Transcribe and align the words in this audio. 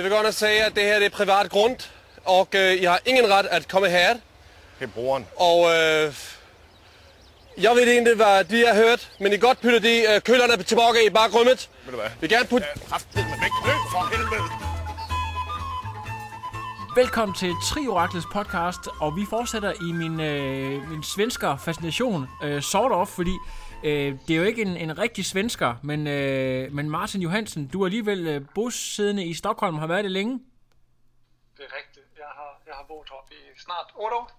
Jeg 0.00 0.10
vil 0.10 0.18
godt 0.18 0.34
sige, 0.34 0.64
at 0.64 0.74
det 0.74 0.82
her 0.82 0.98
det 0.98 1.06
er 1.06 1.10
privat 1.10 1.50
grund, 1.50 1.76
og 2.24 2.48
øh, 2.54 2.72
I 2.74 2.84
har 2.84 3.00
ingen 3.06 3.30
ret 3.30 3.46
at 3.46 3.68
komme 3.68 3.88
her. 3.88 4.12
Det 4.12 4.20
er 4.80 4.86
broren. 4.86 5.26
Og 5.36 5.58
øh, 5.64 6.14
jeg 7.58 7.70
ved 7.70 7.86
ikke, 7.86 8.14
hvad 8.14 8.44
de 8.44 8.66
har 8.66 8.74
hørt, 8.74 9.10
men 9.18 9.32
I 9.32 9.36
godt 9.36 9.60
putte 9.60 9.80
de 9.80 10.14
øh, 10.14 10.20
køllerne 10.20 10.62
tilbage 10.62 11.06
i 11.06 11.10
bakrummet. 11.10 11.70
Ved 11.84 11.92
du 11.92 11.98
hvad? 12.00 12.10
Vi 12.20 12.28
gerne 12.28 12.46
putte... 12.46 12.66
Kraftedeme 12.88 13.30
væk. 13.30 13.50
Løb 13.66 13.74
for 13.92 14.16
helvede. 14.16 14.42
Velkommen 16.96 17.34
til 17.34 17.52
Trioraklets 17.64 18.26
podcast, 18.32 18.80
og 19.00 19.16
vi 19.16 19.26
fortsætter 19.30 19.72
i 19.72 19.92
min, 19.92 20.20
øh, 20.20 20.90
min 20.90 21.02
svensker 21.02 21.56
fascination, 21.56 22.28
øh, 22.44 22.62
sort 22.62 22.92
of, 22.92 23.08
fordi 23.08 23.34
øh, 23.84 24.18
det 24.28 24.30
er 24.30 24.36
jo 24.36 24.42
ikke 24.42 24.62
en, 24.62 24.76
en 24.76 24.98
rigtig 24.98 25.24
svensker, 25.24 25.74
men, 25.82 26.06
øh, 26.06 26.72
men 26.72 26.90
Martin 26.90 27.22
Johansen, 27.22 27.66
du 27.66 27.82
er 27.82 27.86
alligevel 27.86 28.26
øh, 28.26 28.40
bosiddende 28.54 29.24
i 29.24 29.34
Stockholm 29.34 29.78
har 29.78 29.86
været 29.86 30.04
det 30.04 30.12
længe. 30.12 30.40
Det 31.56 31.64
er 31.64 31.76
rigtigt. 31.76 32.06
Jeg 32.18 32.24
har, 32.26 32.62
jeg 32.66 32.74
har 32.74 32.84
boet 32.88 33.08
heroppe 33.08 33.34
i 33.34 33.58
snart 33.58 33.86
8 33.96 34.16
år. 34.16 34.30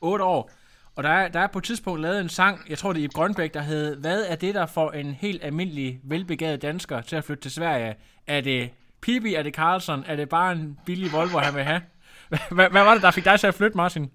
8 0.00 0.24
år. 0.24 0.50
Og 0.96 1.02
der 1.02 1.10
er, 1.10 1.28
der 1.28 1.40
er 1.40 1.46
på 1.46 1.58
et 1.58 1.64
tidspunkt 1.64 2.00
lavet 2.00 2.20
en 2.20 2.28
sang, 2.28 2.60
jeg 2.68 2.78
tror 2.78 2.92
det 2.92 3.00
er 3.00 3.04
i 3.04 3.10
Grønbæk, 3.14 3.54
der 3.54 3.60
hed, 3.60 3.96
hvad 3.96 4.24
er 4.26 4.36
det, 4.36 4.54
der 4.54 4.66
får 4.66 4.90
en 4.90 5.14
helt 5.14 5.44
almindelig, 5.44 6.00
velbegavet 6.04 6.62
dansker 6.62 7.00
til 7.00 7.16
at 7.16 7.24
flytte 7.24 7.42
til 7.42 7.50
Sverige? 7.50 7.96
Er 8.26 8.40
det 8.40 8.70
Pibi, 9.00 9.34
er 9.34 9.42
det 9.42 9.54
Carlson, 9.54 10.04
er 10.06 10.16
det 10.16 10.28
bare 10.28 10.52
en 10.52 10.78
billig 10.86 11.12
Volvo, 11.12 11.38
han 11.38 11.54
vil 11.54 11.64
have? 11.64 11.82
Hvad, 12.50 12.70
hvad 12.70 12.84
var 12.84 12.94
det, 12.94 13.02
der 13.02 13.10
fik 13.10 13.24
dig 13.24 13.40
til 13.40 13.46
at 13.46 13.54
flytte, 13.54 13.76
Martin? 13.76 14.02
Uh, 14.02 14.08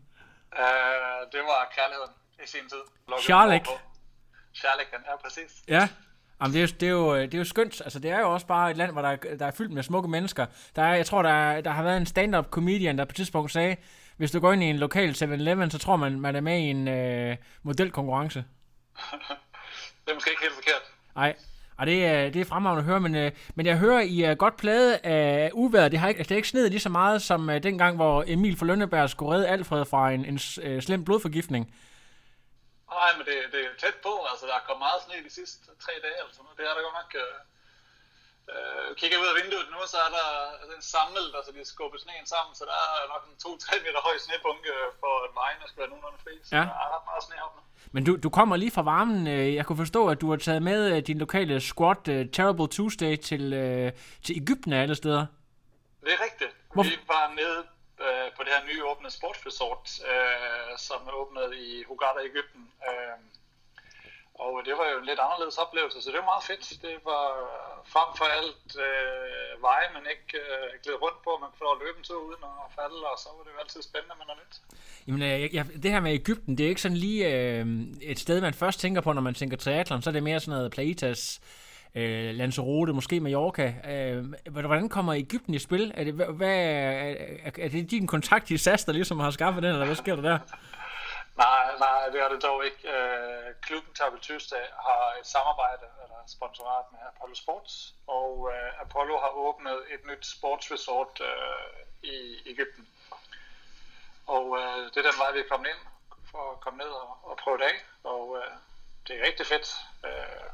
det 1.31 1.39
var 1.39 1.71
kærligheden 1.75 2.11
i 2.43 2.47
sin 2.47 2.69
tid. 2.69 2.77
Lukket 3.07 3.86
Charleken, 4.59 4.99
ja 5.11 5.15
præcis. 5.23 5.63
Ja. 5.67 5.87
Jamen, 6.41 6.53
det, 6.53 6.59
er, 6.59 6.67
jo- 6.67 6.75
det, 6.79 6.87
er 6.87 6.91
jo, 6.91 7.21
det 7.21 7.33
er 7.33 7.37
jo 7.37 7.43
skønt. 7.43 7.81
Altså, 7.81 7.99
det 7.99 8.11
er 8.11 8.19
jo 8.19 8.33
også 8.33 8.45
bare 8.47 8.71
et 8.71 8.77
land, 8.77 8.91
hvor 8.91 9.01
der, 9.01 9.09
er- 9.09 9.37
der 9.39 9.45
er 9.45 9.51
fyldt 9.51 9.71
med 9.71 9.83
smukke 9.83 10.09
mennesker. 10.09 10.45
Der 10.75 10.81
er, 10.81 10.95
jeg 10.95 11.05
tror, 11.05 11.21
der, 11.21 11.29
er, 11.29 11.61
der 11.61 11.71
har 11.71 11.83
været 11.83 11.97
en 11.97 12.05
stand-up 12.05 12.49
comedian, 12.49 12.97
der 12.97 13.05
på 13.05 13.09
et 13.11 13.15
tidspunkt 13.15 13.51
sagde, 13.51 13.75
hvis 14.17 14.31
du 14.31 14.39
går 14.39 14.53
ind 14.53 14.63
i 14.63 14.65
en 14.65 14.77
lokal 14.77 15.09
7-Eleven, 15.11 15.71
så 15.71 15.77
tror 15.77 15.95
man, 15.95 16.19
man 16.19 16.35
er 16.35 16.41
med 16.41 16.57
i 16.59 16.61
en 16.63 16.87
øh, 16.87 17.35
modelkonkurrence. 17.63 18.43
Det 20.05 20.11
er 20.11 20.13
måske 20.15 20.29
ikke 20.29 20.41
helt 20.41 20.53
forkert. 20.53 20.81
Nej, 21.15 21.35
og 21.77 21.85
det, 21.85 22.05
er, 22.05 22.29
det 22.29 22.41
er 22.41 22.45
fremragende 22.45 22.79
at 22.79 22.85
høre, 22.85 22.99
men, 22.99 23.15
øh, 23.15 23.31
men 23.55 23.65
jeg 23.65 23.77
hører, 23.77 23.99
I 24.01 24.21
er 24.21 24.35
godt 24.35 24.57
plade 24.57 24.97
af 24.97 25.49
uværet. 25.53 25.91
Det 25.91 25.99
har 25.99 26.07
ikke, 26.07 26.17
altså, 26.17 26.29
det 26.29 26.35
er 26.35 26.37
ikke 26.37 26.47
snedet 26.47 26.71
lige 26.71 26.79
så 26.79 26.89
meget 26.89 27.21
som 27.21 27.49
øh, 27.49 27.63
dengang, 27.63 27.95
hvor 27.95 28.23
Emil 28.27 28.57
fra 28.57 28.65
Lønneberg 28.65 29.09
skulle 29.09 29.31
redde 29.35 29.47
Alfred 29.47 29.85
fra 29.85 30.11
en, 30.11 30.25
en 30.25 30.39
øh, 30.63 30.81
slem 30.81 31.03
blodforgiftning. 31.05 31.73
Nej, 32.95 33.11
men 33.17 33.23
det, 33.29 33.35
det 33.53 33.59
er 33.65 33.73
tæt 33.83 33.97
på. 34.07 34.13
Altså, 34.31 34.43
der 34.49 34.55
er 34.59 34.63
kommet 34.67 34.85
meget 34.87 34.99
sne 35.05 35.15
de 35.27 35.33
sidste 35.39 35.57
tre 35.83 35.93
dage 36.05 36.17
eller 36.21 36.33
sådan 36.33 36.43
noget. 36.45 36.57
Det 36.59 36.65
er 36.69 36.73
der 36.75 36.83
godt 36.87 36.97
nok... 37.01 37.11
Øh, 37.23 37.37
øh, 38.53 38.87
kigger 38.99 39.17
ud 39.23 39.27
af 39.31 39.35
vinduet 39.41 39.67
nu, 39.73 39.79
så 39.93 39.97
er 40.07 40.11
der 40.17 40.25
en 40.77 40.85
samlet, 40.95 41.27
altså 41.37 41.51
de 41.55 41.61
skubber 41.73 41.99
sneen 42.05 42.25
sammen, 42.33 42.51
så 42.59 42.63
der 42.71 42.77
er 43.03 43.07
nok 43.13 43.23
en 43.29 43.35
2-3 43.45 43.85
meter 43.85 44.01
høj 44.07 44.15
snebunke 44.25 44.71
for 45.01 45.13
at 45.25 45.29
vejen 45.41 45.57
skal 45.69 45.79
være 45.81 45.91
nogenlunde 45.93 46.19
fri. 46.25 46.33
Så 46.47 46.51
Ja. 46.55 46.61
der 46.61 46.77
er 46.85 46.89
ret 46.95 47.05
meget 47.09 47.23
sne 47.27 47.35
nu. 47.55 47.61
Men 47.95 48.01
du, 48.07 48.11
du 48.25 48.29
kommer 48.37 48.55
lige 48.63 48.71
fra 48.77 48.81
varmen. 48.93 49.27
øh, 49.27 49.55
Jeg 49.57 49.65
kunne 49.65 49.81
forstå, 49.85 50.01
at 50.13 50.21
du 50.21 50.27
har 50.29 50.37
taget 50.47 50.61
med 50.69 50.79
øh, 50.95 50.99
din 51.09 51.17
lokale 51.25 51.61
squad 51.71 52.01
uh, 52.15 52.21
Terrible 52.35 52.67
Tuesday 52.75 53.13
til, 53.29 53.43
uh, 53.63 53.89
til 54.25 54.33
Ægypten 54.41 54.73
af 54.73 54.81
alle 54.81 54.95
steder. 54.95 55.25
Det 56.05 56.11
er 56.13 56.21
rigtigt. 56.27 56.51
Hvor- 56.73 56.83
Vi 56.83 56.97
var 57.07 57.33
nede 57.41 57.59
øh, 58.05 58.27
på 58.35 58.41
det 58.43 58.51
her 58.55 58.63
nye 58.69 58.85
åbne 58.91 59.09
sportsresort, 59.11 59.85
øh, 60.11 60.71
som 60.87 60.99
er 61.07 61.51
i 61.67 61.83
Hurghada, 61.87 62.21
Ægypten. 62.31 62.63
Øh, 62.89 63.17
og 64.45 64.53
det 64.67 64.73
var 64.79 64.87
jo 64.91 64.97
en 64.99 65.09
lidt 65.09 65.21
anderledes 65.25 65.57
oplevelse, 65.63 65.97
så 66.01 66.07
det 66.11 66.19
var 66.21 66.31
meget 66.33 66.47
fedt. 66.51 66.65
Det 66.85 66.95
var 67.11 67.25
øh, 67.41 67.77
frem 67.93 68.09
for 68.19 68.27
alt 68.39 68.69
øh, 68.87 69.53
veje, 69.67 69.87
man 69.97 70.05
ikke 70.13 70.27
øh, 70.43 70.69
gled 70.83 70.97
rundt 71.05 71.19
på. 71.25 71.31
Man 71.41 71.49
kunne 71.49 71.61
få 71.61 71.67
lov 71.67 71.75
at 71.77 71.83
løbe 71.85 71.97
en 71.99 72.07
tur 72.09 72.21
uden 72.29 72.43
at 72.65 72.67
falde, 72.79 72.99
og 73.11 73.17
så 73.23 73.27
var 73.35 73.43
det 73.45 73.51
jo 73.55 73.59
altid 73.63 73.81
spændende 73.89 74.15
med 74.19 74.25
noget 74.29 74.41
nyt. 74.43 74.55
Jamen, 75.05 75.21
øh, 75.27 75.41
jeg, 75.43 75.49
jeg, 75.57 75.65
det 75.83 75.89
her 75.93 76.03
med 76.07 76.13
Ægypten, 76.21 76.51
det 76.57 76.63
er 76.63 76.69
ikke 76.73 76.85
sådan 76.85 77.01
lige 77.07 77.23
øh, 77.35 77.65
et 78.11 78.19
sted, 78.25 78.37
man 78.41 78.53
først 78.63 78.79
tænker 78.83 79.01
på, 79.01 79.09
når 79.13 79.25
man 79.29 79.35
tænker 79.39 79.57
triathlon. 79.57 80.01
Så 80.01 80.09
er 80.09 80.15
det 80.17 80.23
mere 80.29 80.39
sådan 80.39 80.57
noget 80.57 80.71
Plaitas, 80.71 81.21
øh, 81.97 82.35
Lanzarote, 82.35 82.93
måske 82.93 83.19
Mallorca. 83.19 83.67
Øh, 83.91 84.25
hvordan 84.51 84.89
kommer 84.89 85.13
Ægypten 85.15 85.53
i 85.53 85.59
spil? 85.59 85.91
Er 85.95 86.03
det, 86.03 86.13
hvad, 86.13 86.57
er, 87.43 87.51
er, 87.57 87.69
det 87.69 87.91
din 87.91 88.07
kontakt 88.07 88.51
i 88.51 88.57
SAS, 88.57 88.83
der 88.85 88.93
ligesom 88.93 89.19
har 89.19 89.31
skaffet 89.31 89.63
den, 89.63 89.71
eller 89.71 89.85
hvad 89.85 89.95
sker 89.95 90.15
der 90.15 90.21
der? 90.21 90.39
Nej, 91.45 91.65
nej, 91.79 92.09
det 92.11 92.19
er 92.21 92.29
det 92.29 92.43
dog 92.43 92.65
ikke. 92.65 92.81
Øh, 92.95 93.53
klubben 93.61 93.93
Tabel 93.93 94.19
Tuesday 94.19 94.65
har 94.87 95.03
et 95.19 95.27
samarbejde, 95.27 95.85
eller 96.03 96.19
sponsorat 96.27 96.85
med 96.91 96.99
Apollo 97.11 97.35
Sports, 97.35 97.95
og 98.07 98.51
øh, 98.53 98.81
Apollo 98.81 99.17
har 99.17 99.31
åbnet 99.45 99.79
et 99.93 100.05
nyt 100.09 100.25
sportsresort 100.25 101.21
øh, 101.21 102.09
i 102.09 102.17
Ægypten. 102.51 102.87
Og 104.27 104.45
øh, 104.59 104.83
det 104.91 104.97
er 104.97 105.09
den 105.09 105.19
vej, 105.21 105.31
vi 105.33 105.39
er 105.39 105.51
kommet 105.51 105.67
ind 105.67 105.81
for 106.31 106.51
at 106.53 106.59
komme 106.59 106.77
ned 106.77 106.91
og, 107.03 107.17
og 107.23 107.37
prøve 107.43 107.57
det 107.57 107.63
af, 107.63 107.77
og 108.03 108.37
øh, 108.37 108.53
det 109.07 109.13
er 109.19 109.25
rigtig 109.27 109.45
fedt. 109.45 109.67
Øh, 110.05 110.49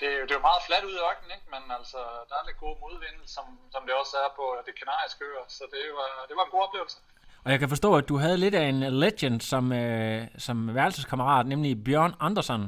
det, 0.00 0.08
det 0.26 0.32
er 0.32 0.40
jo 0.40 0.48
meget 0.50 0.66
fladt 0.68 0.84
ude 0.88 0.98
i 0.98 1.04
ørkenen, 1.08 1.30
ikke? 1.36 1.48
men 1.54 1.62
altså, 1.78 2.00
der 2.28 2.34
er 2.38 2.44
lidt 2.48 2.60
god 2.64 2.74
modvind, 2.84 3.18
som, 3.34 3.46
som 3.74 3.82
det 3.86 3.94
også 4.02 4.14
er 4.24 4.30
på 4.38 4.44
det 4.66 4.74
kanariske 4.80 5.22
øer, 5.30 5.44
så 5.56 5.64
det 5.74 5.82
var, 5.98 6.10
det 6.28 6.34
var 6.38 6.44
en 6.44 6.54
god 6.54 6.62
oplevelse. 6.66 6.98
Og 7.44 7.50
jeg 7.52 7.58
kan 7.58 7.68
forstå, 7.68 7.90
at 8.00 8.08
du 8.08 8.16
havde 8.24 8.38
lidt 8.44 8.54
af 8.54 8.66
en 8.72 8.80
legend 9.02 9.40
som, 9.40 9.64
øh, 9.72 10.26
som 10.38 10.74
værelseskammerat, 10.74 11.46
nemlig 11.46 11.84
Bjørn 11.84 12.14
Andersen. 12.20 12.62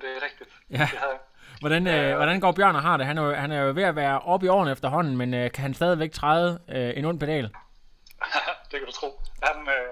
Det 0.00 0.10
er 0.16 0.22
rigtigt. 0.28 0.50
Ja. 0.70 0.88
Det 0.92 0.98
havde 1.04 1.16
jeg. 1.18 1.20
Hvordan, 1.60 1.86
øh, 1.86 2.16
hvordan 2.16 2.40
går 2.40 2.52
Bjørn 2.52 2.76
og 2.76 2.82
har 2.82 2.96
det? 2.96 3.06
Han 3.06 3.18
er, 3.18 3.22
jo, 3.22 3.34
han 3.34 3.52
er 3.52 3.60
jo 3.62 3.72
ved 3.74 3.82
at 3.82 3.96
være 3.96 4.20
oppe 4.20 4.46
i 4.46 4.48
årene 4.48 4.72
efterhånden, 4.72 5.16
men 5.16 5.34
øh, 5.34 5.52
kan 5.52 5.62
han 5.62 5.74
stadigvæk 5.74 6.12
træde 6.12 6.60
øh, 6.68 6.92
en 6.98 7.04
ond 7.04 7.20
pedal? 7.20 7.44
det 8.70 8.76
kan 8.80 8.86
du 8.86 8.92
tro. 8.92 9.20
Han, 9.42 9.56
øh, 9.76 9.90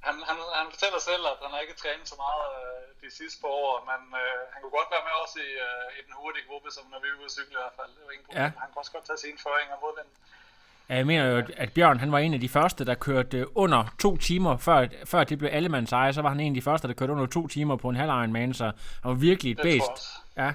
han, 0.00 0.14
han, 0.28 0.36
han 0.54 0.66
fortæller 0.70 1.00
selv, 1.00 1.22
at 1.32 1.38
han 1.42 1.50
har 1.54 1.60
ikke 1.60 1.74
trænet 1.82 2.08
så 2.08 2.14
meget 2.24 2.48
øh, 2.62 2.91
de 3.06 3.10
sidste 3.20 3.38
par 3.42 3.52
år, 3.66 3.74
men 3.90 4.00
øh, 4.22 4.38
han 4.52 4.58
kunne 4.62 4.74
godt 4.80 4.90
være 4.94 5.04
med 5.08 5.14
også 5.24 5.36
i, 5.48 5.50
øh, 5.66 5.86
i 5.98 6.00
den 6.06 6.14
hurtige 6.20 6.44
gruppe, 6.48 6.68
som 6.76 6.84
når 6.92 6.98
vi 7.02 7.08
er 7.12 7.16
ude 7.20 7.28
at 7.30 7.34
cykle 7.38 7.54
i 7.58 7.60
hvert 7.62 7.76
fald. 7.78 7.90
Det 7.96 8.02
var 8.06 8.12
ingen 8.16 8.26
problem. 8.28 8.42
Ja. 8.44 8.48
Han 8.62 8.68
kunne 8.70 8.82
også 8.84 8.94
godt 8.96 9.06
tage 9.10 9.20
sine 9.24 9.38
føringer 9.46 9.76
mod 9.84 9.92
den. 10.00 10.08
Ja, 10.88 10.94
Jeg 11.00 11.06
mener 11.10 11.24
jo, 11.32 11.36
at 11.64 11.70
Bjørn 11.76 11.98
han 12.04 12.10
var 12.14 12.20
en 12.26 12.34
af 12.38 12.42
de 12.46 12.50
første, 12.58 12.80
der 12.90 12.94
kørte 13.08 13.36
øh, 13.42 13.46
under 13.64 13.80
to 14.04 14.10
timer, 14.28 14.52
før, 14.66 14.78
før 15.12 15.20
det 15.30 15.36
blev 15.40 15.50
allemands 15.58 15.92
eje, 15.92 16.12
så 16.16 16.20
var 16.24 16.30
han 16.34 16.40
en 16.40 16.52
af 16.52 16.58
de 16.60 16.66
første, 16.68 16.88
der 16.88 16.94
kørte 16.94 17.12
under 17.16 17.26
to 17.26 17.42
timer 17.54 17.76
på 17.82 17.88
en 17.92 17.96
halv 18.02 18.10
Ironman, 18.18 18.50
så 18.60 18.64
han 19.02 19.08
var 19.12 19.18
virkelig 19.28 19.50
et 19.52 19.62
Det 19.62 19.80
også. 19.90 20.08
Ja, 20.42 20.50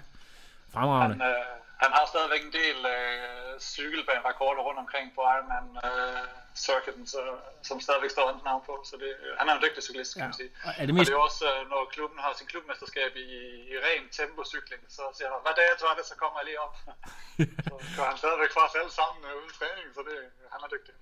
fremragende. 0.73 1.15
Han, 1.23 1.31
øh, 1.31 1.37
han 1.83 1.89
har 1.97 2.05
stadigvæk 2.13 2.41
en 2.49 2.53
del 2.61 2.77
øh, 2.95 3.59
cykelbanerekorder 3.73 4.61
rundt 4.67 4.79
omkring 4.85 5.07
på 5.15 5.21
Ironman 5.33 5.67
øh, 5.87 6.23
circuiten, 6.65 7.05
så, 7.13 7.21
som 7.69 7.77
stadigvæk 7.85 8.11
står 8.15 8.25
hans 8.31 8.43
navn 8.49 8.63
på. 8.69 8.73
Så 8.89 8.95
det, 9.03 9.11
øh, 9.25 9.31
han 9.39 9.45
er 9.49 9.53
en 9.57 9.63
dygtig 9.65 9.81
cyklist, 9.87 10.11
kan 10.13 10.21
Ja. 10.23 10.27
man 10.29 10.37
sige. 10.41 10.51
Og 10.67 10.71
er 10.79 10.83
det 10.85 10.93
Og 10.93 10.95
mest, 10.97 11.07
det 11.09 11.15
er 11.19 11.23
også, 11.29 11.43
øh, 11.53 11.59
når 11.71 11.81
klubben 11.95 12.19
har 12.25 12.31
sin 12.39 12.47
klubmesterskab 12.51 13.11
i, 13.25 13.27
i 13.71 13.75
ren 13.85 14.03
tempocykling, 14.17 14.81
så 14.95 15.01
siger 15.17 15.27
han, 15.33 15.39
hvad 15.45 15.55
dato 15.63 15.83
er 15.91 15.95
det, 15.99 16.05
så 16.11 16.15
kommer 16.21 16.37
jeg 16.39 16.45
lige 16.49 16.59
op. 16.65 16.75
så 17.65 17.73
går 17.97 18.05
han 18.11 18.17
stadigvæk 18.23 18.51
fra 18.55 18.63
os 18.67 18.75
alle 18.81 18.93
sammen 18.99 19.19
øh, 19.29 19.33
uden 19.39 19.51
træning, 19.59 19.87
så 19.97 20.01
det, 20.09 20.17
han 20.53 20.59
er 20.65 20.69
dygtig. 20.75 20.93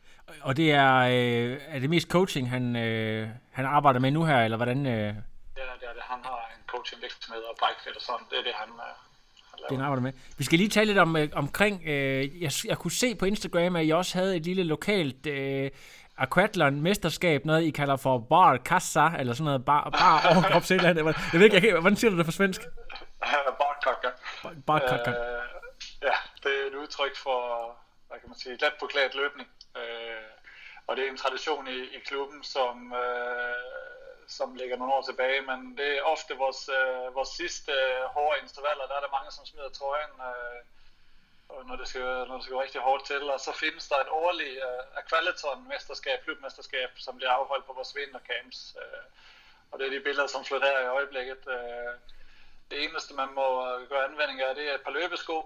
og 0.48 0.54
det 0.60 0.68
er, 0.83 0.94
øh, 1.16 1.54
er 1.75 1.80
det 1.83 1.89
mest 1.95 2.07
coaching, 2.16 2.45
han, 2.56 2.63
øh, 2.86 3.24
han 3.57 3.66
arbejder 3.77 4.00
med 4.06 4.12
nu 4.18 4.22
her, 4.30 4.39
eller 4.45 4.57
hvordan? 4.62 4.80
Øh, 4.95 5.10
Det 5.56 5.62
er 5.63 5.75
det, 5.81 5.88
er 5.92 5.95
det. 6.00 6.04
Han 6.13 6.22
har 6.30 6.39
en 6.56 6.63
coaching 6.74 7.00
virksomhed 7.06 7.44
og 7.51 7.56
bikefit 7.63 7.95
og 8.00 8.04
sådan. 8.10 8.25
Det 8.31 8.38
er 8.42 8.44
det, 8.50 8.56
han, 8.63 8.69
øh, 8.88 8.94
han 9.69 9.81
arbejder 9.81 10.02
med. 10.02 10.12
Vi 10.38 10.44
skal 10.44 10.57
lige 10.60 10.69
tale 10.69 10.86
lidt 10.86 10.98
om, 10.98 11.16
øh, 11.16 11.30
omkring, 11.34 11.81
øh, 11.88 12.42
jeg, 12.42 12.52
jeg 12.66 12.78
kunne 12.78 12.92
se 12.92 13.16
på 13.16 13.25
Instagram, 13.25 13.75
at 13.75 13.86
I 13.86 13.90
også 13.90 14.18
havde 14.18 14.36
et 14.36 14.44
lille 14.44 14.63
lokalt 14.63 15.25
øh, 15.25 15.72
aquathlon 16.18 16.81
mesterskab, 16.81 17.46
noget 17.46 17.63
I 17.63 17.69
kalder 17.69 17.96
for 17.96 18.18
bar 18.18 18.57
kassa, 18.57 19.10
eller 19.19 19.34
sådan 19.34 19.46
noget, 19.46 19.66
bar, 19.66 19.90
bar 19.90 20.28
overkrops 20.36 20.72
eller 20.72 20.90
andet. 20.90 21.06
Jeg 21.06 21.40
ved 21.40 21.44
ikke, 21.44 21.54
jeg 21.54 21.62
kan, 21.62 21.72
hvordan 21.72 21.96
siger 21.96 22.12
du 22.12 22.18
det 22.18 22.25
på 22.25 22.31
svensk? 22.31 22.62
Barkokker. 23.60 24.12
Bar 24.68 24.80
kassa. 24.80 25.10
Øh, 25.10 25.44
ja, 26.01 26.18
det 26.44 26.51
er 26.62 26.68
et 26.68 26.75
udtryk 26.81 27.16
for, 27.18 27.40
hvad 28.08 28.19
kan 28.19 28.30
man 28.30 28.38
sige, 28.38 28.51
let 28.51 28.74
på 28.80 28.86
klædt 28.86 29.16
løbning. 29.16 29.50
Øh, 29.78 30.30
og 30.88 30.96
det 30.96 31.06
er 31.06 31.12
en 31.12 31.18
tradition 31.18 31.68
i, 31.68 31.80
i 31.98 32.00
klubben, 32.06 32.44
som, 32.44 32.94
øh, 32.94 33.85
som 34.27 34.56
ligger 34.56 34.77
nogle 34.77 34.94
år 34.94 35.01
tilbage, 35.01 35.42
men 35.42 35.77
det 35.77 35.98
er 35.98 36.01
ofte 36.01 36.33
vores, 36.38 36.69
øh, 36.69 37.16
vores 37.16 37.30
sidste 37.30 37.72
øh, 37.72 38.04
hårde 38.16 38.39
intervaller, 38.44 38.88
der 38.88 38.95
er 38.95 39.04
der 39.04 39.18
mange, 39.18 39.31
som 39.31 39.45
smider 39.45 39.69
trøjen, 39.69 40.13
øh, 40.30 40.60
når 41.68 41.75
det, 41.75 41.88
skal, 41.88 42.01
når 42.27 42.36
det 42.36 42.44
skal 42.44 42.56
gå 42.56 42.62
rigtig 42.62 42.81
hårdt 42.81 43.06
til. 43.06 43.24
Og 43.33 43.39
så 43.39 43.51
findes 43.51 43.88
der 43.88 43.95
et 43.95 44.10
årligt 44.10 44.57
øh, 44.68 45.00
Aqualaton-mesterskab, 45.01 46.24
klubmesterskab, 46.24 46.89
som 46.95 47.16
bliver 47.16 47.31
afholdt 47.31 47.66
på 47.66 47.74
vores 47.74 47.95
vintercamps. 47.95 48.75
øh, 48.81 49.04
og 49.72 49.80
det 49.80 49.88
er 49.88 49.92
de 49.92 50.07
billeder, 50.07 50.27
som 50.27 50.45
florerer 50.45 50.81
i 50.83 50.94
øjeblikket. 50.98 51.44
Øh, 51.48 51.94
det 52.72 52.83
eneste, 52.83 53.13
man 53.13 53.30
må 53.39 53.48
gøre 53.89 54.06
anvending 54.06 54.42
af, 54.42 54.56
det 54.56 54.69
er 54.69 54.75
et 54.75 54.81
par 54.81 54.92
løbesko, 54.92 55.38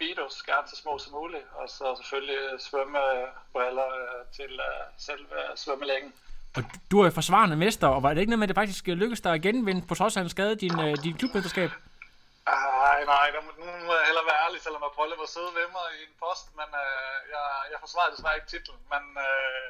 speedos, 0.00 0.42
gerne 0.42 0.68
så 0.68 0.76
små 0.76 0.98
som 0.98 1.12
muligt, 1.12 1.46
og 1.54 1.68
så 1.68 1.94
selvfølgelig 1.96 2.60
svømmebriller 2.60 3.90
øh, 3.94 4.20
øh, 4.20 4.26
til 4.32 4.52
uh, 4.60 4.86
selve 4.98 5.36
svømmelængen. 5.54 6.14
Og 6.56 6.62
du 6.90 6.96
er 7.00 7.10
forsvarende 7.10 7.56
mester, 7.56 7.88
og 7.88 8.02
var 8.02 8.10
det 8.12 8.20
ikke 8.20 8.30
noget 8.30 8.42
med, 8.42 8.48
at 8.48 8.52
det 8.52 8.60
faktisk 8.62 8.86
lykkedes 8.86 9.20
dig 9.26 9.32
at 9.34 9.42
genvinde, 9.42 9.86
på 9.88 9.94
trods 9.94 10.16
af 10.16 10.20
en 10.22 10.34
skade, 10.36 10.54
din, 10.64 10.76
øh, 10.86 10.92
din 11.04 11.16
klubmesterskab? 11.18 11.70
Ah, 12.46 12.72
nej, 12.84 13.00
nej, 13.12 13.26
nu 13.34 13.64
må 13.86 13.92
jeg 13.98 14.06
hellere 14.08 14.26
være 14.30 14.42
ærlig, 14.46 14.60
selvom 14.66 14.82
Apollo 14.90 15.14
var 15.22 15.30
søde 15.34 15.52
ved 15.58 15.68
mig 15.76 15.86
i 15.98 16.02
en 16.08 16.16
post, 16.24 16.46
men 16.58 16.68
øh, 16.84 17.18
jeg, 17.34 17.46
jeg 17.72 17.78
forsvarede 17.84 18.12
desværre 18.14 18.36
ikke 18.38 18.50
titlen, 18.54 18.80
men 18.92 19.04
øh, 19.26 19.68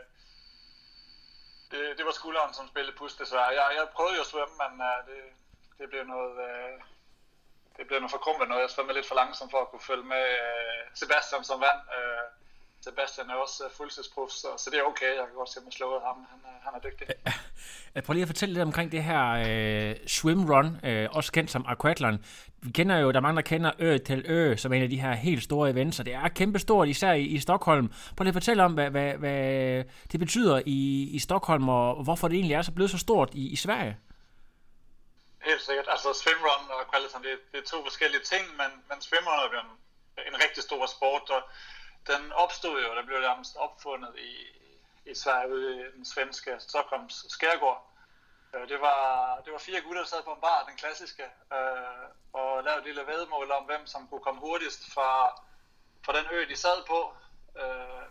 det, 1.70 1.80
det 1.98 2.04
var 2.08 2.14
skulderen, 2.20 2.52
som 2.54 2.68
spillede 2.72 2.96
pus 2.98 3.14
desværre. 3.22 3.50
Jeg, 3.58 3.66
jeg 3.78 3.94
prøvede 3.96 4.16
jo 4.18 4.24
at 4.26 4.30
svømme, 4.32 4.56
men 4.62 4.72
øh, 4.88 4.98
det, 5.08 5.20
det 5.78 5.86
blev 5.90 6.04
noget... 6.14 6.34
Øh, 6.48 6.74
det 7.76 7.86
blev 7.86 7.98
noget 8.00 8.16
forkrumpet 8.16 8.48
noget. 8.48 8.62
Jeg 8.62 8.70
svømmede 8.70 8.96
lidt 8.98 9.08
for 9.08 9.20
langsomt 9.22 9.50
for 9.50 9.60
at 9.62 9.70
kunne 9.70 9.88
følge 9.90 10.06
med 10.14 10.26
øh, 10.46 10.82
Sebastian 11.00 11.44
som 11.44 11.60
vand. 11.66 11.80
Øh, 11.96 12.24
Sebastian 12.84 13.30
er 13.30 13.34
også 13.34 13.64
uh, 13.64 13.70
fuldtidsprof, 13.76 14.30
så, 14.30 14.46
så 14.58 14.70
det 14.70 14.78
er 14.78 14.82
okay. 14.82 15.06
Jeg 15.06 15.26
kan 15.26 15.34
godt 15.34 15.48
se 15.48 15.60
mig 15.64 15.72
slået 15.72 16.02
ham. 16.06 16.26
Han, 16.30 16.38
han 16.64 16.72
er 16.74 16.78
dygtig. 16.78 17.06
Jeg 17.94 18.04
prøver 18.04 18.14
lige 18.14 18.22
at 18.22 18.28
fortælle 18.28 18.54
lidt 18.54 18.62
omkring 18.62 18.92
det 18.92 19.02
her 19.04 19.24
øh, 19.30 19.96
swim 20.06 20.44
run, 20.50 20.80
øh, 20.84 21.08
også 21.12 21.32
kendt 21.32 21.50
som 21.50 21.64
aquathlon. 21.68 22.24
Vi 22.62 22.70
kender 22.70 22.96
jo, 22.98 23.10
der 23.10 23.16
er 23.16 23.20
mange, 23.20 23.36
der 23.36 23.42
kender 23.42 23.70
Ø 23.78 23.98
til 23.98 24.24
Ø, 24.26 24.56
som 24.56 24.72
en 24.72 24.82
af 24.82 24.90
de 24.90 25.00
her 25.00 25.12
helt 25.12 25.42
store 25.42 25.70
events, 25.70 25.98
og 25.98 26.06
det 26.06 26.14
er 26.14 26.28
kæmpestort, 26.28 26.88
især 26.88 27.12
i, 27.12 27.22
i 27.22 27.38
Stockholm. 27.40 27.88
Prøv 28.16 28.24
lige 28.24 28.28
at 28.28 28.34
fortælle 28.34 28.62
om, 28.64 28.72
hvad, 28.74 28.90
hvad, 28.90 29.12
hvad 29.14 29.84
det 30.12 30.20
betyder 30.20 30.62
i, 30.66 31.08
i 31.16 31.18
Stockholm, 31.18 31.68
og 31.68 32.04
hvorfor 32.04 32.28
det 32.28 32.34
egentlig 32.34 32.54
er 32.54 32.62
så 32.62 32.72
blevet 32.72 32.90
så 32.90 32.98
stort 32.98 33.30
i, 33.32 33.48
i 33.48 33.56
Sverige. 33.56 33.96
Helt 35.44 35.62
sikkert. 35.62 35.86
Altså 35.88 36.08
swimrun 36.22 36.70
og 36.70 36.80
aquathlon, 36.80 37.22
det, 37.22 37.34
det 37.52 37.58
er 37.58 37.66
to 37.72 37.82
forskellige 37.82 38.22
ting, 38.32 38.44
men, 38.60 38.70
men 38.88 39.00
swimrun 39.00 39.38
er 39.38 39.42
jo 39.52 39.58
en, 39.64 39.70
en 40.32 40.36
rigtig 40.44 40.62
stor 40.62 40.86
sport, 40.86 41.30
og 41.30 41.42
den 42.06 42.32
opstod 42.32 42.82
jo, 42.82 42.94
der 42.94 43.06
blev 43.06 43.20
nærmest 43.20 43.56
opfundet 43.56 44.14
i, 44.18 44.32
i 45.10 45.14
Sverige 45.14 45.54
ude 45.54 45.80
i 45.80 45.92
den 45.96 46.04
svenske 46.04 46.56
Stockholms 46.58 47.26
skærgård. 47.28 47.90
Øh, 48.54 48.68
det 48.68 48.80
var, 48.80 49.40
det 49.44 49.52
var 49.52 49.58
fire 49.58 49.80
gutter, 49.80 50.02
der 50.02 50.08
sad 50.08 50.22
på 50.22 50.32
en 50.32 50.40
bar, 50.40 50.64
den 50.68 50.76
klassiske, 50.76 51.22
øh, 51.52 52.06
og 52.32 52.64
lavede 52.64 52.78
et 52.78 52.86
lille 52.86 53.06
vedmål 53.06 53.50
om, 53.50 53.64
hvem 53.64 53.86
som 53.86 54.08
kunne 54.08 54.20
komme 54.20 54.40
hurtigst 54.40 54.94
fra, 54.94 55.40
fra 56.04 56.12
den 56.18 56.26
ø, 56.30 56.44
de 56.48 56.56
sad 56.56 56.84
på, 56.86 57.14
øh, 57.56 58.06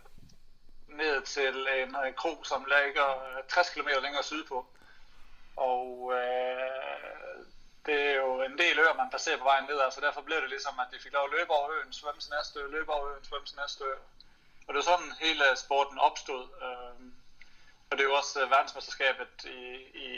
ned 0.88 1.22
til 1.22 1.68
en, 1.82 1.96
en 2.06 2.14
kro, 2.14 2.44
som 2.44 2.64
ligger 2.64 3.08
øh, 3.38 3.44
60 3.48 3.70
km 3.70 3.88
længere 4.02 4.22
sydpå. 4.22 4.66
Og 5.56 6.12
øh, 6.14 7.19
det 7.86 7.96
er 8.10 8.14
jo 8.14 8.42
en 8.42 8.58
del 8.58 8.78
øer, 8.78 8.94
man 8.94 9.10
passerer 9.10 9.38
på 9.38 9.44
vejen 9.44 9.64
ned, 9.64 9.90
så 9.90 10.00
derfor 10.00 10.20
blev 10.20 10.40
det 10.40 10.50
ligesom, 10.50 10.80
at 10.80 10.88
de 10.92 11.02
fik 11.04 11.12
lov 11.12 11.24
at 11.24 11.34
løbe 11.38 11.50
over 11.50 11.70
øen, 11.70 11.92
svømme 11.92 12.20
sin 12.20 12.32
næste 12.38 12.60
ø, 12.60 12.66
løbe 12.66 12.92
over 12.92 13.06
øen, 13.12 13.24
svømme 13.24 13.46
sin 13.46 13.58
næste 13.62 13.84
ø. 13.84 13.94
Og 14.66 14.68
det 14.68 14.76
var 14.80 14.90
sådan 14.92 15.12
hele 15.20 15.44
sporten 15.56 15.98
opstod. 15.98 16.44
Øhm, 16.64 17.12
og 17.90 17.92
det 17.96 18.00
er 18.00 18.08
jo 18.10 18.14
også 18.14 18.42
øh, 18.42 18.50
verdensmesterskabet 18.50 19.44
i, 19.44 19.60
i, 20.06 20.08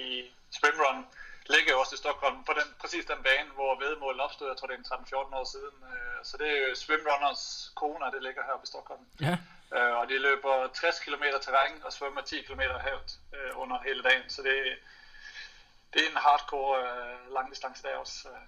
i 0.00 0.30
swimrun 0.50 1.06
ligger 1.54 1.72
jo 1.72 1.80
også 1.80 1.94
i 1.94 2.02
Stockholm 2.04 2.44
på 2.44 2.52
den, 2.58 2.68
præcis 2.80 3.04
den 3.04 3.22
bane, 3.22 3.50
hvor 3.58 3.78
vedmålet 3.84 4.20
opstod, 4.20 4.48
jeg 4.48 4.56
tror 4.56 4.68
det 4.68 4.76
er 4.78 4.96
13-14 4.96 5.36
år 5.40 5.44
siden. 5.54 5.76
Øh, 5.92 6.18
så 6.28 6.36
det 6.36 6.48
er 6.50 6.68
jo 6.68 6.74
swimrunners 6.74 7.72
kone, 7.74 8.12
det 8.14 8.22
ligger 8.22 8.42
her 8.48 8.56
i 8.64 8.66
Stockholm. 8.72 9.04
Ja. 9.20 9.34
Øh, 9.76 9.94
og 10.00 10.08
de 10.08 10.18
løber 10.18 10.68
60 10.68 11.00
km 11.04 11.24
terræn 11.42 11.82
og 11.84 11.92
svømmer 11.92 12.20
10 12.20 12.42
km 12.42 12.60
havet 12.60 13.10
under 13.54 13.78
hele 13.88 14.02
dagen. 14.02 14.30
Så 14.30 14.42
det, 14.42 14.56
det 15.92 16.00
er 16.04 16.10
en 16.10 16.16
hardcore 16.26 16.74
øh, 16.82 17.34
langdistance 17.34 17.82
der 17.82 17.96
også. 17.96 18.28
Øh. 18.28 18.42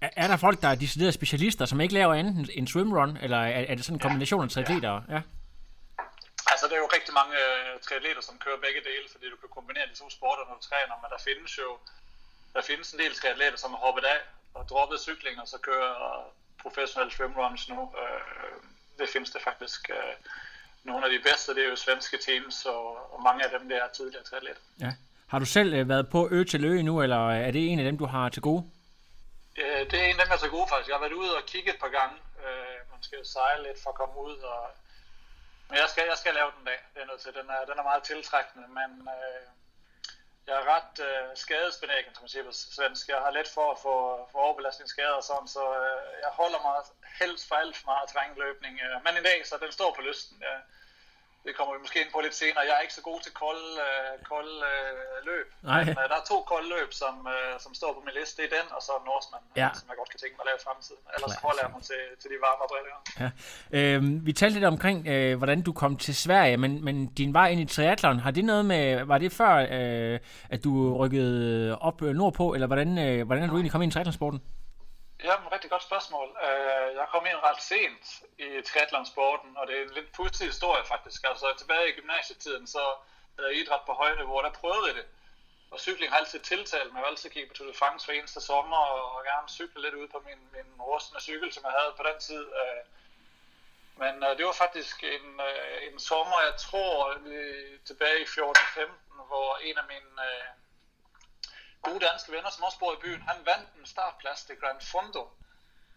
Er, 0.00 0.10
er 0.16 0.26
der 0.28 0.36
folk, 0.36 0.62
der 0.62 0.68
er 0.68 0.74
deciderede 0.74 1.12
specialister, 1.12 1.64
som 1.64 1.80
ikke 1.80 1.94
laver 1.94 2.14
andet 2.14 2.50
end 2.58 2.68
swimrun, 2.68 3.16
eller 3.16 3.38
er, 3.38 3.62
er 3.70 3.74
det 3.74 3.84
sådan 3.84 3.96
en 3.96 4.06
kombination 4.06 4.44
af 4.44 4.50
triatleter? 4.50 4.92
Ja. 5.08 5.14
ja. 5.14 5.20
Altså, 6.52 6.64
der 6.68 6.74
er 6.74 6.82
jo 6.86 6.90
rigtig 6.96 7.14
mange 7.20 7.34
øh, 7.46 7.80
triatleter, 7.86 8.22
som 8.28 8.38
kører 8.44 8.58
begge 8.66 8.80
dele, 8.88 9.06
fordi 9.12 9.26
du 9.32 9.36
kan 9.42 9.48
kombinere 9.58 9.86
de 9.90 9.96
to 10.02 10.06
sporter, 10.16 10.44
når 10.48 10.54
du 10.58 10.64
træner, 10.70 10.94
men 11.02 11.08
der 11.14 11.20
findes 11.28 11.52
jo 11.62 11.68
der 12.56 12.62
findes 12.62 12.92
en 12.92 12.98
del 12.98 13.14
triatleter, 13.14 13.56
som 13.56 13.70
har 13.70 13.78
hoppet 13.86 14.04
af 14.04 14.20
og 14.54 14.68
droppet 14.68 15.00
cykling, 15.00 15.40
og 15.40 15.48
så 15.48 15.58
kører 15.58 15.94
professionelle 16.62 17.12
swimruns 17.12 17.68
nu. 17.68 17.80
Øh, 18.02 18.56
det 18.98 19.08
findes 19.08 19.30
det 19.30 19.42
faktisk. 19.42 19.90
Øh, 19.90 20.14
nogle 20.84 21.06
af 21.06 21.10
de 21.12 21.20
bedste, 21.28 21.54
det 21.54 21.64
er 21.64 21.68
jo 21.68 21.76
svenske 21.76 22.18
teams, 22.26 22.66
og, 22.66 23.14
og 23.14 23.22
mange 23.22 23.44
af 23.44 23.50
dem, 23.58 23.68
der 23.68 23.76
er 23.84 23.88
tidligere 23.88 24.24
triatleter. 24.24 24.60
Ja. 24.80 24.92
Har 25.32 25.38
du 25.38 25.44
selv 25.44 25.74
øh, 25.74 25.88
været 25.88 26.10
på 26.10 26.28
ø 26.30 26.44
til 26.44 26.64
ø 26.64 26.82
nu, 26.82 27.02
eller 27.02 27.22
øh, 27.34 27.48
er 27.48 27.50
det 27.50 27.62
en 27.72 27.78
af 27.78 27.84
dem, 27.84 27.98
du 27.98 28.06
har 28.06 28.28
til 28.28 28.42
gode? 28.42 28.62
Det 29.90 29.98
er 30.00 30.06
en 30.10 30.20
af 30.20 30.24
dem, 30.24 30.32
jeg 30.32 30.38
er 30.40 30.44
til 30.44 30.56
gode 30.56 30.68
faktisk. 30.70 30.88
Jeg 30.88 30.96
har 30.98 31.04
været 31.06 31.20
ude 31.22 31.36
og 31.38 31.44
kigge 31.52 31.70
et 31.74 31.80
par 31.84 31.92
gange. 31.98 32.16
Øh, 32.44 32.78
man 32.92 33.00
skal 33.02 33.18
jo 33.18 33.24
sejle 33.24 33.62
lidt 33.66 33.82
for 33.82 33.90
at 33.90 34.00
komme 34.00 34.16
ud. 34.28 34.36
Og... 34.52 34.62
Men 35.68 35.76
jeg 35.82 35.88
skal, 35.92 36.04
jeg 36.12 36.18
skal 36.22 36.34
lave 36.34 36.50
den 36.56 36.64
dag. 36.70 36.80
Det 36.94 37.00
er 37.02 37.08
nødt 37.10 37.22
til. 37.24 37.32
Den 37.40 37.48
er, 37.56 37.60
den 37.70 37.76
er 37.80 37.88
meget 37.90 38.02
tiltrækkende, 38.02 38.66
men 38.78 38.90
øh, 39.16 39.42
jeg 40.46 40.54
er 40.60 40.66
ret 40.74 40.94
øh, 41.08 41.28
skadesbenægen, 41.44 42.14
som 42.14 42.22
man 42.22 42.32
siger 42.32 42.44
på 42.48 42.54
svensk. 42.76 43.04
Jeg 43.14 43.20
har 43.26 43.32
let 43.38 43.50
for 43.56 43.66
at 43.74 43.78
få, 43.84 43.94
for 44.30 44.38
overbelastningsskader 44.46 45.18
og 45.20 45.26
sådan, 45.30 45.48
så 45.56 45.64
øh, 45.84 46.04
jeg 46.24 46.32
holder 46.40 46.60
mig 46.66 46.76
helst 47.20 47.44
for 47.48 47.56
alt 47.62 47.76
for 47.78 47.86
meget 47.92 48.06
terrænløbning. 48.10 48.74
Øh, 48.84 48.96
men 49.04 49.12
en 49.18 49.26
dag, 49.30 49.38
så 49.50 49.54
den 49.64 49.72
står 49.78 49.90
på 49.96 50.02
lysten. 50.08 50.36
Ja 50.48 50.56
det 51.46 51.52
kommer 51.56 51.72
vi 51.76 51.80
måske 51.84 51.98
ind 52.02 52.10
på 52.14 52.20
lidt 52.26 52.36
senere. 52.42 52.62
Jeg 52.68 52.74
er 52.78 52.82
ikke 52.86 52.98
så 53.00 53.04
god 53.10 53.18
til 53.26 53.32
kolde, 53.42 53.70
øh, 53.86 54.12
kolde 54.32 54.56
øh, 54.72 55.18
løb. 55.28 55.46
Nej. 55.70 55.82
Men, 55.88 55.94
øh, 56.02 56.06
der 56.10 56.16
er 56.22 56.26
to 56.32 56.38
kolde 56.52 56.68
løb, 56.76 56.90
som, 57.02 57.14
øh, 57.34 57.52
som 57.64 57.70
står 57.80 57.90
på 57.96 58.00
min 58.06 58.14
liste. 58.18 58.34
Det 58.38 58.44
er 58.48 58.52
den, 58.58 58.66
og 58.76 58.80
så 58.86 58.92
Norseman, 59.08 59.42
ja. 59.62 59.68
som 59.78 59.86
jeg 59.90 59.96
godt 60.00 60.10
kan 60.12 60.20
tænke 60.22 60.34
mig 60.36 60.42
at 60.44 60.48
lave 60.50 60.58
i 60.62 60.64
fremtiden. 60.66 61.02
Ellers 61.16 61.32
Klar. 61.32 61.46
holder 61.46 61.62
jeg 61.64 61.70
mig 61.76 61.82
til, 61.90 62.02
til 62.20 62.28
de 62.32 62.36
varme 62.46 62.64
briller. 62.72 62.96
Ja. 63.22 63.28
Øh, 63.78 63.98
vi 64.26 64.32
talte 64.40 64.54
lidt 64.58 64.68
omkring, 64.74 64.98
øh, 65.14 65.32
hvordan 65.40 65.58
du 65.68 65.72
kom 65.82 65.92
til 66.06 66.14
Sverige, 66.24 66.56
men, 66.64 66.72
men 66.86 66.96
din 67.20 67.30
vej 67.38 67.48
ind 67.52 67.60
i 67.66 67.68
triathlon, 67.74 68.18
har 68.24 68.32
det 68.36 68.44
noget 68.52 68.64
med, 68.72 68.84
var 69.12 69.18
det 69.24 69.30
før, 69.40 69.52
øh, 69.76 70.16
at 70.54 70.60
du 70.64 70.72
rykkede 71.00 71.78
op 71.88 71.98
nordpå, 72.20 72.54
eller 72.54 72.66
hvordan, 72.66 72.90
øh, 73.06 73.26
hvordan 73.26 73.42
er 73.44 73.48
du 73.48 73.54
egentlig 73.54 73.72
kommet 73.72 73.86
ind 73.86 73.92
i 73.92 73.94
triathlonsporten? 73.94 74.40
Men 75.24 75.52
rigtig 75.52 75.70
godt 75.70 75.82
spørgsmål. 75.82 76.28
Øh, 76.46 76.94
jeg 76.94 77.06
kom 77.10 77.26
ind 77.26 77.36
ret 77.36 77.62
sent 77.62 78.22
i 78.38 78.62
triathlonsporten, 78.62 79.56
og 79.56 79.66
det 79.66 79.78
er 79.78 79.82
en 79.82 79.94
lidt 79.94 80.12
pudsig 80.12 80.46
historie 80.46 80.84
faktisk. 80.84 81.24
Altså 81.24 81.54
tilbage 81.58 81.88
i 81.88 81.96
gymnasietiden, 82.00 82.66
så 82.66 82.82
havde 83.36 83.50
jeg 83.50 83.60
idræt 83.60 83.80
på 83.86 83.92
højde, 83.92 84.24
hvor 84.24 84.42
der 84.42 84.50
prøvede 84.50 84.94
det. 84.94 85.06
Og 85.70 85.80
cykling 85.80 86.12
har 86.12 86.18
altid 86.18 86.40
tiltalt 86.40 86.92
mig. 86.92 86.98
Jeg 86.98 87.04
har 87.04 87.10
altid 87.10 87.30
kigget 87.30 87.48
på 87.50 87.56
Tour 87.56 87.68
de 87.68 87.78
France 87.78 88.06
hver 88.06 88.14
eneste 88.14 88.40
sommer, 88.40 88.76
og 88.76 89.24
gerne 89.24 89.48
cykle 89.48 89.82
lidt 89.82 89.94
ud 89.94 90.08
på 90.08 90.22
min, 90.26 90.40
min 90.52 90.80
rustende 90.80 91.20
cykel, 91.22 91.52
som 91.52 91.64
jeg 91.64 91.74
havde 91.78 91.94
på 91.96 92.02
den 92.02 92.20
tid. 92.20 92.44
Øh, 92.60 92.82
men 94.02 94.14
øh, 94.24 94.36
det 94.36 94.46
var 94.46 94.52
faktisk 94.52 95.04
en, 95.04 95.40
en 95.88 95.98
sommer, 95.98 96.38
jeg 96.48 96.56
tror, 96.56 97.18
tilbage 97.86 98.20
i 98.20 98.24
14-15, 98.24 99.26
hvor 99.26 99.58
en 99.62 99.78
af 99.78 99.84
mine 99.88 100.12
gode 101.88 102.06
danske 102.08 102.32
venner, 102.32 102.50
som 102.50 102.64
også 102.68 102.78
bor 102.78 102.92
i 102.92 103.02
byen, 103.04 103.22
han 103.30 103.38
vandt 103.50 103.68
en 103.78 103.86
startplads 103.86 104.40
til 104.44 104.56
Grand 104.62 104.80
Fondo, 104.90 105.24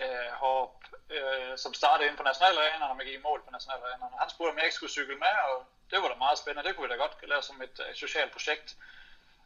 øh, 0.03 0.31
hop, 0.43 0.75
øh, 1.10 1.58
som 1.63 1.74
startede 1.74 2.08
ind 2.10 2.17
på 2.17 2.24
nationalarenaen, 2.24 2.89
og 2.91 2.98
man 2.98 3.05
gik 3.05 3.19
i 3.19 3.27
mål 3.27 3.39
på 3.46 3.51
nationalarenaen. 3.51 4.19
Han 4.24 4.29
spurgte, 4.29 4.51
om 4.51 4.58
jeg 4.58 4.65
ikke 4.65 4.79
skulle 4.79 4.98
cykle 4.98 5.15
med, 5.25 5.36
og 5.50 5.55
det 5.89 6.01
var 6.01 6.08
da 6.08 6.15
meget 6.15 6.38
spændende. 6.38 6.67
Det 6.67 6.75
kunne 6.75 6.88
vi 6.88 6.93
da 6.93 7.00
godt 7.03 7.29
lave 7.31 7.41
som 7.41 7.62
et 7.62 7.75
uh, 7.79 7.96
socialt 8.03 8.31
projekt. 8.31 8.69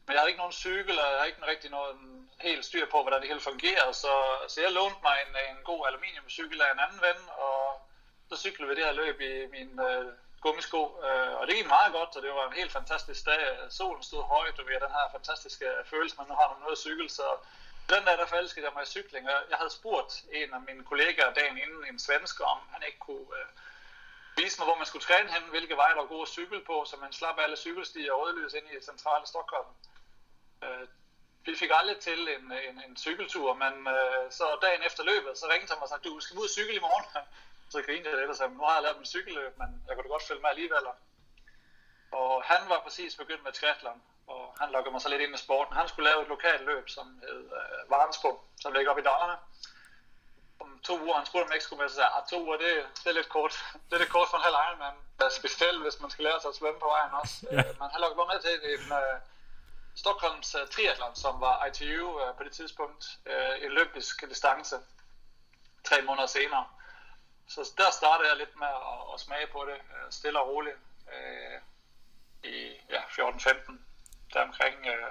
Men 0.06 0.14
jeg 0.14 0.20
havde 0.20 0.32
ikke 0.32 0.44
nogen 0.44 0.62
cykel, 0.66 1.00
og 1.00 1.06
jeg 1.10 1.18
havde 1.18 1.30
ikke 1.30 1.48
rigtig 1.54 1.70
noget 1.72 1.96
helt 2.48 2.66
styr 2.66 2.86
på, 2.92 3.02
hvordan 3.02 3.22
det 3.22 3.30
hele 3.30 3.48
fungerede, 3.50 3.94
så, 3.94 4.14
så 4.48 4.62
jeg 4.62 4.72
lånte 4.72 5.02
mig 5.04 5.16
en, 5.26 5.34
en 5.50 5.64
god 5.64 5.88
aluminiumcykel 5.88 6.62
af 6.62 6.72
en 6.74 6.80
anden 6.86 7.02
ven, 7.02 7.20
og 7.46 7.82
så 8.30 8.36
cyklede 8.44 8.70
vi 8.70 8.76
det 8.76 8.86
her 8.86 8.92
løb 9.02 9.22
i 9.22 9.48
min 9.56 9.80
øh, 9.80 10.14
gummisko, 10.44 10.82
øh, 11.08 11.34
og 11.40 11.44
det 11.48 11.56
gik 11.56 11.68
meget 11.78 11.92
godt, 11.98 12.16
og 12.16 12.22
det 12.22 12.32
var 12.38 12.46
en 12.48 12.60
helt 12.62 12.72
fantastisk 12.72 13.26
dag. 13.26 13.44
Solen 13.70 14.04
stod 14.04 14.24
højt, 14.24 14.60
og 14.60 14.66
vi 14.68 14.72
havde 14.74 14.86
den 14.88 14.98
her 15.00 15.08
fantastiske 15.18 15.68
følelse, 15.92 16.16
man 16.18 16.28
nu 16.28 16.36
har 16.36 16.58
noget 16.64 16.78
cykel, 16.78 17.10
så 17.10 17.28
den 17.90 18.02
der, 18.08 18.16
der 18.16 18.26
forelskede 18.26 18.66
jeg 18.66 18.74
mig 18.76 18.84
i 18.84 18.94
cykling, 18.96 19.24
og 19.30 19.40
jeg 19.50 19.58
havde 19.58 19.74
spurgt 19.80 20.12
en 20.32 20.54
af 20.54 20.62
mine 20.62 20.84
kollegaer 20.84 21.34
dagen 21.34 21.58
inden, 21.58 21.82
en 21.92 22.00
svensk, 22.00 22.36
om 22.54 22.60
han 22.74 22.82
ikke 22.88 23.00
kunne 23.00 23.28
øh, 23.40 23.50
vise 24.38 24.60
mig, 24.60 24.66
hvor 24.68 24.78
man 24.82 24.90
skulle 24.90 25.06
træne 25.06 25.34
hen, 25.34 25.44
hvilke 25.50 25.78
veje 25.78 25.94
der 25.94 26.02
var 26.02 26.14
gode 26.14 26.28
at 26.28 26.36
cykle 26.38 26.62
på, 26.70 26.86
så 26.90 26.96
man 26.98 27.14
slap 27.14 27.38
alle 27.40 27.58
cykelstier 27.58 28.14
og 28.14 28.20
rødlys 28.22 28.54
ind 28.54 28.68
i 28.72 28.86
centrale 28.90 29.26
Stockholm. 29.28 29.72
Øh, 30.64 30.88
vi 31.46 31.56
fik 31.56 31.72
aldrig 31.74 31.98
til 31.98 32.20
en, 32.36 32.52
en, 32.52 32.82
en 32.88 32.98
cykeltur, 32.98 33.54
men 33.54 33.74
øh, 33.96 34.32
så 34.32 34.46
dagen 34.62 34.82
efter 34.88 35.04
løbet, 35.04 35.38
så 35.38 35.46
ringte 35.52 35.72
han 35.72 35.78
mig 35.80 35.84
og 35.84 35.90
sagde, 35.90 36.10
du 36.10 36.20
skal 36.20 36.38
ud 36.38 36.44
og 36.44 36.50
cykle 36.50 36.76
i 36.76 36.86
morgen. 36.88 37.06
Så 37.74 37.82
grinede 37.82 38.10
jeg 38.10 38.18
lidt 38.18 38.30
og 38.30 38.36
sagde, 38.36 38.54
nu 38.54 38.64
har 38.64 38.74
jeg 38.74 38.84
lavet 38.84 38.98
min 38.98 39.06
cykelløb, 39.06 39.54
men 39.58 39.70
jeg 39.88 39.96
kunne 39.96 40.04
da 40.04 40.10
godt 40.16 40.28
følge 40.28 40.42
med 40.42 40.50
alligevel. 40.50 40.86
Og 42.12 42.44
han 42.44 42.62
var 42.70 42.80
præcis 42.86 43.16
begyndt 43.16 43.44
med 43.44 43.52
triathlon, 43.52 44.02
og 44.28 44.56
han 44.60 44.72
lukkede 44.72 44.92
mig 44.92 45.02
så 45.02 45.10
lidt 45.10 45.22
ind 45.22 45.36
i 45.36 45.38
sporten. 45.46 45.76
Han 45.76 45.88
skulle 45.88 46.10
lave 46.10 46.22
et 46.22 46.28
lokalt 46.28 46.64
løb, 46.66 46.90
som 46.90 47.06
hed 47.24 47.44
uh, 47.60 47.92
Varensbo, 47.92 48.32
som 48.62 48.74
ligger 48.74 48.92
op 48.92 49.00
i 49.00 49.02
Dalarna. 49.02 49.36
Om 50.60 50.80
to 50.84 50.94
uger. 51.04 51.18
Han 51.18 51.26
spurgte, 51.26 51.46
om 51.46 51.50
jeg 51.50 51.56
ikke 51.56 51.66
skulle 51.66 51.82
med, 51.82 51.90
så 51.90 51.96
sagde 51.96 52.10
jeg, 52.16 52.24
to 52.30 52.38
uger, 52.46 52.58
det, 52.58 52.74
det 53.04 53.10
er 53.10 53.18
lidt 53.20 53.30
kort. 53.30 53.54
Det 53.88 53.94
er 53.96 54.02
lidt 54.04 54.16
kort 54.18 54.28
for 54.30 54.38
en 54.38 54.44
halv 54.48 54.58
Ironman. 54.66 54.98
Specielt, 55.42 55.82
hvis 55.82 56.00
man 56.02 56.10
skal 56.10 56.24
lære 56.24 56.42
sig 56.42 56.50
at 56.50 56.56
svømme 56.56 56.80
på 56.80 56.90
vejen 56.96 57.12
også. 57.22 57.36
Ja. 57.52 57.58
Øh, 57.58 57.80
man 57.82 57.90
har 57.94 58.00
lukket 58.00 58.18
mig 58.18 58.28
med 58.32 58.40
til 58.46 58.54
en 58.74 58.86
uh, 59.00 59.18
Stockholms 59.96 60.56
uh, 60.56 60.68
triathlon, 60.74 61.16
som 61.16 61.42
var 61.42 61.66
ITU 61.66 62.06
uh, 62.22 62.38
på 62.38 62.44
det 62.44 62.52
tidspunkt. 62.52 63.04
Uh, 63.32 63.72
olympisk 63.72 64.30
distance. 64.30 64.76
Tre 65.84 65.98
måneder 66.08 66.28
senere. 66.28 66.66
Så 67.48 67.62
der 67.78 67.90
startede 68.00 68.30
jeg 68.30 68.38
lidt 68.38 68.56
med 68.64 68.74
at, 68.92 69.00
at 69.14 69.20
smage 69.20 69.48
på 69.56 69.60
det, 69.70 69.78
uh, 69.94 70.08
stille 70.10 70.40
og 70.42 70.48
roligt. 70.48 70.78
Uh, 71.14 71.58
I 72.44 72.56
ja, 72.90 73.02
14-15, 73.02 73.74
deromkring. 74.34 74.76
Uh, 74.94 75.10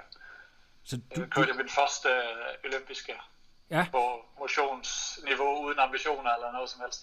så 0.83 0.95
du, 1.15 1.25
kørte 1.33 1.49
jeg 1.49 1.57
min 1.57 1.69
første 1.69 2.09
uh, 2.09 2.69
olympiske 2.69 3.13
ja. 3.69 3.85
på 3.91 4.25
motionsniveau 4.39 5.65
uden 5.65 5.79
ambitioner 5.79 6.31
eller 6.35 6.51
noget 6.51 6.69
som 6.69 6.81
helst. 6.81 7.01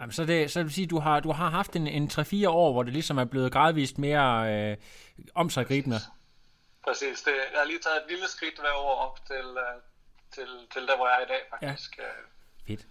Jamen, 0.00 0.12
så, 0.12 0.24
det, 0.24 0.50
så 0.50 0.62
vil 0.62 0.72
sige, 0.72 0.86
du 0.86 0.98
har, 0.98 1.20
du 1.20 1.32
har 1.32 1.50
haft 1.50 1.76
en, 1.76 1.86
en 1.86 2.10
3-4 2.12 2.48
år, 2.48 2.72
hvor 2.72 2.82
det 2.82 2.92
ligesom 2.92 3.18
er 3.18 3.24
blevet 3.24 3.52
gradvist 3.52 3.98
mere 3.98 4.54
øh, 4.54 4.76
omsaggribende. 5.34 5.96
Præcis. 6.86 7.22
Det, 7.22 7.32
jeg 7.52 7.60
har 7.60 7.66
lige 7.66 7.78
taget 7.78 7.96
et 7.96 8.10
lille 8.12 8.28
skridt 8.28 8.60
hver 8.60 8.76
år 8.86 8.94
op 9.06 9.16
til, 9.26 9.46
uh, 9.64 9.76
til, 10.34 10.48
til 10.72 10.82
der, 10.88 10.96
hvor 10.96 11.08
jeg 11.08 11.16
er 11.20 11.24
i 11.24 11.28
dag, 11.34 11.42
faktisk. 11.50 11.98
Ja. 11.98 12.04
Fedt. 12.66 12.86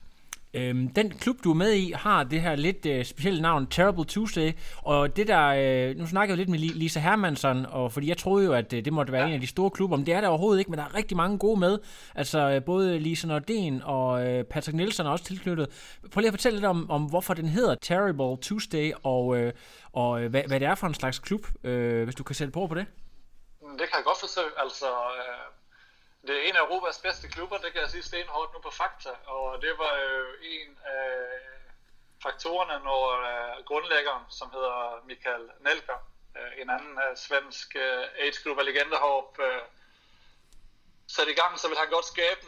Øhm, 0.55 0.89
den 0.89 1.09
klub, 1.09 1.35
du 1.43 1.51
er 1.51 1.55
med 1.55 1.73
i, 1.73 1.91
har 1.91 2.23
det 2.23 2.41
her 2.41 2.55
lidt 2.55 2.85
øh, 2.85 3.05
specielle 3.05 3.41
navn, 3.41 3.67
Terrible 3.67 4.05
Tuesday, 4.05 4.51
og 4.77 5.15
det 5.15 5.27
der, 5.27 5.47
øh, 5.47 5.97
nu 5.97 6.07
snakker 6.07 6.35
jeg 6.35 6.37
lidt 6.37 6.49
med 6.49 6.59
Lisa 6.59 6.99
Hermansson, 6.99 7.65
og 7.65 7.91
fordi 7.91 8.07
jeg 8.07 8.17
troede 8.17 8.45
jo, 8.45 8.53
at 8.53 8.73
øh, 8.73 8.85
det 8.85 8.93
måtte 8.93 9.11
være 9.11 9.21
ja. 9.21 9.27
en 9.27 9.33
af 9.33 9.39
de 9.39 9.47
store 9.47 9.69
klubber, 9.71 9.97
men 9.97 10.05
det 10.05 10.13
er 10.13 10.21
der 10.21 10.27
overhovedet 10.27 10.59
ikke, 10.59 10.71
men 10.71 10.77
der 10.77 10.85
er 10.85 10.95
rigtig 10.95 11.17
mange 11.17 11.37
gode 11.37 11.59
med, 11.59 11.79
altså 12.15 12.49
øh, 12.49 12.63
både 12.63 12.99
Lisa 12.99 13.27
Nordin 13.27 13.81
og 13.83 14.27
øh, 14.27 14.43
Patrick 14.43 14.75
Nielsen 14.75 15.05
er 15.05 15.09
også 15.09 15.25
tilknyttet. 15.25 15.97
Prøv 16.11 16.19
lige 16.19 16.27
at 16.27 16.33
fortælle 16.33 16.57
lidt 16.57 16.65
om, 16.65 16.89
om 16.89 17.03
hvorfor 17.03 17.33
den 17.33 17.45
hedder 17.45 17.75
Terrible 17.75 18.37
Tuesday, 18.41 18.91
og, 19.03 19.37
øh, 19.37 19.53
og 19.93 20.23
øh, 20.23 20.29
hvad, 20.29 20.43
hvad 20.47 20.59
det 20.59 20.67
er 20.67 20.75
for 20.75 20.87
en 20.87 20.93
slags 20.93 21.19
klub, 21.19 21.47
øh, 21.63 22.03
hvis 22.03 22.15
du 22.15 22.23
kan 22.23 22.35
sætte 22.35 22.51
på 22.51 22.67
på 22.67 22.75
det. 22.75 22.85
Mm, 23.63 23.77
det 23.77 23.89
kan 23.89 23.97
jeg 23.97 24.05
godt 24.05 24.19
forsøge, 24.19 24.51
altså... 24.57 24.89
Øh 25.17 25.63
det 26.27 26.37
er 26.37 26.49
en 26.49 26.55
af 26.55 26.59
Europas 26.59 26.97
bedste 26.97 27.27
klubber, 27.27 27.57
det 27.57 27.71
kan 27.71 27.81
jeg 27.81 27.89
sige 27.89 28.03
stenhårdt 28.03 28.53
nu 28.53 28.59
på 28.59 28.71
Fakta, 28.71 29.09
og 29.25 29.61
det 29.61 29.77
var 29.77 29.99
jo 29.99 30.25
en 30.41 30.79
af 30.85 31.09
faktorerne, 32.23 32.83
når 32.83 33.03
uh, 33.31 33.65
grundlæggeren, 33.65 34.25
som 34.29 34.51
hedder 34.51 35.01
Mikael 35.05 35.49
Nelker, 35.59 35.99
øh, 36.37 36.61
en 36.61 36.69
anden 36.69 36.99
øh, 37.05 37.17
svensk 37.17 37.75
age 38.23 38.37
group 38.43 38.57
af 38.59 38.65
legender 38.65 38.97
heroppe, 38.97 39.41
uh, 39.43 39.63
sat 41.07 41.27
i 41.27 41.33
gang, 41.41 41.59
så 41.59 41.67
vil 41.67 41.77
han 41.77 41.89
godt 41.89 42.05
skabe 42.05 42.41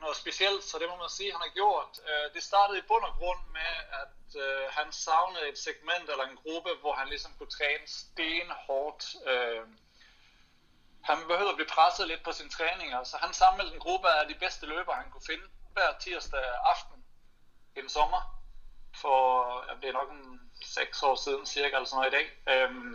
noget 0.00 0.16
specielt, 0.16 0.64
så 0.64 0.78
det 0.78 0.88
må 0.88 0.96
man 0.96 1.16
sige, 1.18 1.32
han 1.32 1.40
har 1.46 1.54
gjort. 1.60 1.92
Det 2.34 2.42
startede 2.42 2.78
i 2.78 2.88
bund 2.88 3.04
og 3.04 3.14
grund 3.18 3.42
med, 3.52 3.72
at 4.02 4.12
han 4.70 4.92
savnede 4.92 5.48
et 5.48 5.58
segment 5.58 6.10
eller 6.10 6.24
en 6.24 6.38
gruppe, 6.42 6.70
hvor 6.80 6.92
han 6.92 7.08
ligesom 7.08 7.32
kunne 7.38 7.56
træne 7.58 7.86
stenhårdt 7.86 9.04
uh, 9.30 9.64
han 11.06 11.18
behøvede 11.26 11.50
at 11.50 11.56
blive 11.56 11.74
presset 11.76 12.08
lidt 12.08 12.22
på 12.24 12.32
sine 12.32 12.50
træninger, 12.50 13.04
så 13.04 13.16
han 13.16 13.32
samlede 13.32 13.74
en 13.74 13.80
gruppe 13.80 14.08
af 14.08 14.28
de 14.28 14.34
bedste 14.34 14.66
løbere, 14.66 14.96
han 14.96 15.10
kunne 15.10 15.26
finde 15.26 15.46
hver 15.72 15.92
tirsdag 16.00 16.44
aften 16.72 17.04
en 17.76 17.88
sommer, 17.88 18.22
for 19.00 19.18
ja, 19.68 19.74
det 19.80 19.88
er 19.88 19.92
nok 19.92 20.10
en 20.10 20.40
6 20.64 21.02
år 21.02 21.16
siden 21.16 21.46
cirka, 21.46 21.74
eller 21.76 21.84
sådan 21.88 21.96
noget 21.96 22.12
i 22.12 22.16
dag, 22.16 22.26
øhm, 22.54 22.94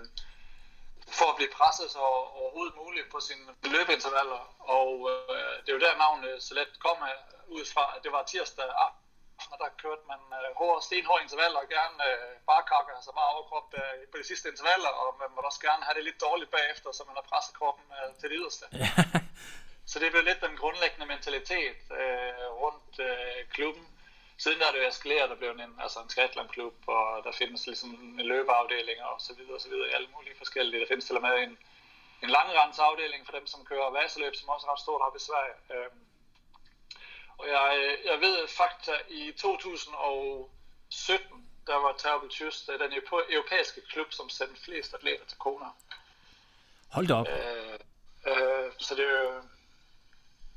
for 1.08 1.30
at 1.30 1.36
blive 1.36 1.52
presset 1.58 1.92
så 1.92 2.00
overhovedet 2.00 2.76
muligt 2.76 3.12
på 3.12 3.20
sine 3.20 3.46
løbeintervaller. 3.64 4.42
Og 4.60 5.10
øh, 5.12 5.56
det 5.62 5.70
er 5.70 5.74
jo 5.74 5.80
der 5.80 5.98
navnet 5.98 6.44
Salet 6.44 6.80
kom 6.80 7.04
af, 7.04 7.16
ud 7.48 7.66
fra, 7.74 7.94
at 7.96 8.04
det 8.04 8.12
var 8.12 8.24
tirsdag 8.24 8.66
aften 8.86 9.01
og 9.52 9.58
der 9.64 9.70
kørte 9.84 10.04
man 10.12 10.22
øh, 10.40 10.48
hårde, 10.60 10.82
stenhårde 10.88 11.24
intervaller 11.26 11.60
og 11.64 11.70
gerne 11.78 11.98
øh, 12.10 12.34
bare 12.52 12.64
kakke, 12.72 12.92
altså 12.98 13.12
bare 13.20 13.34
overkrop 13.36 13.70
øh, 13.82 14.02
på 14.12 14.16
de 14.22 14.26
sidste 14.32 14.50
intervaller, 14.54 14.92
og 15.04 15.10
man 15.22 15.30
må 15.34 15.38
også 15.50 15.62
gerne 15.68 15.84
have 15.88 15.96
det 15.98 16.04
lidt 16.08 16.24
dårligt 16.28 16.52
bagefter, 16.58 16.90
så 16.92 17.02
man 17.10 17.18
har 17.20 17.26
presset 17.32 17.54
kroppen 17.60 17.86
øh, 17.98 18.10
til 18.20 18.28
det 18.30 18.38
yderste. 18.42 18.66
så 19.92 19.96
det 20.00 20.12
blev 20.12 20.24
lidt 20.26 20.42
den 20.48 20.56
grundlæggende 20.62 21.08
mentalitet 21.14 21.82
øh, 22.02 22.46
rundt 22.64 22.94
øh, 23.08 23.40
klubben. 23.56 23.86
Siden 24.44 24.60
der 24.60 24.68
er 24.68 24.74
det 24.74 24.84
jo 24.84 24.88
eskaleret, 24.88 25.30
der 25.30 25.42
blev 25.42 25.52
en, 25.52 25.76
altså 25.86 26.00
en 26.00 26.12
triathlon-klub, 26.14 26.76
og 26.88 27.24
der 27.26 27.32
findes 27.32 27.68
ligesom 27.68 27.90
en 28.20 28.28
løbeafdeling 28.32 29.00
og 29.10 29.16
så 29.28 29.32
videre 29.38 29.56
og 29.58 29.62
så 29.62 29.70
videre 29.70 29.90
i 29.90 29.96
alle 29.98 30.10
mulige 30.16 30.38
forskellige. 30.38 30.82
Der 30.82 30.92
findes 30.92 31.06
til 31.06 31.20
og 31.20 31.22
med 31.22 31.36
en, 31.46 31.58
en 32.24 32.30
langrensafdeling 32.30 33.26
for 33.26 33.34
dem, 33.38 33.48
som 33.48 33.66
kører 33.66 33.96
vaseløb, 33.98 34.36
som 34.36 34.50
også 34.50 34.68
er 34.68 34.72
ret 34.72 34.80
stort 34.86 35.02
op 35.02 35.16
i 35.16 35.26
Sverige. 35.28 35.56
Øh, 35.74 35.92
og 37.42 37.48
jeg, 37.48 37.98
jeg 38.06 38.22
ved 38.22 38.48
fakta 38.48 38.92
i 39.10 39.32
2017, 39.32 41.50
der 41.68 41.76
var 41.76 41.94
Terrible 41.98 42.30
Tuesday 42.30 42.74
den 42.74 42.94
europæiske 43.30 43.82
klub, 43.92 44.12
som 44.12 44.30
sendte 44.30 44.62
flest 44.62 44.94
atleter 44.94 45.26
til 45.26 45.38
Kona. 45.38 45.66
Hold 46.92 47.08
da 47.08 47.14
op. 47.14 47.28
Øh, 47.28 47.80
øh, 48.32 48.72
så 48.78 48.96
det 48.96 49.06
er 49.06 49.22
jo... 49.22 49.42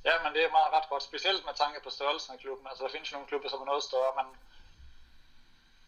Ja, 0.04 0.22
men 0.22 0.34
det 0.34 0.44
er 0.44 0.50
meget 0.50 0.72
ret 0.72 0.88
godt, 0.88 1.02
specielt 1.02 1.44
med 1.44 1.54
tanke 1.54 1.80
på 1.82 1.90
størrelsen 1.90 2.34
af 2.34 2.40
klubben. 2.40 2.66
Altså, 2.66 2.84
der 2.84 2.90
findes 2.90 3.10
jo 3.10 3.14
nogle 3.14 3.28
klubber, 3.28 3.48
som 3.48 3.60
er 3.60 3.64
noget 3.64 3.82
større, 3.82 4.12
men 4.20 4.26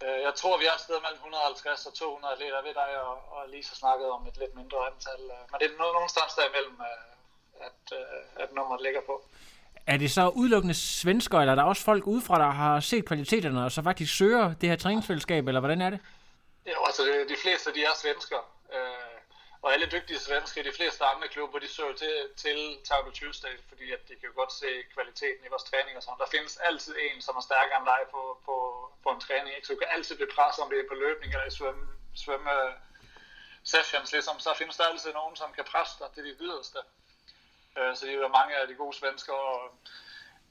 øh, 0.05 0.21
jeg 0.27 0.35
tror, 0.35 0.59
vi 0.59 0.67
er 0.67 0.73
et 0.73 0.81
sted 0.81 1.01
mellem 1.01 1.17
150 1.17 1.87
og 1.87 1.95
200 1.95 2.35
atleter 2.35 2.63
ved 2.63 2.75
dig, 2.75 3.01
og, 3.01 3.17
og 3.35 3.49
Lisa 3.49 3.75
snakket 3.75 4.11
om 4.11 4.27
et 4.27 4.37
lidt 4.37 4.55
mindre 4.55 4.87
antal. 4.91 5.23
Øh, 5.35 5.43
men 5.51 5.61
det 5.61 5.67
er 5.67 5.79
noget, 5.79 5.95
nogenstans 5.95 6.35
derimellem, 6.35 6.79
øh, 6.91 7.67
at, 7.69 7.83
øh, 7.99 8.43
at 8.43 8.53
nummeret 8.53 8.83
ligger 8.83 9.01
på. 9.01 9.25
Er 9.87 9.97
det 9.97 10.11
så 10.11 10.29
udelukkende 10.29 10.75
svensker, 10.75 11.39
eller 11.41 11.53
er 11.53 11.61
der 11.61 11.63
også 11.63 11.83
folk 11.83 12.07
udefra, 12.07 12.39
der 12.39 12.51
har 12.51 12.81
set 12.81 13.05
kvaliteterne, 13.05 13.65
og 13.65 13.73
så 13.73 13.83
faktisk 13.83 14.17
søger 14.17 14.55
det 14.61 14.69
her 14.69 14.77
træningsfællesskab, 14.77 15.49
eller 15.49 15.61
hvordan 15.61 15.81
er 15.81 15.91
det? 15.91 16.01
Ja, 16.67 16.87
altså 16.87 17.03
de 17.33 17.37
fleste, 17.43 17.75
de 17.75 17.81
er 17.85 17.95
svensker. 18.03 18.41
Øh, 18.75 19.17
og 19.65 19.73
alle 19.75 19.87
dygtige 19.97 20.21
svensker, 20.29 20.63
de 20.71 20.77
fleste 20.79 21.05
andre 21.13 21.29
klubber, 21.29 21.59
de 21.59 21.69
søger 21.77 21.97
til, 22.03 22.15
til 22.37 22.59
Table 22.89 23.13
Tuesday, 23.19 23.55
fordi 23.69 23.87
at 23.97 24.03
de 24.09 24.15
kan 24.19 24.29
jo 24.31 24.35
godt 24.41 24.53
se 24.53 24.71
kvaliteten 24.95 25.43
i 25.45 25.53
vores 25.55 25.67
træning 25.71 25.95
og 25.97 26.03
sådan. 26.03 26.23
Der 26.25 26.35
findes 26.35 26.55
altid 26.69 26.95
en, 27.07 27.19
som 27.27 27.35
er 27.41 27.45
stærkere 27.49 27.79
end 27.81 27.89
dig 27.95 28.03
på, 28.15 28.23
på, 28.47 28.57
på 29.05 29.09
en 29.15 29.21
træning, 29.27 29.51
ikke? 29.57 29.67
så 29.67 29.73
du 29.73 29.79
kan 29.83 29.95
altid 29.97 30.15
blive 30.17 30.35
presset, 30.37 30.61
om 30.65 30.71
det 30.71 30.79
er 30.81 30.91
på 30.93 30.99
løbning 31.05 31.31
eller 31.33 31.49
i 31.53 31.57
svømme, 31.59 31.85
svømme 32.25 32.55
sessions, 33.73 34.13
ligesom. 34.13 34.37
så 34.45 34.51
findes 34.61 34.77
der 34.77 34.85
altid 34.91 35.13
nogen, 35.21 35.37
som 35.37 35.49
kan 35.57 35.65
presse 35.73 35.95
dig 36.01 36.09
til 36.15 36.23
det 36.29 36.35
yderste. 36.47 36.81
Øh, 37.77 37.97
så 37.97 38.07
det 38.07 38.15
er 38.15 38.19
jo 38.19 38.29
mange 38.29 38.57
af 38.57 38.67
de 38.69 38.75
gode 38.75 38.97
svenskere. 38.97 39.37
Og 39.37 39.61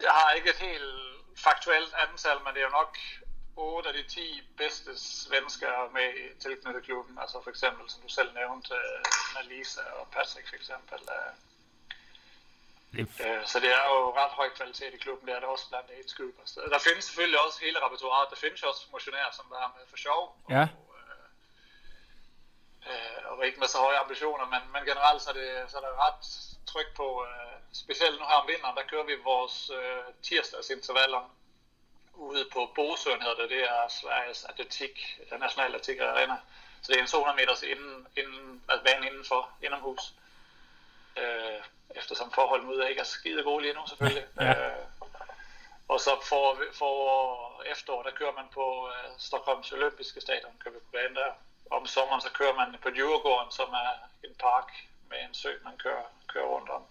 jeg 0.01 0.11
har 0.11 0.31
ikke 0.31 0.49
et 0.49 0.61
helt 0.69 0.95
faktuelt 1.37 1.93
antal, 1.93 2.37
men 2.43 2.53
det 2.53 2.59
er 2.59 2.69
jo 2.69 2.79
nok 2.81 2.97
8 3.55 3.89
af 3.89 3.95
de 3.95 4.03
10 4.03 4.41
bedste 4.57 4.91
svenskere 4.99 5.89
med 5.93 6.07
i 6.21 6.39
tilknyttet 6.39 6.83
klubben. 6.83 7.17
Altså 7.19 7.41
for 7.43 7.49
eksempel, 7.49 7.89
som 7.89 8.01
du 8.01 8.09
selv 8.09 8.33
nævnte, 8.33 8.73
med 9.35 9.43
Lisa 9.49 9.81
og 9.99 10.07
Patrick 10.11 10.49
for 10.49 10.55
eksempel. 10.55 10.99
Yep. 12.99 13.09
Øh, 13.25 13.45
så 13.51 13.59
det 13.59 13.69
er 13.77 13.83
jo 13.91 13.97
ret 14.19 14.31
høj 14.39 14.49
kvalitet 14.49 14.93
i 14.93 14.97
klubben, 14.97 15.27
det 15.27 15.35
er 15.35 15.39
det 15.39 15.49
også 15.49 15.69
blandt 15.69 15.89
age 15.91 16.15
groupers. 16.17 16.51
Der 16.73 16.79
findes 16.87 17.05
selvfølgelig 17.05 17.39
også 17.45 17.57
hele 17.65 17.85
repertoireet, 17.85 18.29
der 18.29 18.35
findes 18.35 18.63
også 18.63 18.81
motionærer, 18.91 19.31
som 19.31 19.45
der 19.51 19.57
er 19.65 19.71
med 19.77 19.85
for 19.89 19.97
sjov. 19.97 20.37
Ja. 20.49 20.61
Og, 20.61 20.95
øh, 22.89 23.19
og 23.31 23.45
ikke 23.45 23.59
med 23.59 23.67
så 23.67 23.77
høje 23.77 23.97
ambitioner, 23.97 24.45
men, 24.45 24.61
men 24.73 24.85
generelt 24.85 25.21
så 25.21 25.29
er, 25.29 25.33
det, 25.33 25.71
så 25.71 25.77
er 25.77 25.81
det 25.81 25.99
ret 26.05 26.23
tryk 26.67 26.95
på, 26.95 27.25
øh, 27.27 27.53
specielt 27.73 28.19
nu 28.19 28.25
her 28.25 28.41
om 28.43 28.47
vinteren, 28.47 28.77
der 28.77 28.89
kører 28.91 29.03
vi 29.03 29.15
vores 29.23 29.71
øh, 29.79 30.13
tirsdagsintervaller 30.23 31.35
ude 32.17 32.45
på 32.53 32.71
Bosøen 32.75 33.21
hedder 33.21 33.35
det, 33.35 33.49
det 33.49 33.63
er 33.63 33.87
Sveriges 33.89 34.43
atletik, 34.43 35.19
national 35.39 35.75
atletik 35.75 35.99
arena. 35.99 36.37
Så 36.81 36.91
det 36.91 36.97
er 36.97 37.01
en 37.01 37.07
200 37.07 37.35
meters 37.35 37.63
inden, 37.63 38.07
inden, 38.17 38.63
altså 38.69 38.83
banen 38.85 39.03
indenfor, 39.03 39.49
indenhus. 39.61 40.13
Øh, 41.17 41.59
eftersom 41.95 42.31
forholdene 42.31 42.71
ude 42.71 42.89
ikke 42.89 43.01
er 43.01 43.05
skide 43.05 43.43
gode 43.43 43.61
lige 43.63 43.73
nu 43.73 43.81
selvfølgelig. 43.87 44.25
Ja. 44.41 44.51
Øh, 44.51 44.85
og 45.87 45.99
så 45.99 46.11
for, 46.29 46.57
for 46.73 47.63
efterår, 47.63 48.03
der 48.03 48.11
kører 48.11 48.31
man 48.31 48.47
på 48.53 48.89
øh, 48.89 49.11
Stockholms 49.17 49.71
Olympiske 49.71 50.21
Stadion, 50.21 50.57
kører 50.59 50.73
vi 50.73 50.79
på 50.79 50.91
banen 50.91 51.15
der. 51.15 51.31
Om 51.71 51.85
sommeren, 51.85 52.21
så 52.21 52.31
kører 52.31 52.53
man 52.53 52.75
på 52.81 52.89
Djurgården, 52.89 53.51
som 53.51 53.69
er 53.73 53.91
en 54.23 54.35
park 54.39 54.71
med 55.09 55.17
en 55.27 55.33
sø, 55.33 55.51
man 55.63 55.77
kører, 55.77 56.03
kører 56.35 56.53
rundt 56.55 56.69
om. 56.77 56.83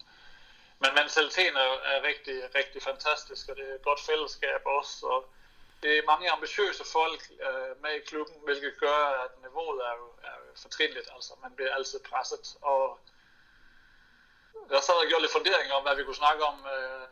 Men 0.82 0.90
mentaliteten 1.00 1.56
er, 1.56 1.70
er 1.92 1.98
rigtig, 2.10 2.36
rigtig 2.58 2.82
fantastisk, 2.82 3.48
og 3.48 3.56
det 3.56 3.64
er 3.70 3.74
et 3.74 3.88
godt 3.88 4.00
fællesskab 4.08 4.62
også, 4.78 5.06
og 5.06 5.20
det 5.82 5.98
er 5.98 6.10
mange 6.12 6.30
ambitiøse 6.30 6.84
folk 6.96 7.22
øh, 7.48 7.82
med 7.82 7.92
i 7.96 8.06
klubben, 8.10 8.36
hvilket 8.46 8.74
gør, 8.84 9.00
at 9.24 9.32
niveauet 9.44 9.80
er 9.90 9.94
jo, 10.00 10.08
er 10.28 10.34
jo 10.40 10.46
fortrinligt, 10.64 11.08
altså 11.14 11.32
man 11.42 11.52
bliver 11.56 11.74
altid 11.74 12.00
presset, 12.10 12.46
og 12.62 12.98
jeg 14.70 14.82
sad 14.82 14.94
og 15.02 15.08
gjorde 15.08 15.24
lidt 15.24 15.36
funderinger 15.38 15.74
om, 15.74 15.82
hvad 15.82 15.96
vi 15.96 16.04
kunne 16.04 16.22
snakke 16.24 16.44
om 16.44 16.58
øh, 16.76 17.06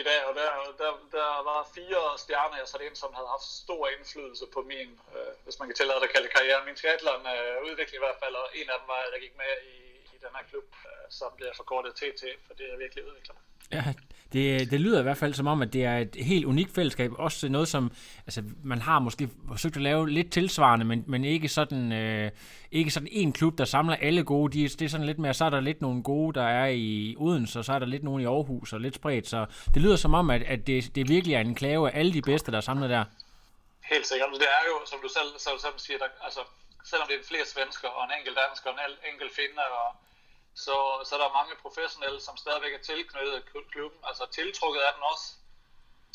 i 0.00 0.02
dag, 0.02 0.24
og 0.28 0.34
der, 0.34 0.48
der, 0.82 0.90
der 1.18 1.30
var 1.50 1.70
fire 1.74 2.18
stjerner, 2.18 2.56
jeg 2.58 2.68
satte 2.68 2.86
ind, 2.86 2.96
som 2.96 3.14
havde 3.14 3.34
haft 3.34 3.48
stor 3.64 3.88
indflydelse 3.88 4.46
på 4.54 4.60
min, 4.72 4.90
øh, 5.16 5.32
hvis 5.44 5.58
man 5.58 5.68
kan 5.68 5.76
tillade 5.76 6.00
det 6.00 6.08
at 6.08 6.14
kalde 6.14 6.28
karriere, 6.28 6.64
min 6.64 6.76
triathlon 6.76 7.26
øh, 7.34 7.56
udvikling 7.68 7.98
i 8.00 8.04
hvert 8.04 8.20
fald, 8.22 8.34
og 8.34 8.46
en 8.58 8.70
af 8.70 8.78
dem 8.80 8.88
var, 8.88 9.00
at 9.04 9.12
jeg 9.12 9.20
gik 9.20 9.36
med 9.36 9.52
i 9.74 9.85
i 10.16 10.18
den 10.24 10.32
her 10.36 10.44
klub, 10.50 10.68
øh, 10.90 11.06
som 11.10 11.28
bliver 11.36 11.52
forkortet 11.56 11.92
TT, 12.00 12.22
for 12.46 12.52
det 12.58 12.66
er 12.72 12.76
virkelig 12.84 13.02
udviklet. 13.08 13.36
Ja, 13.72 13.84
Det, 14.32 14.70
det 14.70 14.80
lyder 14.80 15.00
i 15.00 15.02
hvert 15.02 15.16
fald 15.16 15.34
som 15.34 15.46
om, 15.46 15.62
at 15.62 15.72
det 15.72 15.84
er 15.84 15.98
et 15.98 16.16
helt 16.16 16.44
unikt 16.44 16.74
fællesskab. 16.74 17.10
Også 17.18 17.48
noget, 17.48 17.68
som 17.68 17.92
altså, 18.26 18.42
man 18.64 18.80
har 18.82 18.98
måske 18.98 19.28
forsøgt 19.48 19.76
at 19.76 19.82
lave 19.82 20.10
lidt 20.10 20.32
tilsvarende, 20.32 20.84
men, 20.84 21.04
men 21.06 21.24
ikke 21.24 21.48
sådan 21.48 21.92
øh, 21.92 22.30
ikke 22.70 22.90
sådan 22.90 23.08
en 23.12 23.32
klub, 23.32 23.58
der 23.58 23.64
samler 23.64 23.96
alle 23.96 24.24
gode. 24.24 24.58
De, 24.58 24.68
det 24.68 24.82
er 24.82 24.88
sådan 24.88 25.06
lidt 25.06 25.18
mere, 25.18 25.34
så 25.34 25.44
er 25.44 25.50
der 25.50 25.60
lidt 25.60 25.80
nogle 25.80 26.02
gode, 26.02 26.34
der 26.34 26.46
er 26.46 26.66
i 26.66 27.14
Odense, 27.18 27.58
og 27.58 27.64
så 27.64 27.72
er 27.72 27.78
der 27.78 27.86
lidt 27.86 28.02
nogle 28.04 28.22
i 28.22 28.26
Aarhus 28.26 28.72
og 28.72 28.80
lidt 28.80 28.94
spredt. 28.94 29.28
Så 29.28 29.46
det 29.74 29.82
lyder 29.82 29.96
som 29.96 30.14
om, 30.14 30.30
at, 30.30 30.42
at 30.42 30.66
det, 30.66 30.94
det 30.94 31.08
virkelig 31.08 31.34
er 31.34 31.40
en 31.40 31.54
klave 31.54 31.90
af 31.90 31.98
alle 31.98 32.12
de 32.12 32.22
bedste, 32.22 32.50
der 32.50 32.56
er 32.56 32.60
samlet 32.70 32.90
der. 32.90 33.04
Helt 33.92 34.06
sikkert. 34.06 34.28
Det 34.34 34.48
er 34.60 34.64
jo, 34.70 34.86
som 34.86 34.98
du 35.02 35.08
selv, 35.08 35.30
selv, 35.38 35.58
selv 35.58 35.74
siger, 35.76 35.98
der, 35.98 36.06
altså, 36.24 36.40
selvom 36.90 37.08
det 37.08 37.16
er 37.16 37.30
flere 37.30 37.46
svensker 37.46 37.88
og 37.88 38.04
en 38.04 38.16
enkelt 38.18 38.36
dansker 38.42 38.70
og 38.70 38.76
en 38.76 39.12
enkelt 39.12 39.34
finder, 39.34 39.68
og, 39.82 39.90
så, 40.64 40.76
så 41.08 41.12
er 41.16 41.38
mange 41.38 41.54
professionelle, 41.64 42.20
som 42.20 42.36
stadigvæk 42.36 42.74
er 42.74 42.82
tilknyttet 42.90 43.42
klubben, 43.72 44.00
altså 44.04 44.26
tiltrukket 44.26 44.80
af 44.80 44.92
den 44.94 45.02
også. 45.12 45.26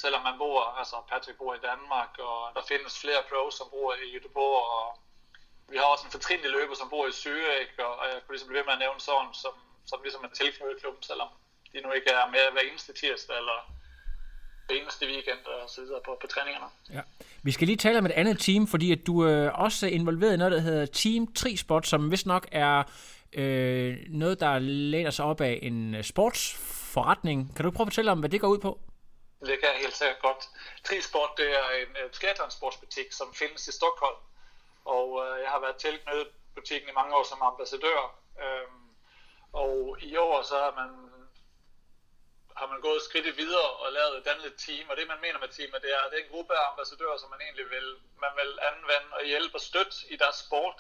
Selvom 0.01 0.23
man 0.23 0.37
bor, 0.37 0.63
altså 0.79 0.95
Patrick 1.09 1.37
bor 1.37 1.53
i 1.55 1.65
Danmark, 1.69 2.19
og 2.19 2.55
der 2.55 2.63
findes 2.71 3.01
flere 3.01 3.23
pros, 3.29 3.55
som 3.55 3.67
bor 3.69 3.93
i 3.93 4.17
Göteborg, 4.17 4.61
og 4.77 4.99
vi 5.71 5.77
har 5.77 5.85
også 5.85 6.05
en 6.05 6.11
fortrinlig 6.11 6.49
løber, 6.49 6.75
som 6.75 6.89
bor 6.89 7.07
i 7.07 7.19
Zürich, 7.23 7.73
og, 7.85 7.95
og 7.99 8.05
jeg 8.07 8.21
kunne 8.21 8.33
ligesom 8.33 8.47
blive 8.47 8.59
ved 8.59 8.65
med 8.65 8.73
at 8.73 8.79
nævne 8.85 9.01
sådan, 9.01 9.33
som, 9.33 9.53
som 9.85 10.01
ligesom 10.01 10.23
er 10.23 10.29
tilknyttet 10.29 10.81
klubben, 10.81 11.03
selvom 11.03 11.29
de 11.73 11.81
nu 11.81 11.91
ikke 11.91 12.09
er 12.09 12.25
med 12.27 12.51
hver 12.51 12.61
eneste 12.61 12.93
tirsdag, 12.93 13.37
eller 13.37 13.59
eneste 14.69 15.05
weekend 15.07 15.45
og 15.45 15.69
så 15.69 15.81
videre 15.81 16.01
på, 16.05 16.17
på 16.21 16.27
træningerne. 16.27 16.69
Ja. 16.89 17.01
Vi 17.43 17.51
skal 17.51 17.67
lige 17.67 17.77
tale 17.77 17.97
om 17.97 18.05
et 18.05 18.11
andet 18.11 18.39
team, 18.39 18.67
fordi 18.67 18.91
at 18.91 19.07
du 19.07 19.25
øh, 19.25 19.45
er 19.45 19.49
også 19.49 19.87
involveret 19.87 20.33
i 20.33 20.37
noget, 20.37 20.51
der 20.51 20.59
hedder 20.59 20.85
Team 20.85 21.33
Trisport, 21.33 21.87
som 21.87 22.11
vist 22.11 22.25
nok 22.25 22.47
er 22.51 22.83
øh, 23.33 23.97
noget, 24.09 24.39
der 24.39 24.59
læner 24.59 25.09
sig 25.11 25.25
op 25.25 25.41
af 25.41 25.59
en 25.61 25.95
øh, 25.95 26.03
sportsforretning. 26.03 27.55
Kan 27.55 27.65
du 27.65 27.71
prøve 27.71 27.85
at 27.85 27.91
fortælle 27.91 28.11
om, 28.11 28.19
hvad 28.19 28.29
det 28.29 28.41
går 28.41 28.47
ud 28.47 28.59
på? 28.59 28.79
Det 29.39 29.57
kan 29.59 29.69
jeg 29.73 29.79
helt 29.81 29.97
sikkert 29.97 30.21
godt. 30.21 30.41
Trisport 30.83 31.29
det 31.37 31.49
er 31.61 31.67
en 31.81 31.91
øh, 32.03 32.11
triathlon-sportsbutik, 32.11 33.07
som 33.11 33.27
findes 33.33 33.67
i 33.67 33.71
Stockholm. 33.71 34.19
Og 34.85 35.07
øh, 35.23 35.41
jeg 35.43 35.49
har 35.53 35.59
været 35.65 35.75
tilknyttet 35.75 36.27
butikken 36.55 36.89
i 36.89 36.97
mange 36.99 37.15
år 37.15 37.25
som 37.31 37.41
ambassadør. 37.41 37.99
Øhm, 38.43 38.83
og 39.53 39.97
i 40.01 40.15
år 40.17 40.41
så 40.49 40.55
har 40.65 40.73
man 40.81 40.89
har 42.59 42.67
man 42.67 42.81
gået 42.81 43.01
skridt 43.01 43.37
videre 43.37 43.69
og 43.83 43.91
lavet 43.91 44.17
et 44.17 44.27
andet 44.27 44.53
team, 44.65 44.89
og 44.89 44.97
det 44.97 45.07
man 45.07 45.21
mener 45.25 45.39
med 45.39 45.47
teamet, 45.47 45.81
det 45.81 45.91
er, 45.97 46.01
at 46.05 46.11
det 46.11 46.19
er 46.19 46.23
en 46.23 46.33
gruppe 46.35 46.53
af 46.59 46.69
ambassadører, 46.71 47.17
som 47.17 47.29
man 47.29 47.41
egentlig 47.41 47.69
vil, 47.75 47.87
man 48.25 48.33
vil 48.39 48.51
anvende 48.69 49.09
og 49.17 49.23
hjælpe 49.31 49.55
og 49.55 49.61
støtte 49.61 49.97
i 50.13 50.15
deres 50.15 50.37
sport, 50.45 50.77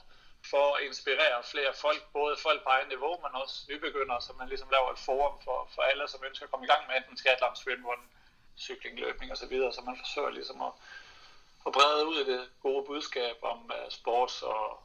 for 0.51 0.75
at 0.75 0.83
inspirere 0.83 1.43
flere 1.43 1.73
folk, 1.73 2.03
både 2.13 2.37
folk 2.37 2.63
på 2.63 2.69
egen 2.69 2.87
niveau, 2.87 3.13
men 3.23 3.41
også 3.41 3.55
nybegyndere, 3.69 4.21
så 4.21 4.33
man 4.33 4.47
ligesom 4.47 4.69
laver 4.69 4.91
et 4.91 4.99
forum 4.99 5.35
for, 5.43 5.69
for 5.73 5.81
alle, 5.81 6.07
som 6.07 6.23
ønsker 6.23 6.45
at 6.45 6.51
komme 6.51 6.65
i 6.65 6.71
gang 6.71 6.87
med 6.87 6.95
enten 6.95 7.17
triathlon, 7.17 7.55
swimrun, 7.55 8.09
cykling, 8.57 8.99
løbning 8.99 9.31
osv., 9.31 9.55
så, 9.61 9.71
så 9.75 9.81
man 9.81 9.97
forsøger 9.97 10.29
ligesom 10.29 10.61
at, 10.61 10.73
at 11.65 11.71
brede 11.73 12.07
ud 12.07 12.17
i 12.19 12.31
det 12.31 12.49
gode 12.61 12.85
budskab 12.85 13.37
om 13.41 13.71
uh, 13.77 13.89
sports 13.89 14.41
og 14.41 14.83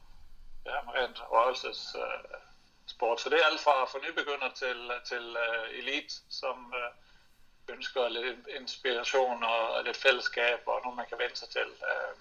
ja, 0.66 0.78
rent 0.96 1.20
rørelses 1.30 1.94
uh, 1.94 2.00
øh, 2.00 2.40
sport. 2.86 3.20
Så 3.20 3.28
det 3.30 3.38
er 3.38 3.46
alt 3.50 3.60
fra, 3.66 3.84
fra 3.90 3.98
nybegynder 4.06 4.50
til, 4.62 4.78
til 5.10 5.24
uh, 5.46 5.78
elite, 5.80 6.14
som 6.40 6.56
uh, 6.80 7.74
ønsker 7.74 8.08
lidt 8.08 8.48
inspiration 8.60 9.44
og 9.44 9.84
lidt 9.84 9.96
fællesskab 9.96 10.60
og 10.66 10.80
noget, 10.84 10.96
man 10.96 11.08
kan 11.08 11.18
vende 11.22 11.36
sig 11.36 11.48
til. 11.48 11.68
Uh, 11.90 12.12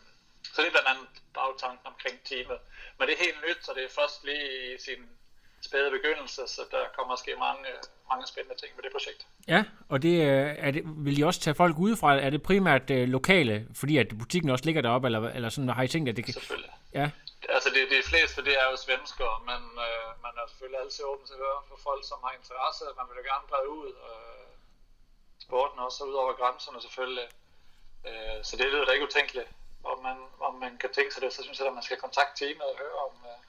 så 0.54 0.58
det 0.62 0.68
er 0.68 0.76
blandt 0.76 0.92
andet 0.94 1.08
bagtanken 1.34 1.86
omkring 1.92 2.16
teamet. 2.30 2.60
Men 2.98 3.04
det 3.08 3.14
er 3.14 3.26
helt 3.28 3.42
nyt, 3.48 3.60
så 3.66 3.72
det 3.76 3.84
er 3.84 3.94
først 4.00 4.18
lige 4.30 4.46
i 4.76 4.78
sin 4.88 5.02
spæde 5.68 5.92
begyndelse, 5.92 6.42
så 6.56 6.62
der 6.72 6.84
kommer 6.96 7.14
måske 7.14 7.32
mange, 7.48 7.66
mange 8.12 8.28
spændende 8.28 8.58
ting 8.62 8.72
med 8.76 8.84
det 8.84 8.92
projekt. 8.92 9.22
Ja, 9.48 9.64
og 9.90 10.02
det, 10.02 10.16
er 10.66 10.72
det, 10.72 10.84
vil 10.86 11.20
I 11.20 11.22
også 11.22 11.40
tage 11.40 11.56
folk 11.56 11.76
udefra? 11.78 12.20
Er 12.20 12.30
det 12.30 12.44
primært 12.44 12.90
uh, 12.90 12.98
lokale, 13.18 13.68
fordi 13.76 13.98
at 13.98 14.08
butikken 14.20 14.50
også 14.50 14.66
ligger 14.66 14.82
deroppe, 14.82 15.08
eller, 15.08 15.22
eller 15.30 15.50
sådan, 15.50 15.70
har 15.70 15.84
I 15.84 15.88
tænkt, 15.88 16.10
at 16.10 16.16
det 16.16 16.26
kan... 16.26 16.34
Selvfølgelig. 16.34 16.72
Ja. 17.00 17.08
Altså 17.56 17.70
det, 17.76 17.84
det 17.96 18.02
fleste, 18.12 18.40
det 18.48 18.56
er 18.62 18.68
jo 18.72 18.78
svensker, 18.86 19.30
men 19.50 19.62
øh, 19.88 20.10
man 20.26 20.34
er 20.40 20.46
selvfølgelig 20.50 20.80
altid 20.84 21.04
åben 21.12 21.26
til 21.28 21.38
at 21.38 21.44
høre 21.46 21.62
for 21.70 21.78
folk, 21.88 22.04
som 22.12 22.20
har 22.26 22.34
interesse. 22.40 22.84
Man 23.00 23.08
vil 23.10 23.20
jo 23.22 23.26
gerne 23.32 23.46
brede 23.52 23.70
ud 23.80 23.90
øh, 24.10 24.50
sporten 25.46 25.80
også 25.88 26.00
ud 26.10 26.16
over 26.22 26.34
grænserne 26.42 26.80
selvfølgelig. 26.86 27.28
Øh, 28.08 28.38
så 28.48 28.54
det 28.60 28.66
lyder 28.72 28.86
da 28.86 28.92
ikke 28.96 29.10
utænkeligt 29.12 29.50
om 29.92 29.98
man, 30.08 30.18
om 30.48 30.54
man 30.64 30.78
kan 30.78 30.90
tænke 30.98 31.12
sig 31.14 31.22
det, 31.24 31.34
så 31.34 31.42
synes 31.44 31.60
jeg, 31.60 31.68
at 31.68 31.74
man 31.74 31.84
skal 31.84 31.98
kontakte 31.98 32.34
teamet 32.40 32.66
og 32.72 32.76
høre 32.84 32.98
om, 33.08 33.14
øh, 33.30 33.40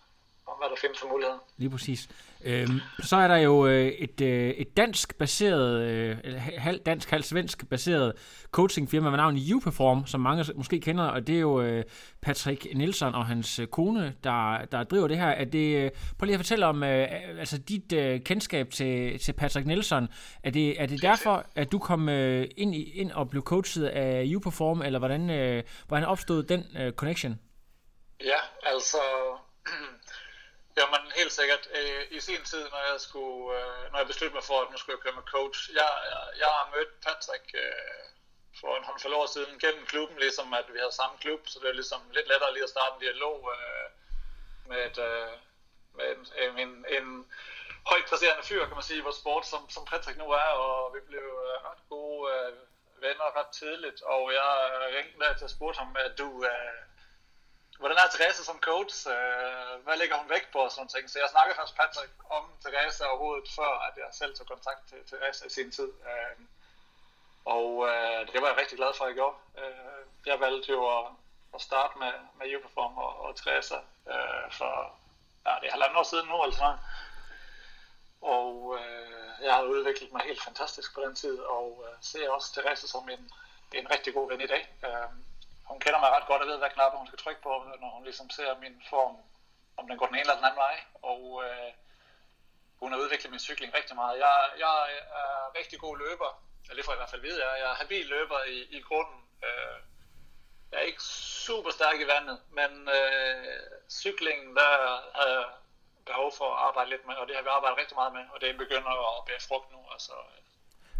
om 0.50 0.54
hvad 0.58 0.68
der 0.72 0.78
findes 0.84 0.98
for 1.00 1.08
muligheder. 1.08 1.38
Lige 1.56 1.70
præcis. 1.70 2.00
Øhm, 2.44 2.80
så 3.02 3.16
er 3.16 3.28
der 3.28 3.36
jo 3.36 3.66
øh, 3.66 3.86
et, 3.86 4.20
øh, 4.20 4.50
et 4.50 4.76
dansk 4.76 5.18
baseret, 5.18 5.82
øh, 5.82 6.16
halv 6.56 6.80
dansk, 6.80 7.10
halv 7.10 7.22
svensk 7.22 7.68
baseret 7.68 8.12
coachingfirma 8.50 9.10
med 9.10 9.16
navn 9.16 9.38
Uperform, 9.54 10.06
som 10.06 10.20
mange 10.20 10.44
måske 10.54 10.80
kender, 10.80 11.04
og 11.04 11.26
det 11.26 11.36
er 11.36 11.40
jo 11.40 11.60
øh, 11.60 11.84
Patrick 12.22 12.66
Nielsen 12.74 13.14
og 13.14 13.26
hans 13.26 13.58
øh, 13.58 13.66
kone, 13.66 14.14
der, 14.24 14.64
der 14.72 14.84
driver 14.84 15.08
det 15.08 15.18
her. 15.18 15.28
Er 15.28 15.44
det, 15.44 15.76
øh, 15.76 15.90
prøv 16.18 16.26
lige 16.26 16.34
at 16.34 16.38
fortælle 16.38 16.66
om 16.66 16.82
øh, 16.82 17.08
altså 17.38 17.58
dit 17.58 17.92
øh, 17.92 18.20
kendskab 18.20 18.70
til, 18.70 19.18
til 19.18 19.32
Patrick 19.32 19.66
Nielsen. 19.66 20.08
Er 20.42 20.50
det, 20.50 20.80
er 20.82 20.86
det 20.86 21.02
derfor, 21.02 21.46
at 21.56 21.72
du 21.72 21.78
kom 21.78 22.08
øh, 22.08 22.48
ind, 22.56 22.74
i, 22.74 22.82
ind 22.82 23.12
og 23.12 23.30
blev 23.30 23.42
coachet 23.42 23.86
af 23.86 24.32
Uperform, 24.36 24.82
eller 24.82 24.98
hvordan, 24.98 25.30
øh, 25.30 25.62
hvordan 25.88 26.04
opstod 26.04 26.42
den 26.42 26.64
øh, 26.78 26.92
connection? 26.92 27.38
Ja, 28.20 28.70
altså 28.72 28.98
Jamen 30.78 31.12
helt 31.20 31.32
sikkert. 31.32 31.68
Øh, 31.78 32.02
I 32.10 32.20
sin 32.20 32.44
tid, 32.44 32.64
når 32.74 32.82
jeg 32.92 33.00
skulle, 33.00 33.42
øh, 33.58 33.92
når 33.92 33.98
jeg 33.98 34.06
besluttede 34.06 34.38
mig 34.38 34.44
for, 34.50 34.58
at 34.60 34.70
nu 34.70 34.76
skulle 34.78 34.96
jeg 34.96 35.02
køre 35.02 35.20
med 35.20 35.32
coach, 35.36 35.58
jeg, 35.80 35.90
jeg, 36.12 36.22
jeg 36.42 36.50
har 36.56 36.72
mødt 36.74 36.92
Patrick 37.04 37.46
øh, 37.64 38.04
for 38.60 38.76
en 38.76 38.84
håndfuld 38.84 39.14
år 39.14 39.26
siden 39.26 39.58
gennem 39.58 39.86
klubben, 39.86 40.18
ligesom 40.18 40.54
at 40.54 40.66
vi 40.72 40.78
havde 40.78 41.00
samme 41.00 41.16
klub, 41.24 41.40
så 41.48 41.56
det 41.60 41.68
er 41.68 41.80
ligesom 41.80 42.00
lidt 42.16 42.28
lettere 42.28 42.52
lige 42.52 42.68
at 42.68 42.74
starte 42.74 42.94
en 42.94 43.00
dialog 43.00 43.38
øh, 43.54 43.86
med, 44.68 44.80
et, 44.88 44.98
øh, 45.08 45.32
med 45.96 46.06
en, 46.14 46.22
en, 46.44 46.52
en, 46.64 46.72
en 46.96 47.06
højt 47.90 48.06
placerende 48.10 48.46
fyr, 48.48 48.66
kan 48.66 48.78
man 48.78 48.88
sige, 48.88 48.98
i 48.98 49.06
vores 49.06 49.20
sport, 49.22 49.46
som, 49.46 49.70
som 49.70 49.84
Patrick 49.90 50.18
nu 50.18 50.28
er, 50.44 50.50
og 50.66 50.94
vi 50.94 51.00
blev 51.10 51.28
øh, 51.46 51.56
ret 51.68 51.82
gode 51.88 52.22
venner 53.04 53.36
ret 53.38 53.52
tidligt, 53.60 54.02
og 54.02 54.22
jeg 54.32 54.50
ringte 54.96 55.18
der 55.20 55.36
til 55.36 55.44
at 55.44 55.54
spurgte 55.56 55.78
ham, 55.78 55.96
at 55.98 56.18
du, 56.18 56.28
hvordan 57.78 57.96
er 57.96 58.08
Therese 58.14 58.44
som 58.44 58.60
coach? 58.60 59.08
Øh, 59.08 59.74
hvad 59.84 59.96
lægger 59.96 60.16
hun 60.16 60.30
væk 60.30 60.52
på 60.52 60.58
og 60.58 60.70
sådan 60.70 60.88
ting? 60.88 61.10
Så 61.10 61.18
jeg 61.18 61.28
snakkede 61.30 61.56
faktisk 61.56 61.76
Patrick 61.80 62.12
om 62.30 62.44
Therese 62.64 63.08
overhovedet, 63.08 63.48
før 63.58 63.72
at 63.88 63.94
jeg 63.96 64.08
selv 64.12 64.36
tog 64.36 64.46
kontakt 64.46 64.82
til 64.88 65.00
Therese 65.06 65.46
i 65.46 65.50
sin 65.50 65.70
tid. 65.70 65.90
Øh, 66.10 66.36
og 67.44 67.68
øh, 67.88 68.20
det 68.32 68.38
var 68.42 68.48
jeg 68.48 68.56
rigtig 68.56 68.78
glad 68.78 68.92
for, 68.96 69.04
at 69.04 69.08
jeg 69.08 69.14
gjorde. 69.14 69.36
Jeg 70.26 70.40
valgte 70.40 70.72
jo 70.72 70.98
at, 70.98 71.06
at 71.54 71.60
starte 71.60 71.98
med, 71.98 72.12
med 72.38 72.56
Uperform 72.56 72.98
og, 72.98 73.20
og 73.24 73.36
Therese 73.36 73.78
øh, 74.12 74.52
for 74.58 74.96
ja, 75.46 75.52
det 75.60 75.66
er 75.66 75.72
halvandet 75.72 75.98
år 75.98 76.02
siden 76.02 76.28
nu, 76.28 76.42
altså. 76.42 76.76
Og 78.20 78.78
øh, 78.80 79.44
jeg 79.44 79.54
har 79.54 79.62
udviklet 79.62 80.12
mig 80.12 80.22
helt 80.22 80.42
fantastisk 80.42 80.94
på 80.94 81.00
den 81.00 81.14
tid, 81.14 81.38
og 81.38 81.84
øh, 81.86 81.96
ser 82.00 82.30
også 82.30 82.52
Therese 82.52 82.88
som 82.88 83.08
en, 83.08 83.30
en 83.72 83.90
rigtig 83.90 84.14
god 84.14 84.28
ven 84.30 84.40
i 84.40 84.46
dag. 84.46 84.74
Øh, 84.84 85.10
hun 85.70 85.80
kender 85.80 86.00
mig 86.00 86.10
ret 86.10 86.26
godt 86.26 86.42
og 86.42 86.48
ved, 86.48 86.58
hvad 86.58 86.70
knapper 86.70 86.98
hun 86.98 87.06
skal 87.06 87.18
trykke 87.18 87.42
på, 87.42 87.52
når 87.80 87.90
hun 87.96 88.04
ligesom 88.04 88.30
ser 88.30 88.58
min 88.58 88.82
form, 88.90 89.16
om 89.76 89.88
den 89.88 89.98
går 89.98 90.06
den 90.06 90.14
ene 90.14 90.20
eller 90.20 90.36
den 90.36 90.44
anden 90.44 90.64
vej. 90.66 90.76
Og 91.02 91.22
øh, 91.44 91.72
hun 92.80 92.92
har 92.92 92.98
udviklet 92.98 93.30
min 93.30 93.46
cykling 93.48 93.74
rigtig 93.74 93.96
meget. 93.96 94.18
Jeg, 94.18 94.36
jeg 94.58 94.76
er 95.22 95.58
rigtig 95.58 95.78
god 95.78 95.98
løber, 95.98 96.42
eller 96.62 96.76
det 96.76 96.84
får 96.84 96.92
jeg 96.92 96.98
i 96.98 97.02
hvert 97.02 97.14
fald 97.14 97.26
vide. 97.28 97.46
Jeg, 97.46 97.60
jeg 97.60 97.70
er 97.70 97.74
habil 97.74 98.06
løber 98.06 98.40
i, 98.44 98.58
i 98.76 98.80
grunden. 98.80 99.20
Øh, 99.44 99.78
jeg 100.70 100.78
er 100.78 100.90
ikke 100.90 101.02
super 101.48 101.70
stærk 101.70 102.00
i 102.00 102.06
vandet, 102.06 102.38
men 102.50 102.88
øh, 102.98 103.60
cyklingen, 103.90 104.56
der 104.56 104.70
havde 105.18 105.34
jeg 105.38 105.46
behov 106.06 106.32
for 106.38 106.48
at 106.54 106.60
arbejde 106.68 106.90
lidt 106.90 107.06
med, 107.06 107.14
og 107.14 107.26
det 107.28 107.36
har 107.36 107.42
vi 107.42 107.48
arbejdet 107.48 107.78
rigtig 107.78 107.96
meget 107.96 108.12
med, 108.12 108.24
og 108.34 108.40
det 108.40 108.58
begynder 108.62 109.18
at 109.18 109.24
bære 109.26 109.46
frugt 109.48 109.72
nu. 109.72 109.80
Altså, 109.92 110.12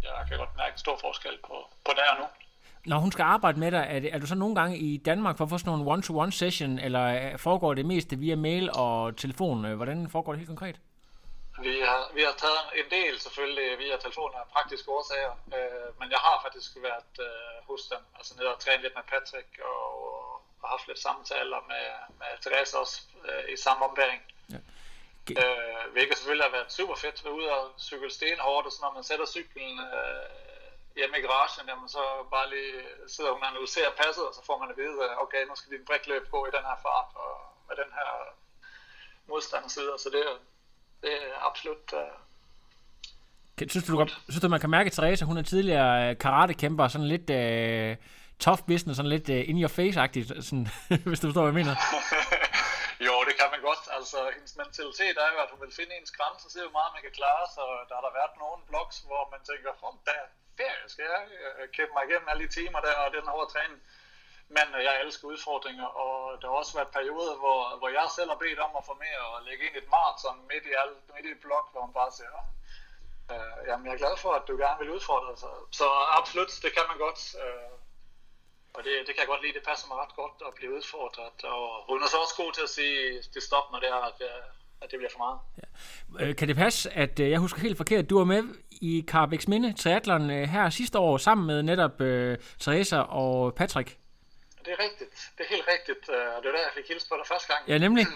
jeg 0.03 0.25
kan 0.27 0.37
godt 0.37 0.55
mærke 0.55 0.73
en 0.73 0.85
stor 0.85 0.97
forskel 0.97 1.37
på, 1.47 1.69
på 1.85 1.91
der 1.97 2.11
og 2.11 2.17
nu. 2.19 2.27
Når 2.87 2.97
hun 2.97 3.11
skal 3.11 3.23
arbejde 3.23 3.59
med 3.59 3.71
dig, 3.71 3.85
er, 3.89 3.99
det, 3.99 4.13
er 4.15 4.19
du 4.19 4.27
så 4.27 4.35
nogle 4.35 4.55
gange 4.55 4.77
i 4.77 4.97
Danmark 4.97 5.37
for 5.37 5.43
at 5.43 5.49
få 5.49 5.57
sådan 5.57 5.71
nogle 5.71 5.91
one-to-one 5.93 6.31
session, 6.31 6.79
eller 6.79 7.37
foregår 7.37 7.73
det 7.73 7.85
mest 7.85 8.09
via 8.23 8.35
mail 8.35 8.69
og 8.73 9.17
telefon? 9.17 9.75
Hvordan 9.79 10.09
foregår 10.09 10.31
det 10.31 10.39
helt 10.39 10.53
konkret? 10.55 10.77
Vi 11.67 11.75
har, 11.89 12.01
vi 12.17 12.21
har 12.27 12.35
taget 12.43 12.63
en 12.81 12.89
del 12.97 13.19
selvfølgelig 13.25 13.67
via 13.83 13.95
telefon 13.97 14.31
af 14.39 14.43
praktiske 14.55 14.91
årsager, 14.97 15.33
øh, 15.57 15.89
men 15.99 16.07
jeg 16.15 16.21
har 16.27 16.37
faktisk 16.45 16.71
været 16.89 17.13
øh, 17.27 17.55
hos 17.69 17.81
dem, 17.91 18.01
altså 18.17 18.31
nede 18.37 18.53
og 18.53 18.59
træne 18.59 18.81
lidt 18.83 18.95
med 18.99 19.05
Patrick 19.13 19.49
og, 19.71 19.83
og 20.61 20.67
haft 20.73 20.87
lidt 20.87 21.01
samtaler 21.07 21.59
med, 21.71 21.85
med 22.19 22.31
Therese 22.43 22.77
også 22.83 22.97
øh, 23.29 23.53
i 23.53 23.57
samme 23.65 23.81
ombæring. 23.87 24.21
Ja. 24.53 24.59
Okay. 25.21 25.35
Øh, 25.41 25.83
hvilket 25.95 26.17
selvfølgelig 26.17 26.47
har 26.49 26.55
været 26.57 26.71
super 26.77 26.95
fedt 27.03 27.17
at 27.19 27.25
være 27.25 27.37
ude 27.39 27.49
og 27.57 27.63
cykle 27.87 28.11
stenhårdt, 28.17 28.65
og 28.67 28.71
så 28.71 28.79
når 28.81 28.93
man 28.97 29.03
sætter 29.09 29.25
cyklen 29.35 29.73
øh, 29.89 30.46
hjemme 30.99 31.15
i 31.17 31.21
garagen, 31.25 31.65
jamen 31.71 31.89
så 31.95 32.03
bare 32.35 32.47
lige 32.53 32.73
sidder 33.15 33.33
man 33.43 33.51
og 33.61 33.67
ser 33.75 33.89
passet, 34.03 34.23
og 34.29 34.33
så 34.37 34.41
får 34.47 34.57
man 34.61 34.69
at 34.71 34.77
vide, 34.81 34.95
okay, 35.23 35.41
nu 35.49 35.53
skal 35.55 35.71
din 35.75 35.85
brikløb 35.89 36.23
gå 36.35 36.39
i 36.45 36.51
den 36.55 36.63
her 36.69 36.77
fart, 36.85 37.09
og 37.25 37.33
med 37.67 37.75
den 37.81 37.91
her 37.97 38.09
modstand 39.31 39.63
og 39.67 39.71
så 39.75 39.79
videre. 39.83 39.99
Så 40.03 40.09
det, 40.15 40.23
det 41.03 41.11
er 41.27 41.33
absolut 41.49 41.85
uh, 42.01 42.15
Kan- 43.57 43.69
Synes 43.69 43.85
du, 43.87 43.91
du, 44.01 44.07
synes 44.29 44.41
du, 44.43 44.47
man 44.55 44.59
kan 44.63 44.69
mærke, 44.69 44.87
at 44.87 44.93
Therese, 44.97 45.25
hun 45.25 45.37
er 45.37 45.41
tidligere 45.53 46.09
øh, 46.09 46.17
karatekæmper, 46.25 46.87
sådan 46.87 47.07
lidt 47.13 47.27
øh, 47.41 47.91
tough 48.45 48.61
business, 48.69 48.95
sådan 48.97 49.13
lidt 49.15 49.27
øh, 49.35 49.49
in 49.49 49.57
your 49.63 49.73
face-agtigt, 49.77 50.27
sådan, 50.47 50.67
hvis 51.09 51.19
du 51.19 51.25
forstår, 51.27 51.43
hvad 51.45 51.53
jeg 51.53 51.59
mener. 51.61 51.75
Jo, 53.07 53.15
det 53.27 53.33
kan 53.39 53.47
man 53.53 53.61
godt. 53.69 53.83
Altså, 53.97 54.17
hendes 54.35 54.53
mentalitet 54.61 55.15
er 55.25 55.29
jo, 55.33 55.37
at 55.45 55.49
hun 55.53 55.59
vil 55.63 55.73
finde 55.79 55.91
ens 55.99 56.11
grænse 56.17 56.43
og 56.47 56.51
se, 56.53 56.59
hvor 56.65 56.75
meget 56.79 56.91
man 56.95 57.01
kan 57.05 57.13
klare. 57.19 57.43
Så 57.55 57.61
der 57.89 57.95
har 57.97 58.03
der 58.07 58.13
været 58.19 58.33
nogle 58.43 58.59
blogs, 58.69 58.95
hvor 59.09 59.23
man 59.33 59.41
tænker, 59.49 59.71
hold 59.83 59.99
da, 60.09 60.17
ferie, 60.59 60.89
skal 60.93 61.05
jeg 61.13 61.23
øh, 61.39 61.69
kæmpe 61.75 61.93
mig 61.93 62.03
igennem 62.05 62.29
alle 62.31 62.43
de 62.45 62.53
timer 62.57 62.79
der 62.79 62.93
og 63.03 63.13
den 63.17 63.27
hårde 63.33 63.51
træning. 63.53 63.81
Men 64.55 64.67
øh, 64.75 64.83
jeg 64.87 65.01
elsker 65.03 65.27
udfordringer, 65.27 65.87
og 66.03 66.41
der 66.41 66.47
har 66.47 66.55
også 66.55 66.73
været 66.77 66.95
perioder, 66.97 67.35
hvor, 67.41 67.59
hvor 67.79 67.89
jeg 67.89 68.07
selv 68.15 68.29
har 68.29 68.39
bedt 68.43 68.59
om 68.59 68.73
at 68.79 68.85
få 68.89 68.93
mere 69.05 69.21
og 69.31 69.43
lægge 69.47 69.63
ind 69.67 69.75
et 69.75 69.89
maraton 69.95 70.47
midt 70.51 70.65
i, 70.71 70.73
alt, 70.81 70.97
midt 71.13 71.25
i 71.25 71.31
et 71.35 71.41
blok, 71.45 71.65
hvor 71.71 71.81
man 71.85 71.93
bare 71.99 72.11
siger, 72.17 72.35
øh, 73.33 73.59
jamen 73.67 73.85
jeg 73.85 73.93
er 73.93 74.03
glad 74.03 74.17
for, 74.23 74.31
at 74.39 74.47
du 74.47 74.53
gerne 74.63 74.79
vil 74.81 74.95
udfordre 74.97 75.29
dig. 75.31 75.37
Så, 75.43 75.49
så 75.79 75.87
absolut, 76.19 76.51
det 76.63 76.71
kan 76.75 76.85
man 76.89 76.97
godt. 77.05 77.19
Øh, 77.43 77.73
og 78.75 78.83
det, 78.83 78.93
det 79.07 79.11
kan 79.13 79.23
jeg 79.23 79.31
godt 79.33 79.41
lide, 79.41 79.57
det 79.57 79.69
passer 79.69 79.87
mig 79.87 79.97
ret 79.97 80.15
godt 80.21 80.37
at 80.47 80.53
blive 80.53 80.75
udfordret. 80.77 81.43
Og 81.43 81.85
hun 81.89 82.03
er 82.03 82.07
så 82.07 82.17
også 82.17 82.35
god 82.43 82.51
til 82.53 82.61
at 82.67 82.69
sige, 82.69 83.23
det 83.33 83.43
stop, 83.43 83.71
når 83.71 83.79
det 83.79 83.89
er, 83.89 84.01
at, 84.11 84.19
jeg, 84.19 84.43
at 84.81 84.91
det 84.91 84.99
bliver 84.99 85.11
for 85.15 85.21
meget. 85.25 85.39
Øh, 86.29 86.35
Kan 86.35 86.47
det 86.47 86.55
passe, 86.55 86.89
at 87.03 87.19
øh, 87.19 87.29
jeg 87.31 87.39
husker 87.39 87.59
helt 87.61 87.77
forkert, 87.77 88.09
du 88.09 88.17
var 88.17 88.25
med 88.25 88.43
i 88.71 89.05
Carbex 89.07 89.47
Minde 89.47 89.73
Triathlon 89.81 90.29
øh, 90.29 90.43
her 90.55 90.69
sidste 90.69 90.97
år, 90.99 91.17
sammen 91.17 91.47
med 91.47 91.63
netop 91.63 92.01
øh, 92.01 92.37
Teresa 92.59 92.99
og 92.99 93.55
Patrick? 93.55 93.89
Det 94.65 94.71
er 94.75 94.79
rigtigt. 94.87 95.13
Det 95.37 95.41
er 95.45 95.49
helt 95.55 95.67
rigtigt. 95.75 96.03
øh, 96.15 96.27
Og 96.35 96.37
det 96.41 96.47
var 96.49 96.55
der, 96.57 96.65
jeg 96.69 96.75
fik 96.79 96.87
hilst 96.93 97.07
på 97.09 97.15
dig 97.19 97.25
første 97.33 97.47
gang. 97.53 97.61
Ja, 97.71 97.77
nemlig. 97.77 98.05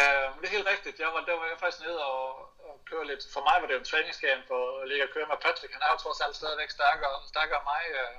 Øh, 0.00 0.26
det 0.40 0.44
er 0.50 0.54
helt 0.58 0.70
rigtigt. 0.74 0.96
Jeg 1.04 1.10
var, 1.14 1.20
der 1.28 1.34
var 1.40 1.46
jeg 1.52 1.58
faktisk 1.64 1.82
nede 1.88 2.00
og, 2.14 2.24
og 2.68 2.74
køre 2.90 3.04
lidt. 3.10 3.22
For 3.34 3.42
mig 3.48 3.56
var 3.60 3.66
det 3.68 3.74
jo 3.76 3.82
en 3.84 3.90
træningskamp 3.92 4.46
at 4.58 4.86
ligge 4.90 5.04
og 5.08 5.12
køre 5.14 5.28
med 5.32 5.38
Patrick. 5.46 5.72
Han 5.76 5.82
er 5.86 5.90
jo 5.94 5.98
trods 6.04 6.20
alt 6.24 6.36
stadigvæk 6.40 6.70
stærkere, 6.78 7.14
stærkere 7.32 7.58
end 7.62 7.68
mig. 7.74 7.84
øh. 8.00 8.16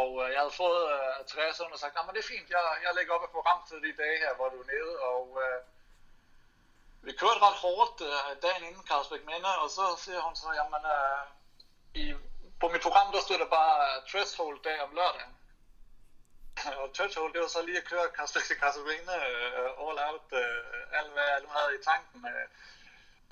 Og 0.00 0.08
øh, 0.22 0.26
jeg 0.34 0.40
havde 0.42 0.56
fået 0.64 0.82
uh, 0.94 1.18
Therese, 1.30 1.58
og 1.60 1.64
hun 1.66 1.72
havde 1.72 1.84
sagt, 1.84 1.94
men 2.06 2.14
det 2.16 2.22
er 2.24 2.30
fint, 2.34 2.48
jeg, 2.56 2.62
jeg 2.84 2.92
lægger 2.98 3.12
op 3.16 3.24
et 3.28 3.34
program 3.36 3.60
til 3.68 3.78
de 3.86 3.92
dage 4.02 4.16
her, 4.24 4.32
hvor 4.38 4.48
du 4.54 4.58
er 4.64 4.68
nede. 4.74 4.92
Og 5.12 5.22
øh, 5.44 5.58
vi 7.06 7.12
kørte 7.20 7.40
ret 7.46 7.58
hårdt 7.64 7.96
øh, 8.08 8.42
dagen 8.42 8.64
inden 8.68 8.86
Carlsbæk 8.90 9.24
Minde, 9.30 9.52
og 9.62 9.68
så 9.70 9.84
siger 10.04 10.20
hun 10.26 10.36
så, 10.36 10.48
jamen 10.60 10.82
øh, 10.96 11.22
i, 12.00 12.04
på 12.60 12.66
mit 12.68 12.82
program, 12.86 13.12
der 13.12 13.20
stod 13.20 13.38
der 13.38 13.50
bare 13.58 13.76
uh, 13.88 14.08
threshold 14.10 14.58
dag 14.68 14.78
om 14.86 14.94
lørdagen. 14.98 15.32
og 16.80 16.86
threshold, 16.96 17.32
det 17.32 17.40
var 17.40 17.48
så 17.56 17.62
lige 17.62 17.78
at 17.82 17.88
køre 17.92 18.14
Carlsbæk 18.16 18.42
til 18.42 18.56
Carlsbæk 18.60 19.00
uh, 19.16 19.84
all 19.84 19.98
out, 20.08 20.28
uh, 20.42 20.98
alt 20.98 21.10
hvad 21.14 21.26
jeg 21.32 21.40
nu 21.44 21.48
havde 21.56 21.72
i 21.78 21.84
tanken. 21.90 22.20
Uh, 22.30 22.46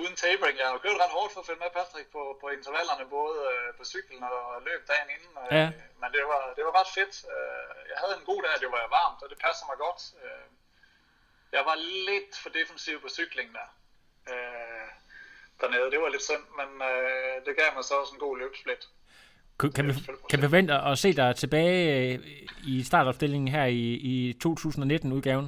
uden 0.00 0.16
tapering. 0.16 0.56
Jeg 0.58 0.68
har 0.68 0.78
kørt 0.84 1.02
ret 1.04 1.16
hårdt 1.16 1.32
for 1.32 1.40
at 1.40 1.46
følge 1.48 1.62
med 1.64 1.70
Patrick 1.78 2.08
på, 2.16 2.22
på 2.42 2.46
intervallerne, 2.56 3.04
både 3.18 3.36
øh, 3.50 3.68
på 3.78 3.84
cyklen 3.92 4.22
og 4.22 4.62
løb 4.68 4.80
dagen 4.90 5.08
inden. 5.16 5.32
Øh, 5.42 5.50
Ja. 5.58 5.66
Men 6.00 6.08
det 6.16 6.22
var, 6.32 6.42
det 6.56 6.62
var 6.66 6.74
ret 6.80 6.90
fedt. 6.98 7.14
Øh, 7.34 7.72
jeg 7.90 7.98
havde 8.02 8.14
en 8.20 8.28
god 8.30 8.40
dag, 8.44 8.54
det 8.64 8.70
var 8.76 8.94
varmt, 8.98 9.20
og 9.24 9.28
det 9.32 9.38
passer 9.46 9.64
mig 9.70 9.78
godt. 9.86 10.00
Øh, 10.24 10.46
jeg 11.52 11.62
var 11.70 11.76
lidt 12.08 12.32
for 12.42 12.48
defensiv 12.48 13.00
på 13.00 13.08
cyklingen 13.08 13.54
der. 13.54 13.68
Øh, 14.32 14.88
dernede. 15.60 15.90
Det 15.90 16.00
var 16.00 16.08
lidt 16.08 16.22
synd, 16.22 16.44
men 16.58 16.70
øh, 16.90 17.34
det 17.46 17.52
gav 17.60 17.68
mig 17.76 17.84
så 17.84 17.94
også 18.00 18.14
en 18.14 18.20
god 18.26 18.38
løbsplit. 18.38 18.82
Kan 19.60 19.72
kan 19.72 19.84
vi, 19.88 19.92
kan 20.30 20.38
vi 20.38 20.46
forvente 20.48 20.74
at 20.74 20.98
se 20.98 21.12
dig 21.12 21.36
tilbage 21.36 21.78
øh, 21.96 22.18
i 22.72 22.84
startopstillingen 22.90 23.48
her 23.56 23.64
i, 23.64 23.84
i 24.12 24.16
2019-udgaven? 24.44 25.46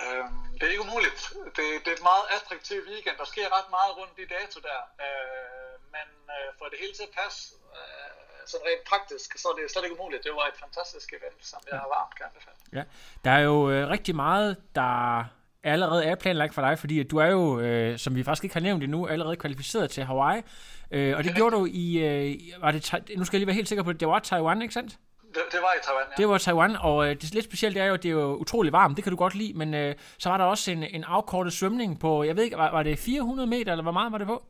Øhm, 0.00 0.38
det 0.56 0.62
er 0.66 0.72
ikke 0.74 0.86
umuligt. 0.88 1.20
Det, 1.56 1.64
det 1.82 1.88
er 1.92 1.96
et 2.00 2.08
meget 2.12 2.26
attraktiv 2.36 2.78
weekend. 2.90 3.16
Der 3.22 3.28
sker 3.32 3.46
ret 3.56 3.70
meget 3.76 3.92
rundt 3.98 4.14
de 4.20 4.26
dato 4.36 4.56
der. 4.68 4.80
Øh, 5.04 5.74
men 5.94 6.08
øh, 6.34 6.48
for 6.58 6.66
det 6.70 6.78
hele 6.82 6.94
til 6.98 7.06
at 7.10 7.14
passe, 7.20 7.40
øh, 7.78 8.17
sådan 8.50 8.66
rent 8.70 8.84
praktisk, 8.90 9.38
så 9.38 9.48
er 9.48 9.54
det 9.56 9.70
slet 9.72 9.84
ikke 9.84 9.96
umuligt. 10.00 10.24
Det 10.24 10.32
var 10.32 10.46
et 10.52 10.58
fantastisk 10.64 11.08
event, 11.18 11.40
som 11.50 11.60
jeg 11.70 11.78
har 11.78 11.88
varmt 11.96 12.14
kan 12.16 12.24
anbefale. 12.28 12.56
Ja. 12.78 12.82
Der 13.24 13.30
er 13.30 13.42
jo 13.50 13.70
øh, 13.70 13.88
rigtig 13.94 14.16
meget, 14.16 14.56
der 14.74 15.24
allerede 15.62 16.04
er 16.04 16.14
planlagt 16.14 16.54
for 16.54 16.62
dig, 16.62 16.78
fordi 16.78 17.00
at 17.00 17.10
du 17.10 17.16
er 17.16 17.26
jo, 17.26 17.60
øh, 17.60 17.98
som 17.98 18.14
vi 18.16 18.24
faktisk 18.24 18.44
ikke 18.44 18.54
har 18.54 18.60
nævnt 18.60 18.82
endnu, 18.84 19.06
allerede 19.06 19.36
kvalificeret 19.36 19.90
til 19.90 20.04
Hawaii. 20.04 20.42
Øh, 20.90 21.16
og 21.16 21.24
det 21.24 21.34
gjorde 21.34 21.56
du 21.56 21.66
i, 21.70 21.98
øh, 21.98 22.62
var 22.62 22.70
det, 22.70 22.92
nu 23.16 23.24
skal 23.24 23.36
jeg 23.36 23.40
lige 23.40 23.46
være 23.46 23.54
helt 23.54 23.68
sikker 23.68 23.82
på 23.82 23.92
det, 23.92 24.00
det 24.00 24.08
var 24.08 24.18
Taiwan, 24.18 24.62
ikke 24.62 24.74
sandt? 24.74 24.98
Det, 25.34 25.42
det 25.52 25.60
var 25.60 25.72
i 25.80 25.82
Taiwan, 25.84 26.04
ja. 26.10 26.22
Det 26.22 26.28
var 26.28 26.38
Taiwan, 26.38 26.76
og 26.76 27.08
øh, 27.08 27.16
det 27.16 27.34
lidt 27.34 27.44
specielt 27.44 27.74
det 27.74 27.82
er 27.82 27.86
jo, 27.86 27.94
at 27.94 28.02
det 28.02 28.08
er 28.08 28.12
jo 28.12 28.34
utrolig 28.34 28.72
varmt, 28.72 28.96
det 28.96 29.04
kan 29.04 29.10
du 29.10 29.16
godt 29.16 29.34
lide, 29.34 29.54
men 29.54 29.74
øh, 29.74 29.94
så 30.18 30.28
var 30.28 30.36
der 30.36 30.44
også 30.44 30.70
en, 30.70 30.82
en 30.82 31.04
afkortet 31.04 31.52
svømning 31.52 32.00
på, 32.00 32.22
jeg 32.22 32.36
ved 32.36 32.44
ikke, 32.44 32.56
var, 32.56 32.70
var 32.70 32.82
det 32.82 32.98
400 32.98 33.46
meter, 33.46 33.72
eller 33.72 33.82
hvor 33.82 33.92
meget 33.92 34.12
var 34.12 34.18
det 34.18 34.26
på? 34.26 34.44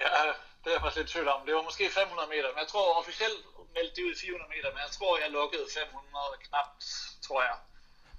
ja. 0.00 0.32
Det 0.64 0.70
er 0.70 0.76
jeg 0.76 0.82
faktisk 0.84 1.00
lidt 1.00 1.10
tvivl 1.14 1.28
om. 1.34 1.40
Det 1.46 1.54
var 1.58 1.62
måske 1.68 1.84
500 1.90 2.28
meter, 2.34 2.48
men 2.52 2.58
jeg 2.64 2.68
tror 2.72 2.84
officielt 3.00 3.40
meldte 3.76 3.94
de 3.96 4.02
ud 4.06 4.12
i 4.16 4.18
400 4.26 4.50
meter, 4.54 4.68
men 4.74 4.80
jeg 4.86 4.92
tror, 4.96 5.10
jeg 5.22 5.30
lukkede 5.38 5.66
500 5.74 6.46
knapt, 6.46 6.80
tror 7.26 7.40
jeg. 7.48 7.56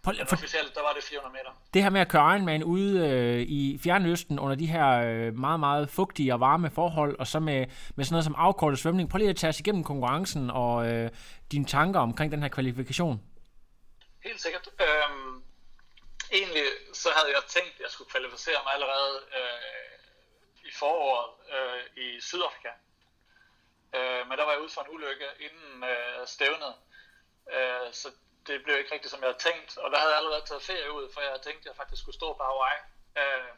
Men 0.06 0.28
for, 0.28 0.36
officielt, 0.36 0.76
der 0.76 0.82
var 0.82 0.94
det 0.94 1.04
400 1.04 1.34
meter. 1.38 1.52
det 1.74 1.84
her 1.84 1.90
med 1.90 2.02
at 2.02 2.08
køre 2.08 2.36
Ironman 2.36 2.64
ude 2.64 2.92
øh, 3.10 3.42
i 3.42 3.80
Fjernøsten 3.84 4.40
under 4.40 4.56
de 4.56 4.66
her 4.66 4.88
øh, 5.08 5.34
meget, 5.46 5.60
meget 5.60 5.90
fugtige 5.90 6.34
og 6.34 6.40
varme 6.40 6.70
forhold, 6.72 7.20
og 7.20 7.28
så 7.28 7.40
med, 7.40 7.66
med 7.96 8.06
sådan 8.06 8.14
noget 8.14 8.24
som 8.24 8.36
afkortet 8.38 8.80
svømning. 8.80 9.10
Prøv 9.10 9.18
lige 9.18 9.30
at 9.30 9.36
tage 9.36 9.50
os 9.50 9.60
igennem 9.60 9.84
konkurrencen 9.84 10.50
og 10.50 10.88
øh, 10.88 11.10
dine 11.52 11.66
tanker 11.66 12.00
omkring 12.00 12.32
den 12.32 12.42
her 12.42 12.50
kvalifikation. 12.50 13.22
Helt 14.24 14.42
sikkert. 14.42 14.70
Øhm, 14.86 15.44
egentlig 16.32 16.64
så 16.94 17.10
havde 17.16 17.30
jeg 17.36 17.44
tænkt, 17.48 17.74
at 17.78 17.82
jeg 17.86 17.90
skulle 17.90 18.10
kvalificere 18.10 18.60
mig 18.66 18.74
allerede 18.74 19.16
øh, 19.38 19.95
foråret 20.80 21.32
øh, 21.56 22.04
i 22.06 22.22
Sydafrika. 22.22 22.72
Øh, 23.96 24.28
men 24.28 24.38
der 24.38 24.46
var 24.46 24.52
jeg 24.52 24.62
ude 24.62 24.74
for 24.76 24.82
en 24.82 24.94
ulykke 24.96 25.28
inden 25.40 25.84
øh, 25.84 26.28
stævnet. 26.28 26.76
Øh, 27.56 27.94
så 27.94 28.08
det 28.48 28.64
blev 28.64 28.78
ikke 28.78 28.94
rigtigt, 28.94 29.12
som 29.12 29.22
jeg 29.22 29.30
havde 29.30 29.44
tænkt. 29.48 29.78
Og 29.78 29.92
der 29.92 29.98
havde 29.98 30.12
jeg 30.12 30.18
allerede 30.18 30.46
taget 30.46 30.64
ferie 30.64 30.92
ud, 30.92 31.14
for 31.14 31.22
jeg 31.22 31.30
havde 31.30 31.44
tænkt, 31.44 31.62
at 31.62 31.66
jeg 31.66 31.76
faktisk 31.76 32.02
skulle 32.02 32.20
stå 32.22 32.34
på 32.34 32.44
Hawaii. 32.44 32.80
Øh, 33.22 33.54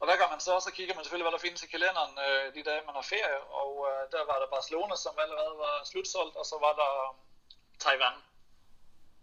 og 0.00 0.06
hvad 0.06 0.18
gør 0.18 0.28
man 0.34 0.40
så? 0.40 0.60
Så 0.60 0.70
kigger 0.76 0.94
man 0.94 1.04
selvfølgelig, 1.04 1.28
hvad 1.28 1.36
der 1.38 1.46
findes 1.46 1.62
i 1.62 1.72
kalenderen 1.74 2.14
øh, 2.26 2.54
de 2.54 2.62
dage, 2.68 2.86
man 2.86 2.94
har 2.94 3.06
ferie. 3.14 3.40
Og 3.62 3.72
øh, 3.88 4.00
der 4.12 4.22
var 4.30 4.38
der 4.42 4.54
Barcelona, 4.56 4.96
som 4.96 5.14
allerede 5.24 5.54
var 5.64 5.74
slutsolgt, 5.90 6.36
og 6.40 6.44
så 6.50 6.56
var 6.64 6.72
der 6.80 6.90
um, 7.08 7.16
Taiwan. 7.84 8.16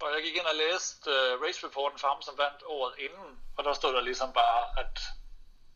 Og 0.01 0.07
jeg 0.13 0.21
gik 0.23 0.35
ind 0.35 0.51
og 0.53 0.55
læste 0.55 1.09
øh, 1.11 1.41
race 1.43 1.67
reporten 1.67 1.99
for 1.99 2.07
ham, 2.07 2.21
som 2.21 2.37
vandt 2.37 2.61
året 2.65 2.93
inden, 3.05 3.29
og 3.57 3.63
der 3.63 3.73
stod 3.73 3.93
der 3.93 4.01
ligesom 4.01 4.33
bare, 4.33 4.61
at 4.81 4.95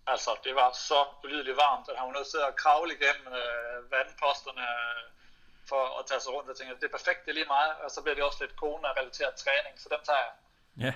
altså, 0.08 0.32
det 0.44 0.56
var 0.56 0.72
så 0.72 1.06
ulideligt 1.24 1.58
varmt, 1.58 1.90
at 1.90 1.98
han 1.98 2.08
var 2.08 2.14
nødt 2.14 2.28
til 2.28 2.42
at 2.48 2.56
kravle 2.56 2.94
igennem 2.94 3.28
uh, 3.28 3.92
vandposterne 3.92 4.62
øh, 4.62 5.04
for 5.70 6.00
at 6.00 6.06
tage 6.06 6.20
sig 6.20 6.34
rundt. 6.34 6.48
Jeg 6.50 6.56
tænkte, 6.58 6.76
det 6.76 6.88
er 6.88 6.98
perfekt, 6.98 7.26
det 7.26 7.32
er 7.32 7.40
lige 7.40 7.54
mig, 7.58 7.68
og 7.84 7.92
så 7.92 8.02
bliver 8.02 8.16
det 8.16 8.24
også 8.24 8.44
lidt 8.44 8.60
corona-relateret 8.62 9.36
træning, 9.36 9.82
så 9.82 9.88
den 9.94 10.02
tager 10.08 10.24
jeg. 10.28 10.36
Ja. 10.86 10.94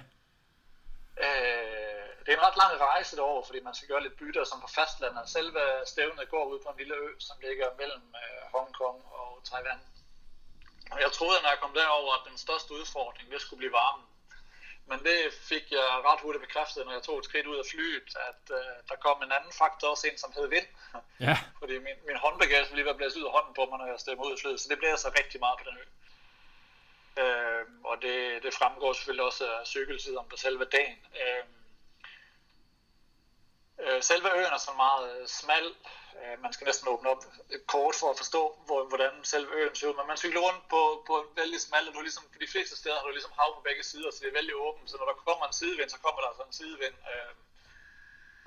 Øh, 1.26 2.08
det 2.24 2.30
er 2.34 2.38
en 2.38 2.48
ret 2.48 2.58
lang 2.58 2.72
rejse 2.82 3.16
derover, 3.16 3.44
fordi 3.46 3.60
man 3.60 3.76
skal 3.76 3.88
gøre 3.88 4.04
lidt 4.04 4.18
bytter 4.18 4.44
som 4.44 4.62
på 4.62 4.68
fastlandet. 4.68 5.30
Selve 5.30 5.62
stævnet 5.86 6.30
går 6.30 6.46
ud 6.46 6.60
på 6.64 6.70
en 6.70 6.78
lille 6.78 6.96
ø, 6.96 7.08
som 7.20 7.36
ligger 7.40 7.68
mellem 7.78 8.06
øh, 8.24 8.42
Hongkong 8.54 9.00
og 9.20 9.42
Taiwan. 9.50 9.82
Og 10.92 11.02
jeg 11.02 11.12
troede, 11.12 11.42
når 11.42 11.50
jeg 11.50 11.60
kom 11.60 11.74
derover, 11.74 12.14
at 12.14 12.30
den 12.30 12.38
største 12.38 12.74
udfordring, 12.74 13.32
det 13.32 13.42
skulle 13.42 13.58
blive 13.58 13.72
varmen. 13.72 14.06
Men 14.90 15.00
det 15.08 15.20
fik 15.52 15.66
jeg 15.72 15.86
ret 16.08 16.22
hurtigt 16.24 16.46
bekræftet, 16.48 16.86
når 16.86 16.94
jeg 16.94 17.04
tog 17.04 17.20
et 17.20 17.26
skridt 17.26 17.48
ud 17.52 17.58
af 17.58 17.66
flyet, 17.72 18.10
at 18.30 18.44
øh, 18.58 18.76
der 18.90 18.96
kom 19.06 19.24
en 19.24 19.32
anden 19.38 19.54
faktor 19.62 19.88
også 19.88 20.08
ind, 20.08 20.18
som 20.18 20.34
hed 20.38 20.48
vind. 20.48 20.68
Ja. 21.20 21.38
Fordi 21.60 21.76
min, 21.88 21.98
min 22.08 22.18
håndbagage 22.24 22.64
ville 22.64 22.76
lige 22.76 22.86
være 22.86 23.00
blæst 23.00 23.18
ud 23.18 23.30
af 23.30 23.32
hånden 23.32 23.54
på 23.54 23.64
mig, 23.66 23.78
når 23.80 23.88
jeg 23.88 24.00
stemmer 24.00 24.26
ud 24.26 24.32
af 24.32 24.40
flyet, 24.42 24.60
så 24.62 24.68
det 24.70 24.80
blæser 24.80 25.18
rigtig 25.20 25.40
meget 25.40 25.58
på 25.60 25.66
den 25.70 25.78
ø. 25.84 25.86
Øh, 27.22 27.66
og 27.84 27.96
det, 28.02 28.44
det 28.44 28.54
fremgår 28.54 28.94
selvfølgelig 28.94 29.26
også 29.26 29.44
af 29.54 29.68
cykelsiderne 29.68 30.30
på 30.30 30.38
selve 30.38 30.66
dagen. 30.66 30.98
Øh, 31.22 31.44
øh, 33.98 34.04
selve 34.04 34.30
øen 34.40 34.54
er 34.58 34.58
så 34.58 34.74
meget 34.84 35.06
øh, 35.12 35.28
smal. 35.28 35.68
Øh, 36.20 36.42
man 36.44 36.54
skal 36.54 36.66
næsten 36.66 36.88
åbne 36.94 37.10
op 37.10 37.24
et 37.56 37.64
kort 37.68 37.96
for 38.00 38.10
at 38.10 38.18
forstå, 38.18 38.42
hvor, 38.66 38.82
hvordan 38.92 39.14
selve 39.24 39.52
øen 39.60 39.76
ser 39.76 39.88
ud. 39.90 39.96
Men 39.98 40.08
man 40.08 40.18
cykler 40.18 40.42
rundt 40.48 40.64
på, 40.74 40.82
på 41.08 41.14
en 41.22 41.30
vældig 41.40 41.62
smal, 41.62 41.88
og 41.88 41.94
du 41.94 42.02
ligesom, 42.02 42.24
på 42.34 42.40
de 42.44 42.52
fleste 42.54 42.76
steder 42.78 42.96
har 42.96 43.08
du 43.08 43.12
ligesom 43.18 43.38
hav 43.40 43.50
på 43.56 43.62
begge 43.68 43.84
sider, 43.84 44.12
så 44.12 44.20
det 44.22 44.30
er 44.30 44.40
vældig 44.40 44.56
åbent. 44.56 44.90
Så 44.90 44.98
når 44.98 45.08
der 45.12 45.24
kommer 45.28 45.46
en 45.48 45.60
sidevind, 45.60 45.90
så 45.90 46.00
kommer 46.06 46.22
der 46.22 46.30
sådan 46.32 46.50
en 46.50 46.60
sidevind. 46.62 46.98
Øh, 47.12 47.34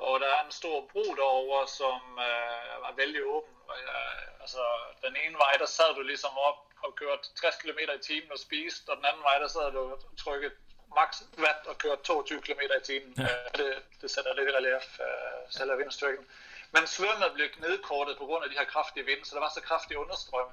og 0.06 0.20
der 0.20 0.28
er 0.36 0.44
en 0.44 0.58
stor 0.60 0.76
bro 0.92 1.04
derovre, 1.20 1.68
som 1.80 2.00
øh, 2.28 2.88
er 2.88 2.94
vældig 3.02 3.22
åben. 3.34 3.54
Og, 3.70 3.76
øh, 3.78 4.42
altså, 4.44 4.62
den 5.06 5.14
ene 5.24 5.36
vej, 5.44 5.54
der 5.62 5.66
sad 5.66 5.94
du 5.94 6.02
ligesom 6.02 6.34
op 6.48 6.60
og 6.84 6.94
kørte 7.00 7.34
60 7.34 7.56
km 7.62 7.80
i 7.98 8.02
timen 8.08 8.32
og 8.32 8.38
spiste, 8.38 8.88
og 8.90 8.96
den 8.96 9.04
anden 9.04 9.22
vej, 9.22 9.38
der 9.38 9.48
sad 9.48 9.72
du 9.72 9.78
og 9.78 9.98
trykkede 10.24 10.54
max 10.94 11.22
watt 11.38 11.66
og 11.66 11.78
kørte 11.78 12.02
22 12.02 12.40
km 12.40 12.60
i 12.80 12.84
timen. 12.84 13.14
Ja. 13.18 13.22
Øh, 13.22 13.50
det, 13.58 13.82
det 14.00 14.10
sætter 14.10 14.34
lidt 14.34 14.48
i 14.48 14.52
relief, 14.52 14.86
øh, 15.00 15.40
selv 15.50 15.70
af 15.70 15.78
vindstyrken. 15.78 16.26
Men 16.72 16.86
svømmet 16.86 17.30
blev 17.34 17.48
nedkortet 17.58 18.18
på 18.18 18.26
grund 18.26 18.44
af 18.44 18.50
de 18.50 18.58
her 18.58 18.64
kraftige 18.64 19.06
vinde, 19.06 19.24
så 19.24 19.34
der 19.34 19.40
var 19.40 19.52
så 19.54 19.60
kraftig 19.60 19.98
understrøm. 19.98 20.50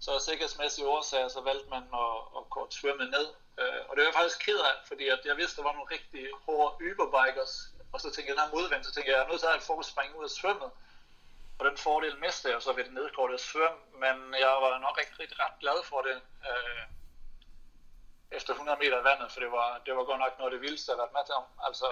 Så 0.00 0.10
af 0.14 0.20
sikkerhedsmæssige 0.20 0.86
årsager, 0.86 1.28
så 1.28 1.40
valgte 1.40 1.68
man 1.70 1.84
at, 2.04 2.14
at 2.36 2.42
korte 2.50 2.76
svømmet 2.76 3.10
ned. 3.10 3.26
Øh, 3.60 3.80
og 3.88 3.92
det 3.96 4.00
var 4.02 4.08
jeg 4.10 4.18
faktisk 4.20 4.38
ked 4.46 4.58
af, 4.70 4.76
fordi 4.90 5.08
at 5.08 5.20
jeg 5.24 5.36
vidste, 5.36 5.56
der 5.56 5.62
var 5.68 5.72
nogle 5.72 5.90
rigtig 5.96 6.22
hårde 6.44 6.76
yberbikers. 6.88 7.54
Og 7.92 8.00
så 8.00 8.06
tænkte 8.10 8.28
jeg, 8.28 8.36
den 8.36 8.44
her 8.44 8.54
modvind, 8.56 8.84
så 8.84 8.92
tænkte 8.92 9.10
jeg, 9.10 9.16
jeg 9.16 9.24
er 9.24 9.30
nødt 9.30 9.40
til 9.40 9.46
at 9.46 9.52
have 9.52 9.62
et 9.62 9.70
forspring 9.72 10.10
ud 10.18 10.24
af 10.24 10.30
svømmet. 10.30 10.70
Og 11.58 11.64
den 11.68 11.76
fordel 11.76 12.18
mistede 12.18 12.52
jeg 12.54 12.62
så 12.62 12.72
ved 12.72 12.84
det 12.84 12.92
nedkortede 12.92 13.38
svøm, 13.38 13.76
men 14.02 14.16
jeg 14.44 14.52
var 14.64 14.78
nok 14.78 14.98
rigtig, 14.98 15.20
rigtig 15.20 15.40
ret 15.44 15.56
glad 15.60 15.78
for 15.84 16.00
det 16.02 16.16
øh, 16.50 16.82
efter 18.32 18.52
100 18.52 18.78
meter 18.78 19.00
i 19.00 19.04
vandet, 19.04 19.32
for 19.32 19.40
det 19.40 19.52
var, 19.52 19.80
det 19.86 19.96
var 19.96 20.04
godt 20.04 20.20
nok 20.20 20.38
noget 20.38 20.52
af 20.52 20.54
det 20.56 20.60
vildeste, 20.60 20.90
jeg 20.90 20.96
har 20.96 21.02
været 21.02 21.12
med 21.12 21.24
til. 21.26 21.34
Altså 21.66 21.88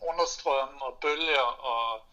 understrøm 0.00 0.82
og 0.82 0.98
bølger 1.00 1.46
og 1.72 2.06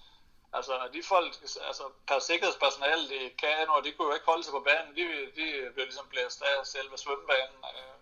altså 0.53 0.73
de 0.93 1.03
folk, 1.03 1.33
altså 1.67 1.83
per 2.07 2.19
sikkerhedspersonale, 2.19 3.09
de 3.09 3.29
kan 3.29 3.69
og 3.69 3.83
de 3.83 3.91
kunne 3.91 4.07
jo 4.07 4.13
ikke 4.13 4.25
holde 4.25 4.43
sig 4.43 4.51
på 4.51 4.59
banen, 4.59 4.95
de, 4.95 5.03
de 5.37 5.45
blev 5.73 5.85
ligesom 5.85 6.09
blæst 6.09 6.41
af 6.41 6.65
selve 6.65 6.97
svømmebanen. 6.97 7.59
Øh. 7.75 7.97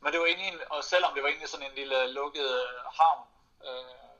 Men 0.00 0.12
det 0.12 0.20
var 0.20 0.26
egentlig, 0.26 0.72
og 0.72 0.84
selvom 0.84 1.14
det 1.14 1.22
var 1.22 1.28
egentlig 1.28 1.48
sådan 1.48 1.66
en 1.66 1.74
lille 1.74 2.12
lukket 2.12 2.50
øh, 2.62 2.80
havn, 2.98 3.26
øh, 3.68 4.16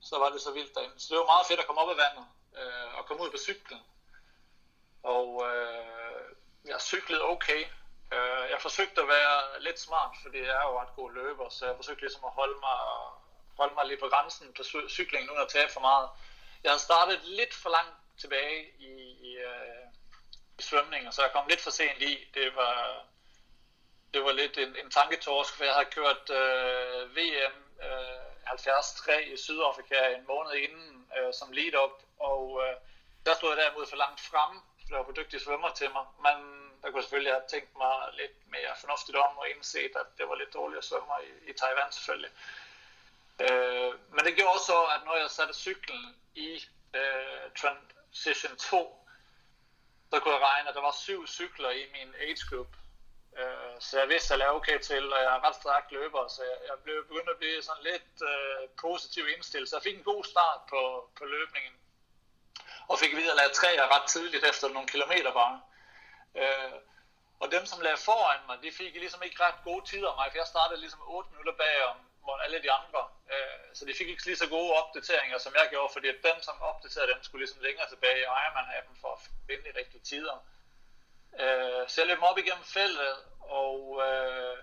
så 0.00 0.18
var 0.18 0.30
det 0.30 0.40
så 0.40 0.52
vildt 0.52 0.74
derinde. 0.74 1.00
Så 1.00 1.06
det 1.10 1.18
var 1.18 1.32
meget 1.34 1.46
fedt 1.46 1.60
at 1.60 1.66
komme 1.66 1.80
op 1.82 1.90
af 1.90 1.96
vandet 1.96 2.26
øh, 2.58 2.98
og 2.98 3.06
komme 3.06 3.22
ud 3.22 3.30
på 3.30 3.36
cyklen. 3.36 3.80
Og 5.02 5.28
øh, 5.48 6.36
jeg 6.64 6.80
cyklede 6.80 7.22
okay. 7.22 7.64
Øh, 8.12 8.50
jeg 8.50 8.60
forsøgte 8.60 9.00
at 9.02 9.08
være 9.08 9.60
lidt 9.60 9.80
smart, 9.80 10.16
fordi 10.22 10.38
jeg 10.38 10.56
er 10.62 10.66
jo 10.68 10.80
ret 10.80 10.96
god 10.96 11.12
løber, 11.12 11.48
så 11.48 11.66
jeg 11.66 11.76
forsøgte 11.76 12.02
ligesom 12.02 12.24
at 12.24 12.32
holde 12.32 12.58
mig, 12.60 12.78
holde 13.56 13.74
mig 13.74 13.86
lige 13.86 14.00
på 14.00 14.08
grænsen 14.08 14.54
på 14.56 14.62
cyklingen, 14.88 15.30
uden 15.30 15.42
at 15.42 15.48
tabe 15.48 15.72
for 15.72 15.80
meget. 15.80 16.08
Jeg 16.62 16.70
havde 16.70 16.82
startet 16.82 17.20
lidt 17.24 17.54
for 17.54 17.70
langt 17.70 17.96
tilbage 18.20 18.70
i, 18.78 18.92
i, 19.28 19.36
øh, 19.36 19.84
i 20.58 20.62
svømningen, 20.62 21.12
så 21.12 21.22
jeg 21.22 21.32
kom 21.32 21.48
lidt 21.48 21.60
for 21.60 21.70
sent 21.70 22.02
i. 22.02 22.30
Det 22.34 22.56
var, 22.56 23.04
det 24.14 24.24
var 24.24 24.32
lidt 24.32 24.58
en, 24.58 24.76
en 24.76 24.90
tanketorsk, 24.90 25.56
for 25.56 25.64
jeg 25.64 25.74
havde 25.74 25.90
kørt 25.98 26.30
øh, 26.30 27.16
VM 27.16 27.56
øh, 27.82 28.30
73 28.58 29.26
i 29.26 29.36
Sydafrika 29.36 30.14
en 30.14 30.26
måned 30.26 30.52
inden 30.52 31.12
øh, 31.18 31.34
som 31.34 31.52
lead-up, 31.52 32.02
og 32.18 32.62
øh, 32.64 32.76
der 33.26 33.34
stod 33.34 33.48
jeg 33.48 33.58
derimod 33.58 33.86
for 33.86 33.96
langt 33.96 34.20
frem, 34.20 34.60
blev 34.90 35.04
for 35.04 35.12
dygtige 35.12 35.40
svømmer 35.40 35.70
til 35.80 35.90
mig, 35.96 36.04
men 36.26 36.36
der 36.82 36.90
kunne 36.90 37.02
selvfølgelig 37.02 37.32
have 37.32 37.50
tænkt 37.54 37.72
mig 37.82 37.94
lidt 38.20 38.36
mere 38.54 38.72
fornuftigt 38.80 39.16
om 39.16 39.38
og 39.38 39.48
indset, 39.50 39.92
at 40.02 40.08
det 40.18 40.28
var 40.28 40.34
lidt 40.34 40.54
dårligere 40.54 40.82
svømmer 40.82 41.18
i, 41.28 41.50
i 41.50 41.52
Taiwan 41.52 41.92
selvfølgelig. 41.92 42.32
Øh, 43.44 43.90
men 44.14 44.22
det 44.26 44.34
gjorde 44.40 44.60
så, 44.70 44.78
at 44.94 45.00
når 45.04 45.16
jeg 45.16 45.30
satte 45.30 45.54
cyklen 45.54 46.04
i 46.34 46.50
øh, 46.94 47.46
Transition 47.60 48.56
2, 48.56 49.08
så 50.10 50.20
kunne 50.20 50.34
jeg 50.34 50.42
regne, 50.42 50.68
at 50.68 50.74
der 50.74 50.80
var 50.80 50.96
syv 51.04 51.26
cykler 51.26 51.70
i 51.70 51.84
min 51.96 52.14
age 52.24 52.42
group. 52.50 52.72
Øh, 53.38 53.74
så 53.80 53.98
jeg 54.00 54.08
vidste, 54.08 54.34
at 54.34 54.40
jeg 54.40 54.48
okay 54.48 54.78
til, 54.78 55.12
og 55.12 55.18
jeg 55.24 55.32
er 55.36 55.44
ret 55.46 55.54
stærk 55.62 55.86
løber, 55.90 56.28
så 56.28 56.42
jeg, 56.42 56.56
jeg 56.68 56.76
blev 56.84 57.06
begyndt 57.08 57.30
at 57.30 57.38
blive 57.38 57.62
sådan 57.62 57.82
lidt 57.82 58.12
øh, 58.30 58.68
positiv 58.80 59.28
indstillet. 59.28 59.68
Så 59.68 59.76
jeg 59.76 59.82
fik 59.82 59.96
en 59.96 60.10
god 60.12 60.24
start 60.24 60.60
på, 60.68 61.10
på 61.18 61.24
løbningen, 61.24 61.74
og 62.90 62.98
fik 62.98 63.16
videre 63.16 63.44
at 63.44 63.52
træer 63.52 63.94
ret 63.94 64.06
tidligt 64.08 64.44
efter 64.44 64.68
nogle 64.68 64.88
kilometer 64.88 65.32
bare. 65.32 65.60
Øh, 66.40 66.72
og 67.40 67.46
dem, 67.54 67.66
som 67.66 67.80
lagde 67.80 67.96
foran 67.96 68.40
mig, 68.46 68.56
de 68.62 68.72
fik 68.72 68.94
ligesom 68.94 69.22
ikke 69.22 69.42
ret 69.44 69.58
gode 69.64 69.84
tider 69.90 70.10
af 70.10 70.16
mig, 70.16 70.26
for 70.30 70.38
jeg 70.38 70.46
startede 70.46 70.80
ligesom 70.80 71.02
8 71.06 71.30
minutter 71.30 71.54
bag 71.62 71.74
om 71.90 71.96
alle 72.44 72.62
de 72.62 72.72
andre. 72.72 73.02
Øh, 73.32 73.66
så 73.74 73.84
de 73.84 73.94
fik 73.98 74.08
ikke 74.08 74.26
lige 74.26 74.42
så 74.42 74.48
gode 74.48 74.72
opdateringer, 74.80 75.38
som 75.38 75.52
jeg 75.58 75.66
gjorde, 75.70 75.92
fordi 75.92 76.08
at 76.08 76.22
dem, 76.28 76.42
som 76.42 76.62
opdaterede 76.70 77.12
dem, 77.12 77.22
skulle 77.22 77.42
ligesom 77.44 77.62
længere 77.62 77.88
tilbage 77.88 78.18
i 78.20 78.30
Ironman-appen 78.40 78.96
for 79.00 79.10
at 79.16 79.20
finde 79.46 79.64
de 79.68 79.78
rigtige 79.78 80.04
tider. 80.10 80.36
Øh, 81.42 81.82
så 81.88 82.00
jeg 82.00 82.08
løb 82.08 82.22
op 82.22 82.38
igennem 82.38 82.64
feltet, 82.64 83.16
og, 83.40 84.02
øh, 84.06 84.58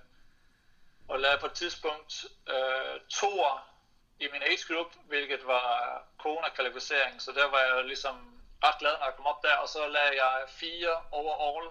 og 1.08 1.20
lavede 1.20 1.40
på 1.40 1.46
et 1.46 1.54
tidspunkt 1.54 2.26
øh, 2.48 2.96
toer 3.10 3.77
i 4.20 4.28
min 4.32 4.44
age 4.44 4.74
group, 4.74 4.92
hvilket 5.08 5.48
var 5.48 6.04
corona-kvalificering, 6.18 7.22
så 7.22 7.32
der 7.32 7.46
var 7.46 7.60
jeg 7.60 7.86
ligesom 7.86 8.42
ret 8.64 8.80
glad, 8.80 8.98
når 8.98 9.06
jeg 9.06 9.16
kom 9.16 9.26
op 9.26 9.44
der, 9.44 9.56
og 9.56 9.70
så 9.70 9.88
lagde 9.88 10.24
jeg 10.24 10.50
fire 10.50 11.04
overall. 11.12 11.70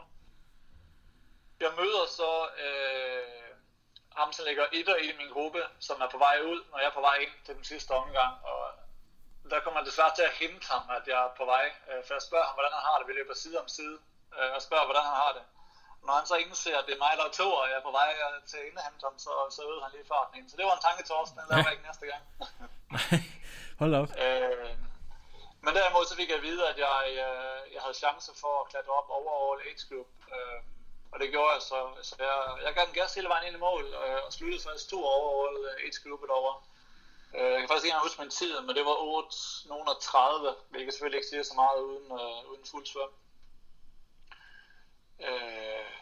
Jeg 1.60 1.72
møder 1.76 2.06
så 2.06 2.48
øh, 2.64 3.46
ham, 4.16 4.32
som 4.32 4.44
ligger 4.44 4.66
etter 4.72 4.96
i 4.96 5.16
min 5.18 5.30
gruppe, 5.32 5.62
som 5.80 6.00
er 6.00 6.08
på 6.08 6.18
vej 6.18 6.40
ud, 6.40 6.64
når 6.70 6.78
jeg 6.78 6.86
er 6.86 6.98
på 6.98 7.00
vej 7.00 7.16
ind 7.16 7.34
til 7.46 7.54
den 7.54 7.64
sidste 7.64 7.90
omgang, 7.90 8.34
og 8.44 8.72
der 9.50 9.60
kommer 9.60 9.80
man 9.80 9.86
desværre 9.86 10.14
til 10.14 10.22
at 10.22 10.32
hente 10.42 10.66
ham, 10.72 10.90
at 10.90 11.08
jeg 11.08 11.24
er 11.24 11.34
på 11.36 11.44
vej, 11.44 11.66
øh, 11.88 12.04
for 12.04 12.14
jeg 12.14 12.22
spørger 12.22 12.44
ham, 12.44 12.54
hvordan 12.54 12.72
han 12.72 12.86
har 12.88 12.98
det, 12.98 13.08
vi 13.08 13.12
løber 13.12 13.34
side 13.34 13.60
om 13.60 13.68
side, 13.68 13.98
øh, 14.38 14.50
og 14.54 14.62
spørger, 14.62 14.84
hvordan 14.84 15.02
han 15.02 15.16
har 15.24 15.32
det. 15.32 15.42
Når 16.06 16.14
han 16.18 16.26
så 16.26 16.36
indser, 16.44 16.78
at 16.78 16.86
det 16.86 16.94
er 16.94 17.04
mig, 17.06 17.12
der 17.18 17.24
er 17.24 17.34
to, 17.42 17.48
og 17.60 17.64
jeg 17.68 17.76
er 17.80 17.86
på 17.88 17.94
vej 18.00 18.10
øh, 18.24 18.42
til 18.50 18.58
ham, 19.06 19.18
så, 19.24 19.30
så 19.56 19.60
øvede 19.68 19.82
han 19.84 19.92
lige 19.94 20.10
farten 20.12 20.34
ind. 20.38 20.50
Så 20.50 20.56
det 20.56 20.64
var 20.66 20.74
en 20.76 20.86
tanke 20.88 21.02
til 21.04 21.14
os, 21.20 21.30
den 21.30 21.48
laver 21.50 21.66
jeg 21.68 21.74
ikke 21.76 21.88
næste 21.90 22.06
gang. 22.12 22.22
Hold 23.80 23.94
op. 24.00 24.08
Øh, 24.24 24.74
men 25.64 25.74
derimod 25.78 26.04
så 26.06 26.16
fik 26.16 26.28
jeg 26.28 26.40
at 26.40 26.46
vide, 26.48 26.62
at 26.72 26.78
jeg, 26.86 27.02
øh, 27.24 27.62
jeg 27.74 27.80
havde 27.84 28.02
chance 28.04 28.30
for 28.42 28.54
at 28.60 28.68
klatre 28.70 28.92
op 29.00 29.08
over 29.18 29.32
All 29.42 29.60
Age 29.68 29.84
Group. 29.88 30.10
Øh, 30.34 30.60
og 31.12 31.16
det 31.20 31.30
gjorde 31.30 31.52
jeg 31.56 31.62
så. 31.62 31.80
så 32.08 32.14
jeg, 32.18 32.36
jeg 32.64 32.74
gav 32.74 32.84
den 32.86 32.98
gas 33.00 33.14
hele 33.14 33.28
vejen 33.28 33.46
ind 33.46 33.56
i 33.56 33.64
mål, 33.68 33.84
øh, 34.02 34.20
og 34.26 34.32
sluttede 34.32 34.62
faktisk 34.62 34.88
to 34.90 34.98
over 35.14 35.28
All 35.42 35.56
Age 35.84 35.98
Groupet 36.04 36.30
over. 36.30 36.52
Øh, 37.36 37.50
jeg 37.52 37.60
kan 37.60 37.68
faktisk 37.68 37.88
ikke 37.88 38.06
huske 38.06 38.20
min 38.22 38.30
tid, 38.40 38.54
men 38.66 38.76
det 38.76 38.84
var 38.90 38.96
8 39.00 39.28
nogen 39.68 39.88
30, 40.00 40.54
hvilket 40.70 40.92
selvfølgelig 40.92 41.18
ikke 41.18 41.30
siger 41.32 41.42
så 41.42 41.54
meget 41.62 41.78
uden, 41.88 42.06
øh, 42.20 42.50
uden 42.50 42.64
fuld 42.70 42.86
svøm. 42.86 43.12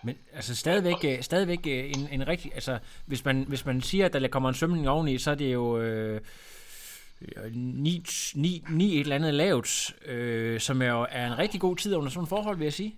Men 0.05 0.19
altså 0.33 0.57
stadigvæk, 0.57 1.05
øh, 1.05 1.23
stadigvæk 1.23 1.67
øh, 1.67 1.85
en, 1.91 2.09
en 2.13 2.29
rigtig, 2.29 2.55
altså 2.55 2.79
hvis 3.07 3.25
man, 3.25 3.45
hvis 3.49 3.65
man 3.65 3.83
siger, 3.83 4.07
at 4.07 4.13
der 4.13 4.29
kommer 4.29 4.49
en 4.49 4.55
svømning 4.55 4.89
oveni, 4.89 5.19
så 5.19 5.31
er 5.31 5.35
det 5.35 5.53
jo 5.53 5.79
øh, 5.79 6.21
9, 7.53 8.07
9, 8.35 8.65
9 8.69 8.95
et 8.95 9.01
eller 9.01 9.17
andet 9.17 9.35
lavt, 9.35 9.71
øh, 10.05 10.61
som 10.61 10.83
er, 10.83 10.93
jo, 10.97 11.07
er 11.11 11.27
en 11.27 11.39
rigtig 11.39 11.61
god 11.61 11.77
tid 11.77 11.97
under 11.97 12.11
sådan 12.11 12.33
forhold, 12.35 12.57
vil 12.57 12.65
jeg 12.65 12.79
sige. 12.81 12.93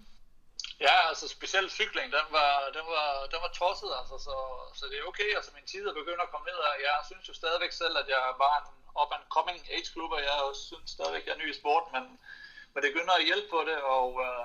Ja, 0.87 0.97
altså 1.11 1.27
specielt 1.37 1.71
cykling, 1.79 2.09
den 2.19 2.27
var, 2.39 2.53
den 2.77 2.87
var, 2.95 3.09
den 3.33 3.41
var 3.45 3.53
tosset, 3.61 3.91
altså, 4.01 4.17
så, 4.27 4.35
så 4.79 4.85
det 4.91 4.97
er 4.99 5.09
okay. 5.13 5.31
Altså 5.39 5.51
min 5.59 5.67
tid 5.73 5.85
er 5.87 6.01
begyndt 6.01 6.25
at 6.25 6.31
komme 6.33 6.47
ned, 6.51 6.59
og 6.69 6.75
jeg 6.89 6.97
synes 7.09 7.25
jo 7.31 7.35
stadigvæk 7.43 7.73
selv, 7.83 7.95
at 8.03 8.09
jeg 8.15 8.21
var 8.29 8.37
bare 8.45 8.59
en 8.63 8.69
up 9.03 9.13
and 9.17 9.27
coming 9.37 9.61
age 9.75 9.91
group, 9.95 10.13
og 10.17 10.23
jeg 10.31 10.39
synes 10.69 10.89
stadigvæk, 10.97 11.23
at 11.23 11.27
jeg 11.29 11.35
er 11.37 11.43
ny 11.43 11.49
i 11.55 11.61
sport, 11.61 11.85
men, 11.95 12.05
men 12.73 12.79
det 12.83 12.91
begynder 12.93 13.15
at 13.17 13.29
hjælpe 13.29 13.49
på 13.55 13.61
det, 13.69 13.79
og 13.97 14.09
øh, 14.27 14.43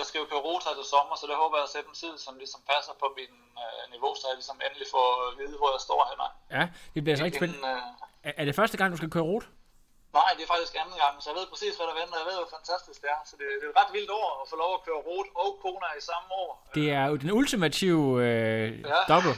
jeg 0.00 0.06
skal 0.10 0.18
jo 0.22 0.26
køre 0.32 0.42
rota 0.48 0.70
til 0.78 0.86
sommer, 0.94 1.14
så 1.20 1.24
det 1.30 1.36
håber 1.42 1.56
jeg 1.58 1.66
at 1.68 1.72
sætte 1.74 1.88
en 1.92 1.98
tid, 2.04 2.14
som 2.26 2.32
ligesom 2.42 2.60
passer 2.72 2.94
på 3.02 3.06
min 3.18 3.34
uh, 3.62 3.84
niveau, 3.94 4.10
så 4.18 4.24
jeg 4.30 4.36
ligesom 4.40 4.58
endelig 4.66 4.88
får 4.96 5.06
at 5.26 5.30
vide, 5.40 5.56
hvor 5.60 5.70
jeg 5.76 5.82
står 5.88 6.00
henne. 6.10 6.28
Ja, 6.56 6.64
det 6.94 7.00
bliver 7.04 7.16
så 7.16 7.24
rigtig 7.26 7.40
spændende. 7.42 7.72
Uh, 8.24 8.40
er 8.40 8.44
det 8.48 8.54
første 8.60 8.76
gang, 8.78 8.88
du 8.94 8.98
skal 9.00 9.14
køre 9.16 9.28
rute? 9.30 9.46
Nej, 10.18 10.30
det 10.36 10.42
er 10.46 10.50
faktisk 10.54 10.74
anden 10.82 10.98
gang, 11.04 11.14
så 11.20 11.26
jeg 11.30 11.36
ved 11.40 11.46
præcis, 11.52 11.72
hvad 11.78 11.86
der 11.90 11.96
venter. 12.00 12.16
Jeg 12.22 12.28
ved, 12.30 12.36
hvor 12.40 12.50
fantastisk 12.58 12.98
det 13.02 13.10
er. 13.16 13.20
Så 13.28 13.34
det, 13.38 13.46
det 13.60 13.64
er 13.66 13.72
et 13.74 13.78
ret 13.82 13.92
vildt 13.96 14.12
år 14.20 14.30
at 14.42 14.46
få 14.52 14.56
lov 14.64 14.72
at 14.78 14.82
køre 14.86 15.00
rot 15.08 15.28
og 15.42 15.50
Kona 15.62 15.88
i 16.00 16.02
samme 16.10 16.28
år. 16.42 16.50
Det 16.78 16.86
er 17.00 17.04
jo 17.10 17.16
den 17.22 17.30
ultimative 17.40 18.04
øh, 18.26 18.68
ja. 18.92 19.00
double. 19.12 19.36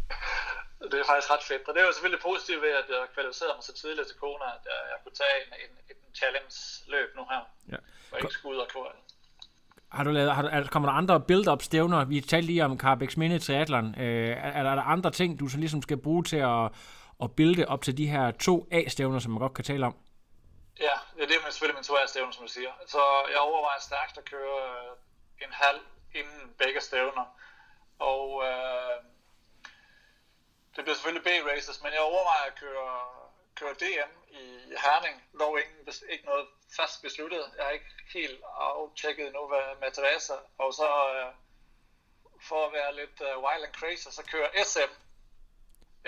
det 0.90 0.98
er 1.02 1.06
faktisk 1.10 1.30
ret 1.34 1.44
fedt. 1.50 1.62
Og 1.68 1.72
det 1.74 1.80
er 1.82 1.86
jo 1.88 1.92
selvfølgelig 1.96 2.22
positivt 2.30 2.60
ved, 2.66 2.72
at 2.82 2.86
jeg 2.94 3.02
kvalificerede 3.14 3.54
mig 3.58 3.64
så 3.70 3.74
tidligt 3.82 4.06
til 4.10 4.16
Kona, 4.22 4.46
at 4.58 4.64
jeg, 4.70 4.78
jeg 4.92 4.98
kunne 5.02 5.16
tage 5.22 5.36
en, 5.44 5.50
en, 5.64 5.72
en 5.92 5.98
challenge-løb 6.18 7.08
nu 7.18 7.22
her. 7.32 7.42
Ja. 7.72 7.78
Og 8.12 8.16
ikke 8.20 8.36
skulle 8.38 8.54
ud 8.56 8.60
og 8.66 8.68
køre. 8.74 8.92
Har 9.92 10.04
du 10.04 10.10
lavet, 10.10 10.34
har 10.34 10.60
du, 10.60 10.68
kommer 10.68 10.88
der 10.88 10.96
andre 10.96 11.20
build-up 11.20 11.62
stævner? 11.62 12.04
Vi 12.04 12.20
talte 12.20 12.46
lige 12.46 12.64
om 12.64 12.78
Carbex 12.78 13.16
Mini 13.16 13.38
Triathlon. 13.38 14.00
Øh, 14.00 14.28
er, 14.28 14.34
er, 14.34 14.62
der, 14.62 14.82
andre 14.82 15.10
ting, 15.10 15.40
du 15.40 15.48
så 15.48 15.58
ligesom 15.58 15.82
skal 15.82 15.96
bruge 15.96 16.24
til 16.24 16.36
at, 16.36 16.64
at 17.22 17.32
builde 17.36 17.64
op 17.68 17.82
til 17.82 17.98
de 17.98 18.06
her 18.06 18.30
to 18.30 18.68
A-stævner, 18.72 19.18
som 19.18 19.32
man 19.32 19.40
godt 19.40 19.54
kan 19.54 19.64
tale 19.64 19.86
om? 19.86 19.96
Ja, 20.80 20.96
det 21.16 21.22
er 21.22 21.26
det 21.26 21.36
med 21.44 21.52
selvfølgelig 21.52 21.78
min 21.78 21.96
A 22.04 22.06
stævner 22.06 22.32
som 22.32 22.46
du 22.46 22.52
siger. 22.52 22.72
Så 22.86 23.02
jeg 23.32 23.40
overvejer 23.40 23.80
stærkt 23.80 24.18
at 24.18 24.24
køre 24.24 24.58
øh, 24.70 25.46
en 25.46 25.52
halv 25.52 25.80
inden 26.14 26.40
begge 26.58 26.80
stævner. 26.80 27.26
Og 27.98 28.26
øh, 28.48 28.96
det 30.74 30.80
bliver 30.84 30.96
selvfølgelig 30.96 31.26
B-races, 31.28 31.82
men 31.82 31.92
jeg 31.92 32.00
overvejer 32.00 32.44
at 32.52 32.56
køre, 32.62 32.92
køre 33.60 33.74
DM 33.82 34.12
i 34.40 34.44
Herning. 34.84 35.16
Dog 35.40 35.52
ingen, 35.62 35.78
ikke 36.14 36.24
noget 36.24 36.46
fast 36.80 37.02
besluttet. 37.02 37.44
Jeg 37.56 37.64
har 37.64 37.72
ikke 37.78 37.92
helt 38.14 38.40
aftjekket 38.76 39.28
nu 39.36 39.42
med, 39.54 39.64
med 39.80 39.90
Teresa. 39.96 40.36
Og 40.58 40.74
så 40.80 40.88
øh, 41.12 41.30
for 42.48 42.60
at 42.66 42.72
være 42.78 42.90
lidt 43.00 43.18
uh, 43.20 43.42
wild 43.44 43.64
and 43.66 43.74
crazy, 43.80 44.08
så 44.18 44.22
kører 44.32 44.48
SM 44.70 44.92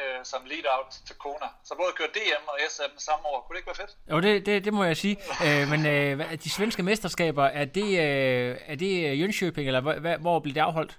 øh, 0.01 0.25
som 0.25 0.45
lead-out 0.45 0.91
til 1.07 1.17
Kona. 1.17 1.49
Så 1.65 1.75
både 1.75 1.93
køre 1.93 2.09
DM 2.17 2.45
og 2.49 2.59
SM 2.69 2.93
samme 2.99 3.27
år. 3.27 3.41
Kunne 3.41 3.55
det 3.55 3.61
ikke 3.61 3.73
være 3.73 3.83
fedt? 3.87 3.97
Jo, 4.11 4.21
det, 4.21 4.47
det, 4.47 4.65
det 4.65 4.73
må 4.75 4.85
jeg 4.85 4.97
sige. 4.97 5.17
øh, 5.47 5.69
men 5.69 5.87
øh, 5.87 6.33
de 6.45 6.51
svenske 6.51 6.83
mesterskaber, 6.83 7.45
er 7.45 7.65
det, 7.65 7.89
øh, 8.07 8.59
er 8.67 8.77
det 8.77 8.93
Jönköping, 9.23 9.67
eller 9.67 9.81
hvor, 9.81 10.17
hvor 10.17 10.41
bliver 10.41 10.55
det 10.55 10.61
afholdt? 10.61 10.99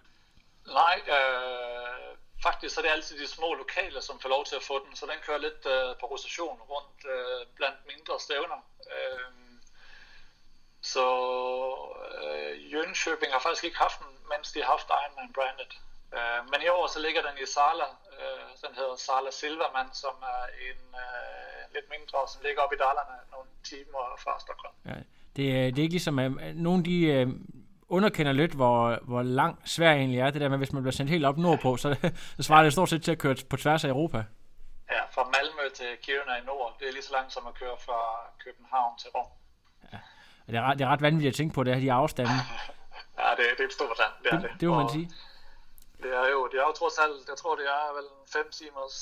Nej, 0.67 0.97
øh, 1.15 2.17
faktisk 2.43 2.75
så 2.75 2.81
er 2.81 2.85
det 2.85 2.91
altid 2.91 3.19
de 3.19 3.27
små 3.27 3.53
lokale, 3.53 4.01
som 4.01 4.19
får 4.19 4.29
lov 4.29 4.45
til 4.45 4.55
at 4.55 4.63
få 4.63 4.85
den, 4.85 4.95
så 4.95 5.05
den 5.05 5.19
kører 5.25 5.37
lidt 5.37 5.61
øh, 5.65 5.89
på 5.99 6.05
rotation 6.13 6.57
rundt 6.73 6.99
øh, 7.13 7.47
blandt 7.55 7.79
mindre 7.91 8.19
stævner. 8.19 8.59
Øh, 8.95 9.46
så 10.93 11.05
øh, 12.23 12.51
Jönköping 12.73 13.31
har 13.35 13.41
faktisk 13.47 13.63
ikke 13.67 13.77
haft 13.85 13.97
den, 13.99 14.11
mens 14.31 14.47
de 14.53 14.59
har 14.63 14.69
haft 14.75 14.87
Ironman 15.01 15.33
branded. 15.37 15.69
Øh, 16.17 16.39
men 16.51 16.59
i 16.65 16.69
år 16.77 16.85
så 16.93 16.99
ligger 17.05 17.21
den 17.27 17.35
i 17.43 17.45
Sala, 17.55 17.87
øh, 18.19 18.49
den 18.63 18.71
hedder 18.79 18.95
Sala 19.07 19.31
Silverman, 19.39 19.89
som 20.03 20.15
er 20.35 20.43
en 20.67 20.81
øh, 21.05 21.61
lidt 21.75 21.87
mindre, 21.95 22.19
som 22.31 22.39
ligger 22.45 22.61
op 22.65 22.73
i 22.75 22.79
Dalarna 22.83 23.15
nogle 23.35 23.49
timer 23.71 24.03
fra 24.23 24.33
Stockholm. 24.45 24.75
Ja. 24.89 24.97
Det, 25.35 25.45
er- 25.57 25.69
det 25.71 25.77
er 25.79 25.85
ikke 25.87 25.97
ligesom, 25.99 26.19
at 26.19 26.55
nogen 26.67 26.85
de 26.85 26.97
øh, 27.15 27.27
underkender 27.97 28.31
lidt, 28.31 28.53
hvor, 28.59 28.99
hvor 29.09 29.21
lang 29.39 29.53
svær 29.75 29.91
egentlig 29.93 30.19
er. 30.19 30.29
Det 30.31 30.41
der 30.41 30.49
med, 30.49 30.57
hvis 30.57 30.73
man 30.73 30.83
bliver 30.83 30.97
sendt 30.99 31.11
helt 31.11 31.25
op 31.25 31.37
nordpå, 31.37 31.77
så, 31.77 31.87
så 32.37 32.43
svarer 32.43 32.63
det 32.63 32.73
stort 32.73 32.89
set 32.89 33.03
til 33.03 33.11
at 33.11 33.17
køre 33.23 33.35
på 33.49 33.57
tværs 33.57 33.83
af 33.85 33.89
Europa. 33.89 34.23
Ja, 34.91 35.01
fra 35.15 35.23
Malmø 35.33 35.69
til 35.75 35.89
Kiruna 36.03 36.35
i 36.41 36.45
nord, 36.45 36.75
det 36.79 36.87
er 36.87 36.91
lige 36.91 37.03
så 37.03 37.13
langt 37.13 37.33
som 37.33 37.47
at 37.47 37.53
køre 37.53 37.77
fra 37.85 37.99
København 38.43 38.97
til 38.97 39.09
Rom. 39.15 39.25
Og 39.91 39.97
det 40.47 40.55
er, 40.55 40.61
ret, 40.61 40.79
det 40.79 40.85
er 40.85 40.89
ret 40.89 41.01
vanvittigt 41.01 41.33
at 41.33 41.37
tænke 41.37 41.53
på, 41.53 41.63
det 41.63 41.73
her, 41.73 41.81
de 41.81 41.91
afstande. 41.91 42.31
Ja, 43.21 43.29
det, 43.37 43.45
det 43.57 43.63
er 43.63 43.67
et 43.67 43.73
stort 43.73 43.97
land, 44.03 44.13
det 44.23 44.29
er 44.33 44.39
det. 44.39 44.49
Det, 44.51 44.61
det 44.61 44.67
må 44.69 44.75
man 44.81 44.89
sige. 44.89 45.09
Det 46.03 46.11
er 46.21 46.27
jo, 46.35 46.39
det 46.51 46.57
er 46.61 46.65
jo 46.69 46.73
trods 46.81 46.97
alt, 47.05 47.29
jeg 47.31 47.37
tror 47.41 47.55
det 47.55 47.65
er 47.65 47.93
vel 47.97 48.07
en 48.17 48.27
fem 48.35 48.47
timers 48.59 48.97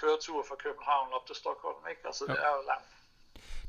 køretur 0.00 0.44
fra 0.48 0.56
København 0.64 1.08
op 1.16 1.26
til 1.26 1.36
Stockholm, 1.42 1.82
ikke? 1.90 2.02
Altså 2.10 2.24
det 2.28 2.38
er 2.46 2.52
jo 2.56 2.62
langt. 2.72 2.88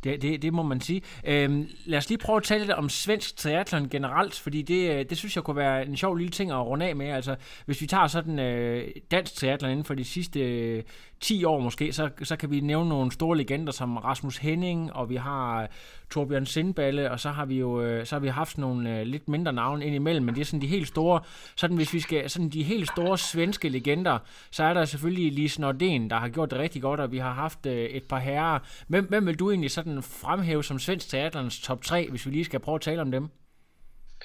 Det, 0.03 0.21
det, 0.21 0.41
det 0.41 0.53
må 0.53 0.63
man 0.63 0.81
sige. 0.81 1.01
Øhm, 1.25 1.69
lad 1.85 1.97
os 1.97 2.09
lige 2.09 2.17
prøve 2.17 2.37
at 2.37 2.43
tale 2.43 2.59
lidt 2.59 2.71
om 2.71 2.89
svensk 2.89 3.37
triathlon 3.37 3.89
generelt, 3.89 4.39
fordi 4.39 4.61
det, 4.61 4.91
øh, 4.91 5.09
det 5.09 5.17
synes 5.17 5.35
jeg 5.35 5.43
kunne 5.43 5.55
være 5.55 5.85
en 5.85 5.97
sjov 5.97 6.15
lille 6.15 6.31
ting 6.31 6.51
at 6.51 6.65
runde 6.65 6.85
af 6.85 6.95
med. 6.95 7.09
Altså, 7.09 7.35
hvis 7.65 7.81
vi 7.81 7.87
tager 7.87 8.07
sådan 8.07 8.39
øh, 8.39 8.87
dansk 9.11 9.35
triathlon 9.35 9.71
inden 9.71 9.85
for 9.85 9.93
de 9.93 10.05
sidste 10.05 10.39
øh, 10.39 10.83
10 11.19 11.43
år 11.43 11.59
måske, 11.59 11.93
så, 11.93 12.09
så 12.23 12.35
kan 12.35 12.51
vi 12.51 12.59
nævne 12.59 12.89
nogle 12.89 13.11
store 13.11 13.37
legender 13.37 13.71
som 13.71 13.97
Rasmus 13.97 14.37
Henning, 14.37 14.93
og 14.93 15.09
vi 15.09 15.15
har 15.15 15.67
Torbjørn 16.11 16.45
Sindballe, 16.45 17.11
og 17.11 17.19
så 17.19 17.29
har 17.29 17.45
vi 17.45 17.59
jo 17.59 17.81
øh, 17.81 18.05
så 18.05 18.15
har 18.15 18.19
vi 18.19 18.27
haft 18.27 18.57
nogle 18.57 18.99
øh, 18.99 19.05
lidt 19.05 19.29
mindre 19.29 19.53
navne 19.53 19.85
ind 19.85 19.95
imellem, 19.95 20.25
men 20.25 20.35
det 20.35 20.41
er 20.41 20.45
sådan 20.45 20.61
de 20.61 20.67
helt 20.67 20.87
store, 20.87 21.23
sådan 21.55 21.77
hvis 21.77 21.93
vi 21.93 21.99
skal, 21.99 22.29
sådan 22.29 22.49
de 22.49 22.63
helt 22.63 22.89
store 22.89 23.17
svenske 23.17 23.69
legender, 23.69 24.19
så 24.51 24.63
er 24.63 24.73
der 24.73 24.85
selvfølgelig 24.85 25.31
Lise 25.31 25.61
Nordén, 25.61 26.09
der 26.09 26.15
har 26.15 26.29
gjort 26.29 26.51
det 26.51 26.59
rigtig 26.59 26.81
godt, 26.81 26.99
og 26.99 27.11
vi 27.11 27.17
har 27.17 27.33
haft 27.33 27.65
øh, 27.65 27.85
et 27.85 28.07
par 28.07 28.19
herrer. 28.19 28.59
Hvem, 28.87 29.05
hvem 29.05 29.27
vil 29.27 29.39
du 29.39 29.51
egentlig 29.51 29.71
sådan 29.71 30.03
fremhæve 30.03 30.63
som 30.63 30.79
svensk 30.79 31.09
teaterens 31.09 31.61
top 31.61 31.83
3, 31.83 32.09
hvis 32.09 32.25
vi 32.25 32.31
lige 32.31 32.45
skal 32.45 32.59
prøve 32.59 32.75
at 32.75 32.81
tale 32.81 33.01
om 33.01 33.11
dem? 33.11 33.29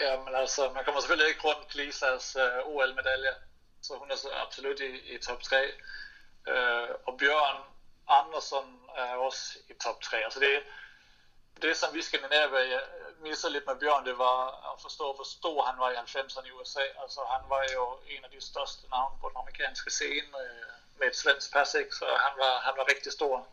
Ja, 0.01 0.13
men 0.25 0.35
altså, 0.35 0.63
man 0.75 0.85
kommer 0.85 1.01
selvfølgelig 1.01 1.29
ikke 1.29 1.41
rundt 1.49 1.75
Lisas 1.75 2.37
øh, 2.37 2.67
uh, 2.67 2.75
OL-medalje, 2.75 3.33
så 3.83 3.93
hun 4.01 4.11
er 4.11 4.17
så 4.17 4.29
absolut 4.47 4.81
i, 4.81 5.15
i 5.15 5.19
top 5.27 5.43
3. 5.43 5.57
Uh, 5.57 6.55
øh, 6.55 6.89
og 7.07 7.13
Bjørn 7.19 7.59
Andersson 8.09 8.69
er 8.97 9.15
også 9.27 9.43
i 9.71 9.73
top 9.85 10.01
3. 10.01 10.17
Altså 10.25 10.41
det, 10.41 10.55
det 11.63 11.77
som 11.77 11.95
vi 11.95 12.03
skandinaver 12.03 12.59
jeg 12.59 12.83
misser 13.21 13.49
lidt 13.49 13.67
med 13.67 13.77
Bjørn, 13.81 14.07
det 14.07 14.19
var 14.19 14.39
at 14.73 14.81
forstå, 14.83 15.13
hvor 15.13 15.25
stor 15.25 15.63
han 15.69 15.79
var 15.79 15.91
i 15.91 15.95
90'erne 15.95 16.47
i 16.47 16.51
USA. 16.51 16.85
Altså 17.03 17.21
han 17.35 17.43
var 17.49 17.63
jo 17.75 17.99
en 18.09 18.25
af 18.25 18.31
de 18.31 18.41
største 18.41 18.91
navne 18.91 19.17
på 19.21 19.29
den 19.29 19.37
amerikanske 19.37 19.91
scene 19.91 20.29
uh, 20.45 20.99
med 20.99 21.07
et 21.07 21.17
svensk 21.17 21.53
pas, 21.53 21.75
ikke? 21.75 21.95
så 21.95 22.05
han 22.05 22.35
var, 22.43 22.55
han 22.67 22.75
var 22.77 22.85
rigtig 22.93 23.13
stor. 23.13 23.47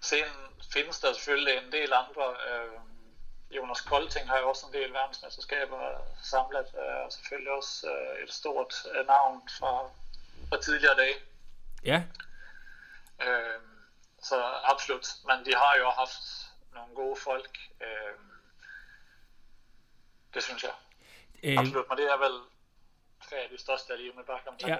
Scenen 0.00 0.62
findes 0.72 1.00
der 1.00 1.12
selvfølgelig 1.12 1.56
en 1.56 1.72
del 1.72 1.92
andre. 1.92 2.26
Uh, 2.48 2.80
Jonas 3.50 3.80
Kolting 3.80 4.28
har 4.28 4.38
jo 4.38 4.48
også 4.48 4.66
en 4.66 4.72
del 4.72 4.92
verdensmesterskaber 4.92 5.80
samlet, 6.22 6.66
øh, 6.78 7.04
og 7.04 7.12
selvfølgelig 7.12 7.52
også 7.52 7.90
øh, 7.90 8.24
et 8.24 8.32
stort 8.32 8.74
øh, 8.94 9.06
navn 9.06 9.48
fra, 9.58 9.90
fra 10.48 10.62
tidligere 10.62 10.96
dage. 10.96 11.16
Ja, 11.84 12.02
Øh, 13.22 13.60
så 14.22 14.42
absolut, 14.64 15.06
men 15.26 15.44
de 15.44 15.54
har 15.54 15.74
jo 15.78 15.90
haft 15.90 16.45
nogle 16.76 16.94
gode 16.94 17.16
folk. 17.16 17.58
Øh, 17.80 18.14
det 20.34 20.42
synes 20.42 20.62
jeg. 20.62 20.74
øh, 21.42 21.58
Absolut, 21.58 21.88
men 21.88 21.98
det 21.98 22.12
er 22.12 22.18
vel 22.18 22.36
tre 23.28 23.36
af 23.36 23.48
de 23.52 23.60
største 23.60 23.92
af 23.92 23.98
lige 24.00 24.12
med 24.16 24.24
bare 24.26 24.38
kom 24.46 24.54
Ja. 24.68 24.76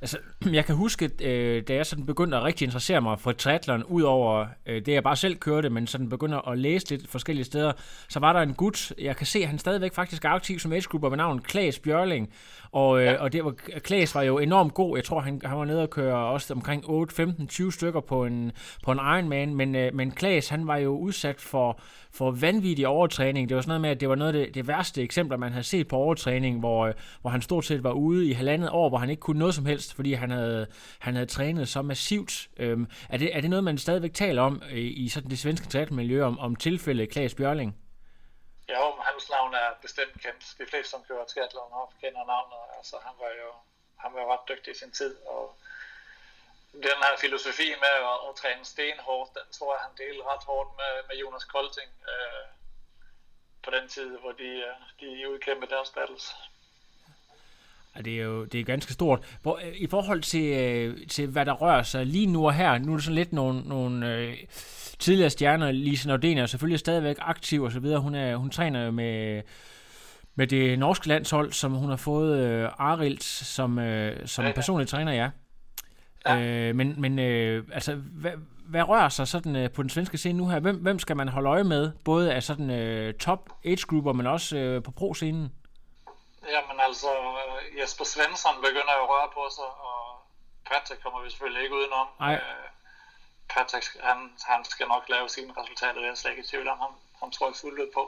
Altså, 0.00 0.18
jeg 0.58 0.64
kan 0.64 0.74
huske, 0.74 1.10
øh, 1.20 1.62
da 1.68 1.74
jeg 1.74 1.86
sådan 1.86 2.06
begyndte 2.06 2.36
at 2.36 2.42
rigtig 2.42 2.64
interessere 2.64 3.00
mig 3.00 3.20
for 3.20 3.32
triathlon, 3.32 3.82
udover 3.82 4.46
øh, 4.66 4.86
det, 4.86 4.92
jeg 4.92 5.02
bare 5.02 5.16
selv 5.16 5.36
kørte, 5.36 5.70
men 5.70 5.86
sådan 5.86 6.08
begyndte 6.08 6.40
at 6.48 6.58
læse 6.58 6.90
lidt 6.90 7.10
forskellige 7.10 7.44
steder, 7.44 7.72
så 8.08 8.20
var 8.20 8.32
der 8.32 8.40
en 8.40 8.54
gut, 8.54 8.92
jeg 8.98 9.16
kan 9.16 9.26
se, 9.26 9.38
at 9.38 9.48
han 9.48 9.58
stadigvæk 9.58 9.94
faktisk 9.94 10.24
er 10.24 10.28
aktiv 10.28 10.58
som 10.58 10.72
age 10.72 10.88
ved 10.92 11.16
navn 11.16 11.42
Klaas 11.42 11.78
Bjørling, 11.78 12.32
og, 12.72 13.00
øh, 13.00 13.04
ja. 13.04 13.16
og 13.16 13.32
det 13.32 13.44
var, 13.44 13.52
Klaas 13.78 14.14
var 14.14 14.22
jo 14.22 14.38
enormt 14.38 14.74
god, 14.74 14.96
jeg 14.96 15.04
tror, 15.04 15.20
han, 15.20 15.40
han 15.44 15.58
var 15.58 15.64
nede 15.64 15.82
og 15.82 15.90
køre 15.90 16.16
også 16.16 16.54
omkring 16.54 16.84
8, 16.86 17.14
15, 17.14 17.48
20 17.48 17.72
stykker 17.72 18.00
på 18.00 18.24
en, 18.24 18.52
på 18.84 18.92
en 18.92 18.98
Ironman, 18.98 19.54
men, 19.54 19.96
men 19.96 20.10
Klaas, 20.10 20.48
han 20.48 20.66
var 20.66 20.76
jo 20.76 20.98
udsat 20.98 21.40
for, 21.40 21.80
for 22.14 22.30
vanvittig 22.30 22.86
overtræning. 22.86 23.48
Det 23.48 23.54
var 23.54 23.60
sådan 23.62 23.68
noget 23.68 23.80
med, 23.80 23.90
at 23.90 24.00
det 24.00 24.08
var 24.08 24.14
noget 24.14 24.34
af 24.34 24.46
det, 24.46 24.54
det 24.54 24.68
værste 24.68 25.02
eksempler, 25.02 25.36
man 25.36 25.52
havde 25.52 25.64
set 25.64 25.88
på 25.88 25.96
overtræning, 25.96 26.60
hvor, 26.60 26.86
øh, 26.86 26.94
hvor 27.20 27.30
han 27.30 27.42
stort 27.42 27.64
set 27.64 27.84
var 27.84 27.92
ude 27.92 28.28
i 28.28 28.32
halvandet 28.32 28.70
år, 28.70 28.88
hvor 28.88 28.98
han 28.98 29.10
ikke 29.10 29.20
kunne 29.20 29.38
noget 29.38 29.54
som 29.54 29.66
helst, 29.66 29.94
fordi 29.94 30.12
han 30.12 30.30
havde, 30.30 30.66
han 30.98 31.14
havde 31.14 31.26
trænet 31.26 31.68
så 31.68 31.82
massivt. 31.82 32.48
Øhm, 32.56 32.86
er, 33.08 33.16
det, 33.16 33.36
er 33.36 33.40
det 33.40 33.50
noget, 33.50 33.64
man 33.64 33.78
stadigvæk 33.78 34.14
taler 34.14 34.42
om 34.42 34.62
i, 34.72 35.04
i 35.04 35.08
sådan 35.08 35.30
det 35.30 35.38
svenske 35.38 35.66
triathlonmiljø, 35.66 36.24
om, 36.24 36.38
om 36.38 36.56
tilfældet 36.56 37.10
Klaas 37.10 37.34
Bjørling? 37.34 37.76
Ja, 38.68 38.78
jo, 38.78 38.92
hans 39.00 39.30
navn 39.30 39.54
er 39.54 39.68
bestemt 39.82 40.14
kendt. 40.24 40.42
De 40.58 40.64
fleste, 40.70 40.90
som 40.90 41.00
kører 41.08 41.24
triathlon, 41.24 41.70
kender 42.00 42.24
navnet. 42.32 42.62
Altså, 42.78 42.96
han 43.06 43.14
var 43.22 43.30
jo 43.42 43.50
han 44.04 44.14
var 44.14 44.32
ret 44.32 44.44
dygtig 44.48 44.70
i 44.74 44.78
sin 44.78 44.90
tid, 44.90 45.16
og 45.26 45.53
den 46.88 46.98
her 47.04 47.14
filosofi 47.24 47.68
med 47.84 47.94
at, 48.10 48.16
at 48.28 48.32
træne 48.40 48.64
stenhårdt, 48.64 49.30
den 49.38 49.46
tror 49.56 49.70
jeg, 49.74 49.80
han 49.86 49.94
delte 50.02 50.22
ret 50.30 50.44
hårdt 50.50 50.70
med, 50.80 50.92
med 51.08 51.16
Jonas 51.22 51.44
Kolting 51.44 51.90
øh, 52.12 52.44
på 53.64 53.70
den 53.76 53.88
tid, 53.88 54.08
hvor 54.22 54.32
de, 54.32 54.50
øh, 54.68 54.76
de 55.00 55.30
udkæmpede 55.32 55.70
deres 55.70 55.90
battles. 55.96 56.26
Ja, 57.96 58.00
det 58.00 58.12
er 58.20 58.24
jo 58.24 58.44
det 58.44 58.60
er 58.60 58.64
ganske 58.64 58.92
stort. 58.92 59.38
Hvor, 59.42 59.56
øh, 59.64 59.72
I 59.74 59.86
forhold 59.86 60.22
til, 60.22 60.44
øh, 60.44 61.08
til, 61.08 61.26
hvad 61.26 61.46
der 61.46 61.52
rører 61.52 61.82
sig 61.82 62.06
lige 62.06 62.26
nu 62.26 62.46
og 62.46 62.54
her, 62.54 62.78
nu 62.78 62.92
er 62.92 62.96
det 62.96 63.04
sådan 63.04 63.14
lidt 63.14 63.32
nogle, 63.32 63.68
nogle 63.68 64.14
øh, 64.14 64.36
tidligere 64.98 65.30
stjerner, 65.30 65.72
Lise 65.72 66.08
Nordén 66.10 66.38
er 66.38 66.46
selvfølgelig 66.46 66.80
stadigvæk 66.80 67.16
aktiv 67.20 67.62
og 67.62 67.72
så 67.72 67.80
videre. 67.80 68.00
Hun, 68.00 68.14
er, 68.14 68.36
hun 68.36 68.50
træner 68.50 68.84
jo 68.84 68.90
med, 68.90 69.42
med 70.34 70.46
det 70.46 70.78
norske 70.78 71.08
landshold, 71.08 71.52
som 71.52 71.72
hun 71.72 71.90
har 71.90 71.96
fået 71.96 72.38
øh, 72.38 72.70
Arild 72.78 73.20
som, 73.20 73.78
øh, 73.78 74.26
som 74.26 74.44
Ja, 74.44 74.48
ja. 74.48 74.54
personlig 74.54 74.88
træner, 74.88 75.12
ja. 75.12 75.30
Ja. 76.26 76.36
Øh, 76.38 76.74
men 76.74 77.00
men 77.00 77.18
øh, 77.18 77.64
altså, 77.72 77.94
hvad, 77.94 78.32
hvad 78.72 78.82
rører 78.82 79.08
sig 79.08 79.28
sådan 79.28 79.56
øh, 79.56 79.70
på 79.70 79.82
den 79.82 79.90
svenske 79.90 80.18
scene 80.18 80.38
nu 80.38 80.48
her? 80.48 80.60
Hvem, 80.60 80.76
hvem 80.76 80.98
skal 80.98 81.16
man 81.16 81.28
holde 81.28 81.48
øje 81.48 81.64
med? 81.64 81.92
Både 82.04 82.34
af 82.34 82.42
sådan 82.42 82.70
øh, 82.70 83.14
top 83.14 83.42
age-grupper, 83.64 84.12
men 84.12 84.26
også 84.26 84.56
øh, 84.56 84.82
på 84.82 84.90
pro-scenen? 84.90 85.46
Jamen 86.54 86.78
altså, 86.88 87.10
øh, 87.42 87.78
Jesper 87.80 88.04
Svensson 88.12 88.56
begynder 88.66 88.94
jo 88.98 89.02
at 89.06 89.10
røre 89.14 89.28
på 89.38 89.42
sig, 89.56 89.70
og 89.88 90.00
Patrick 90.70 91.02
kommer 91.02 91.20
vi 91.22 91.30
selvfølgelig 91.30 91.62
ikke 91.64 91.76
udenom. 91.80 92.06
Nej. 92.20 92.34
Øh, 92.34 92.68
Patrick, 93.54 93.86
han, 94.08 94.18
han 94.50 94.60
skal 94.72 94.86
nok 94.94 95.04
lave 95.14 95.28
sine 95.36 95.50
resultater, 95.58 95.98
det 96.00 96.08
er 96.08 96.12
jeg 96.14 96.20
slet 96.20 96.32
ikke 96.32 96.44
i 96.46 96.50
tvivl 96.50 96.68
om. 96.72 96.78
Ham, 96.84 96.92
ham 97.20 97.30
tror 97.34 97.46
jeg 97.48 97.56
fuldt 97.64 97.80
ud 97.84 97.90
på. 97.98 98.04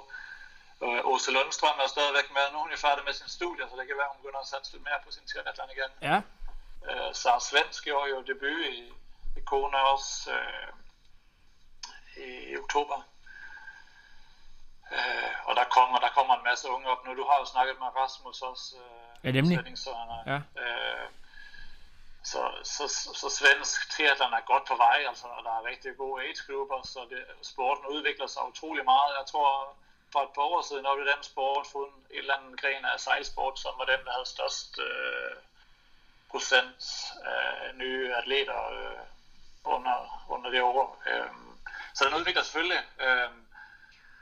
Øh, 0.84 1.00
Åse 1.10 1.30
Lundstrøm 1.36 1.78
er 1.84 1.88
stadigvæk 1.94 2.28
med. 2.36 2.44
Nu 2.52 2.56
er 2.58 2.62
hun 2.64 2.74
jo 2.76 2.80
færdig 2.86 3.02
med 3.08 3.14
sin 3.20 3.30
studie, 3.38 3.64
så 3.70 3.74
det 3.78 3.86
kan 3.88 3.96
være, 4.00 4.10
hun 4.12 4.20
begynder 4.22 4.42
at 4.44 4.50
satse 4.52 4.68
lidt 4.74 4.84
mere 4.88 5.00
på 5.04 5.10
sin 5.16 5.24
triathlon 5.30 5.70
igen. 5.76 5.90
Ja, 6.08 6.16
Øh, 6.90 7.14
Sara 7.14 7.40
Svensk 7.40 7.84
gjorde 7.84 8.10
jo 8.10 8.22
debut 8.22 8.64
i, 8.74 8.92
i 9.36 9.40
Kona 9.40 9.78
også 9.78 10.30
øh, 10.32 10.68
i, 12.26 12.56
oktober. 12.56 13.08
Øh, 14.92 15.32
og 15.44 15.56
der 15.56 15.64
kommer, 15.64 15.98
der 15.98 16.08
kommer 16.08 16.34
en 16.36 16.44
masse 16.44 16.68
unge 16.68 16.88
op 16.88 17.04
nu. 17.06 17.16
Du 17.16 17.24
har 17.30 17.38
jo 17.38 17.44
snakket 17.44 17.76
med 17.78 17.86
Rasmus 17.96 18.42
også. 18.42 18.76
Øh, 18.76 19.06
Ja, 19.24 19.30
nemlig. 19.30 19.56
Er, 19.58 19.62
Ja. 20.26 20.38
øh, 20.62 21.08
så, 22.24 22.42
så, 22.62 22.84
så, 23.20 23.28
svensk 23.38 23.90
triathlon 23.92 24.32
er 24.32 24.40
godt 24.52 24.64
på 24.68 24.76
vej, 24.76 24.98
altså, 25.08 25.26
og 25.26 25.44
der 25.44 25.50
er 25.58 25.64
rigtig 25.70 25.96
gode 25.96 26.22
age-grupper, 26.24 26.80
så 26.92 27.00
det, 27.10 27.24
sporten 27.42 27.86
udvikler 27.86 28.26
sig 28.26 28.42
utrolig 28.48 28.84
meget. 28.84 29.12
Jeg 29.18 29.26
tror, 29.26 29.76
for 30.12 30.20
et 30.22 30.32
par 30.34 30.42
år 30.42 30.62
siden, 30.62 30.84
var 30.84 30.94
det 30.94 31.06
den 31.14 31.22
sport, 31.22 31.66
fundet 31.72 32.02
et 32.10 32.18
eller 32.18 32.36
andet 32.36 32.60
gren 32.60 32.84
af 32.84 33.00
sejlsport, 33.00 33.58
som 33.58 33.72
var 33.78 33.84
den, 33.84 34.00
der 34.06 34.12
havde 34.12 34.28
størst 34.36 34.78
øh, 34.78 35.32
procent 36.30 36.82
øh, 37.30 37.78
nye 37.78 38.14
atleter 38.14 38.60
øh, 38.72 39.02
under, 39.64 40.26
under 40.28 40.50
det 40.50 40.62
år. 40.62 41.02
Øh, 41.06 41.30
så 41.94 42.04
den 42.04 42.14
udvikler 42.14 42.42
selvfølgelig. 42.42 42.82
Øh, 43.00 43.30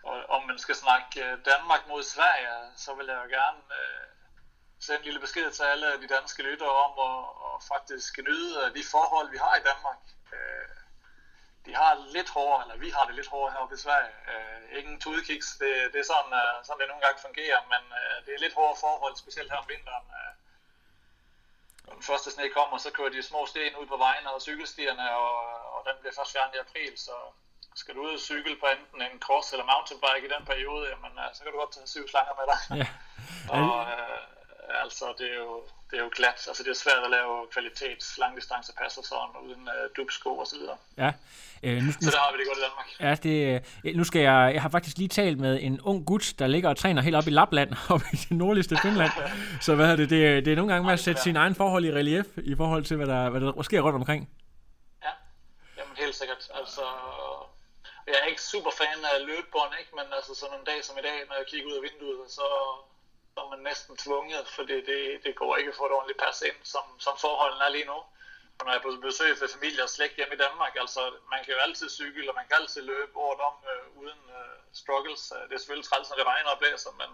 og 0.02 0.24
om 0.28 0.42
man 0.46 0.59
skal 0.59 0.74
snakke 0.74 1.24
øh, 1.24 1.38
Danmark 1.44 1.86
mod 1.88 2.02
Sverige, 2.02 2.72
så 2.76 2.94
vil 2.94 3.07
jeg 3.07 3.20
jo 3.24 3.28
gerne 3.38 3.61
øh, 3.80 4.09
sende 4.80 4.98
en 4.98 5.05
lille 5.05 5.20
besked 5.20 5.50
til 5.50 5.62
alle 5.62 6.00
de 6.02 6.09
danske 6.09 6.42
lyttere 6.42 6.76
om 6.86 6.92
at, 7.09 7.18
at 7.46 7.62
faktisk 7.72 8.18
nyde 8.18 8.72
de 8.74 8.82
forhold, 8.90 9.30
vi 9.30 9.36
har 9.36 9.57
i 9.57 9.66
Danmark. 9.70 10.00
Øh, 10.32 10.74
de 11.66 11.74
har 11.74 11.92
lidt 12.16 12.30
hårdere, 12.30 12.62
eller 12.62 12.76
vi 12.76 12.90
har 12.90 13.05
det 13.05 13.14
lidt 13.14 13.28
hårdere 13.28 13.52
heroppe 13.52 13.74
i 13.74 13.78
Sverige. 13.78 14.12
Øh, 14.32 14.78
ingen 14.78 15.00
tudekiks, 15.00 15.48
det, 15.61 15.72
det 15.92 15.98
er 16.00 16.09
sådan, 16.12 16.32
uh, 16.42 16.57
sådan 16.64 16.80
det 16.80 16.88
nogle 16.88 17.05
gange 17.05 17.24
fungerer, 17.26 17.61
men 17.72 17.82
uh, 18.00 18.16
det 18.24 18.32
er 18.34 18.44
lidt 18.44 18.55
hårdere 18.59 18.82
forhold, 18.86 19.16
specielt 19.16 19.50
her 19.50 19.62
om 19.64 19.68
vinteren. 19.74 20.07
Uh, 20.18 20.32
den 21.93 22.03
første 22.03 22.30
sne 22.30 22.49
kommer, 22.49 22.78
så 22.78 22.91
kører 22.91 23.09
de 23.09 23.22
små 23.22 23.47
sten 23.47 23.76
ud 23.80 23.87
på 23.87 23.97
vejene 23.97 24.32
og 24.35 24.43
cykelstierne, 24.43 25.16
og, 25.16 25.35
og 25.74 25.80
den 25.89 25.97
bliver 26.01 26.14
først 26.18 26.32
fjernet 26.32 26.55
i 26.55 26.64
april, 26.66 26.99
så 26.99 27.16
skal 27.74 27.95
du 27.95 28.01
ud 28.07 28.12
og 28.18 28.20
cykle 28.20 28.57
på 28.61 28.66
enten 28.66 29.03
en 29.03 29.20
cross 29.20 29.53
eller 29.53 29.66
mountainbike 29.72 30.26
i 30.28 30.35
den 30.35 30.45
periode, 30.51 30.89
jamen, 30.89 31.12
uh, 31.22 31.30
så 31.35 31.41
kan 31.43 31.53
du 31.53 31.59
godt 31.59 31.72
tage 31.72 31.87
syv 31.87 32.09
slanger 32.09 32.35
med 32.41 32.47
dig. 32.53 32.61
ja. 32.80 32.89
Og, 33.59 33.72
øh, 33.93 34.34
Altså, 34.84 35.04
det 35.18 35.30
er 35.32 35.36
jo, 35.38 35.62
det 35.90 35.98
er 35.98 36.02
jo 36.04 36.10
glat. 36.16 36.44
Altså, 36.48 36.62
det 36.62 36.70
er 36.70 36.74
svært 36.74 37.04
at 37.04 37.10
lave 37.10 37.46
kvalitets 37.52 38.18
langdistancepasser 38.18 39.02
sådan, 39.02 39.36
uden 39.48 39.62
uh, 39.62 39.90
dubsko 39.96 40.38
og 40.38 40.46
så 40.46 40.56
videre. 40.58 40.76
Ja. 40.98 41.12
Øh, 41.62 41.82
nu, 41.82 41.92
Så 41.92 42.10
der 42.10 42.18
har 42.18 42.32
vi 42.32 42.38
det 42.38 42.46
godt 42.46 42.58
i 42.58 42.60
Danmark. 42.68 42.88
Ja, 43.00 43.14
det, 43.22 43.64
øh, 43.84 43.96
nu 43.96 44.04
skal 44.04 44.20
jeg, 44.22 44.50
jeg 44.54 44.62
har 44.62 44.68
faktisk 44.68 44.96
lige 44.98 45.08
talt 45.08 45.38
med 45.40 45.58
en 45.62 45.80
ung 45.80 46.06
gut, 46.06 46.32
der 46.38 46.46
ligger 46.46 46.68
og 46.68 46.76
træner 46.76 47.02
helt 47.02 47.16
op 47.16 47.26
i 47.26 47.30
Lapland, 47.30 47.70
op 47.94 48.00
i 48.12 48.16
det 48.16 48.30
nordligste 48.30 48.76
Finland. 48.82 49.10
Så 49.60 49.74
hvad 49.74 49.90
er 49.92 49.96
det, 49.96 50.10
det, 50.10 50.26
er- 50.26 50.40
det 50.40 50.52
er 50.52 50.56
nogle 50.56 50.72
gange 50.72 50.84
med 50.86 50.92
at 50.92 51.00
sætte 51.00 51.22
sin 51.22 51.36
egen 51.36 51.54
forhold 51.54 51.84
i 51.84 51.92
relief, 51.92 52.26
i 52.36 52.54
forhold 52.56 52.84
til, 52.84 52.96
hvad 52.96 53.06
der, 53.06 53.30
hvad 53.30 53.40
der 53.40 53.62
sker 53.62 53.80
rundt 53.80 53.96
omkring. 53.96 54.30
Ja, 55.04 55.12
jamen 55.78 55.96
helt 55.96 56.14
sikkert. 56.14 56.42
Altså, 56.60 56.82
jeg 58.06 58.16
er 58.22 58.26
ikke 58.32 58.42
super 58.42 58.70
fan 58.80 59.00
af 59.12 59.26
løbebånd, 59.26 59.72
ikke? 59.80 59.92
men 59.98 60.06
altså 60.16 60.32
sådan 60.40 60.58
en 60.60 60.64
dag 60.70 60.84
som 60.84 60.94
i 60.98 61.02
dag, 61.08 61.18
når 61.28 61.34
jeg 61.40 61.46
kigger 61.50 61.66
ud 61.70 61.76
af 61.78 61.82
vinduet, 61.88 62.30
så, 62.38 62.46
så 63.35 63.39
er 63.45 63.51
man 63.55 63.62
næsten 63.70 63.95
tvunget, 64.05 64.45
fordi 64.59 64.76
det, 64.91 65.01
det 65.24 65.32
går 65.41 65.51
ikke 65.59 65.70
at 65.72 65.78
få 65.80 65.85
et 65.91 65.95
ordentligt 65.99 66.20
pas 66.24 66.39
ind, 66.49 66.59
som, 66.72 66.85
som 67.07 67.14
forholdene 67.24 67.64
er 67.68 67.72
lige 67.76 67.89
nu. 67.93 67.99
Og 68.59 68.62
når 68.64 68.70
jeg 68.72 68.80
er 68.80 68.87
på 68.87 68.93
besøg 69.11 69.30
for 69.41 69.47
familie 69.57 69.82
og 69.87 69.91
slægt 69.97 70.16
hjemme 70.18 70.35
i 70.37 70.41
Danmark, 70.47 70.72
altså 70.85 71.03
man 71.32 71.41
kan 71.45 71.53
jo 71.57 71.61
altid 71.66 71.87
cykle, 72.01 72.24
og 72.30 72.37
man 72.41 72.47
kan 72.49 72.57
altid 72.61 72.82
løbe 72.93 73.12
året 73.26 73.41
om 73.49 73.55
øh, 73.72 73.85
uden 74.01 74.20
øh, 74.39 74.55
struggles. 74.80 75.22
Det 75.49 75.55
er 75.55 75.61
selvfølgelig 75.62 75.89
træls, 75.91 76.07
når 76.11 76.16
det 76.20 76.26
regner 76.32 76.51
og 76.55 76.59
blæser, 76.62 76.93
men 77.01 77.11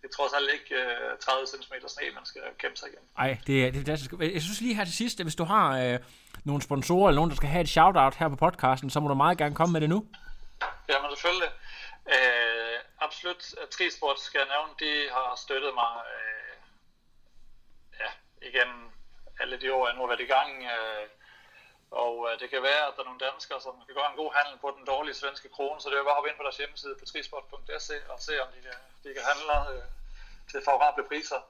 det 0.00 0.06
er 0.10 0.14
trods 0.18 0.32
alt 0.38 0.48
ikke 0.56 0.70
øh, 0.82 1.10
30 1.26 1.46
cm 1.52 1.74
sne, 1.94 2.06
man 2.18 2.26
skal 2.30 2.42
kæmpe 2.62 2.76
sig 2.80 2.86
igennem. 2.90 3.08
Ej, 3.24 3.30
det, 3.48 3.54
er- 3.64 3.70
det 3.72 3.76
er 3.78 3.82
fantastisk. 3.84 4.10
Jeg 4.36 4.42
synes 4.46 4.60
lige 4.66 4.74
her 4.78 4.86
til 4.90 4.96
sidst, 5.02 5.16
at 5.20 5.24
hvis 5.28 5.38
du 5.42 5.46
har 5.54 5.66
øh, 5.82 5.96
nogle 6.48 6.60
sponsorer, 6.68 7.06
eller 7.08 7.18
nogen, 7.20 7.30
der 7.32 7.38
skal 7.40 7.52
have 7.54 7.64
et 7.66 7.72
shout-out 7.76 8.14
her 8.20 8.28
på 8.34 8.38
podcasten, 8.46 8.88
så 8.94 8.98
må 9.02 9.06
du 9.12 9.18
meget 9.24 9.36
gerne 9.42 9.54
komme 9.58 9.72
med 9.76 9.80
det 9.84 9.90
nu. 9.94 9.98
Jamen 10.90 11.08
selvfølgelig. 11.14 11.50
Øh, 12.14 12.78
absolut. 12.98 13.54
Trisport 13.70 14.20
skal 14.20 14.38
jeg 14.38 14.48
nævne, 14.48 14.74
de 14.84 15.10
har 15.10 15.34
støttet 15.44 15.74
mig 15.74 15.92
øh, 16.14 16.56
ja, 18.00 18.10
igennem 18.48 18.90
alle 19.40 19.56
de 19.60 19.74
år, 19.74 19.86
jeg 19.86 19.96
nu 19.96 20.00
har 20.00 20.08
været 20.08 20.26
i 20.28 20.32
gang. 20.36 20.64
Øh, 20.64 21.08
og 21.90 22.14
øh, 22.28 22.40
det 22.40 22.50
kan 22.50 22.62
være, 22.62 22.86
at 22.86 22.92
der 22.94 23.02
er 23.02 23.10
nogle 23.10 23.26
danskere, 23.28 23.60
som 23.60 23.74
kan 23.86 23.94
gøre 23.94 24.10
en 24.10 24.20
god 24.22 24.32
handel 24.38 24.58
på 24.58 24.68
den 24.76 24.84
dårlige 24.84 25.14
svenske 25.14 25.48
krone, 25.48 25.80
så 25.80 25.90
det 25.90 25.98
er 25.98 26.02
bare 26.02 26.10
at 26.10 26.18
hoppe 26.18 26.30
ind 26.30 26.36
på 26.36 26.42
deres 26.42 26.56
hjemmeside 26.56 26.96
på 26.98 27.04
trisport.se 27.04 27.96
og 28.12 28.18
se, 28.26 28.42
om 28.44 28.48
de 28.54 28.60
kan, 28.66 28.78
de 29.04 29.14
kan 29.14 29.24
handle 29.30 29.54
øh, 29.72 29.84
til 30.50 30.62
favorable 30.64 31.04
priser. 31.10 31.40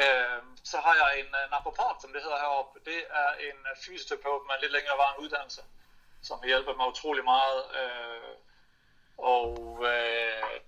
Øh, 0.00 0.42
så 0.64 0.76
har 0.86 0.94
jeg 1.02 1.10
en 1.20 1.30
øh, 1.40 1.50
naprapat, 1.50 1.96
som 2.02 2.12
det 2.12 2.22
hedder 2.22 2.38
heroppe. 2.44 2.80
Det 2.90 3.00
er 3.22 3.30
en 3.48 3.58
øh, 3.70 3.74
fysioterapeut 3.84 4.42
med 4.46 4.54
en 4.54 4.60
lidt 4.60 4.72
længere 4.76 4.98
varende 5.02 5.22
uddannelse, 5.24 5.62
som 6.28 6.38
hjælper 6.44 6.74
mig 6.74 6.86
utrolig 6.88 7.24
meget. 7.24 7.60
Øh, 7.80 8.34
og 9.18 9.78
øh, 9.84 10.60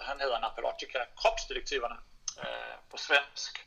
han 0.00 0.20
hedder 0.20 0.40
Napologica, 0.40 0.98
kropsdetektiverne 1.16 1.96
øh, 2.38 2.76
på 2.90 2.96
svensk. 2.96 3.66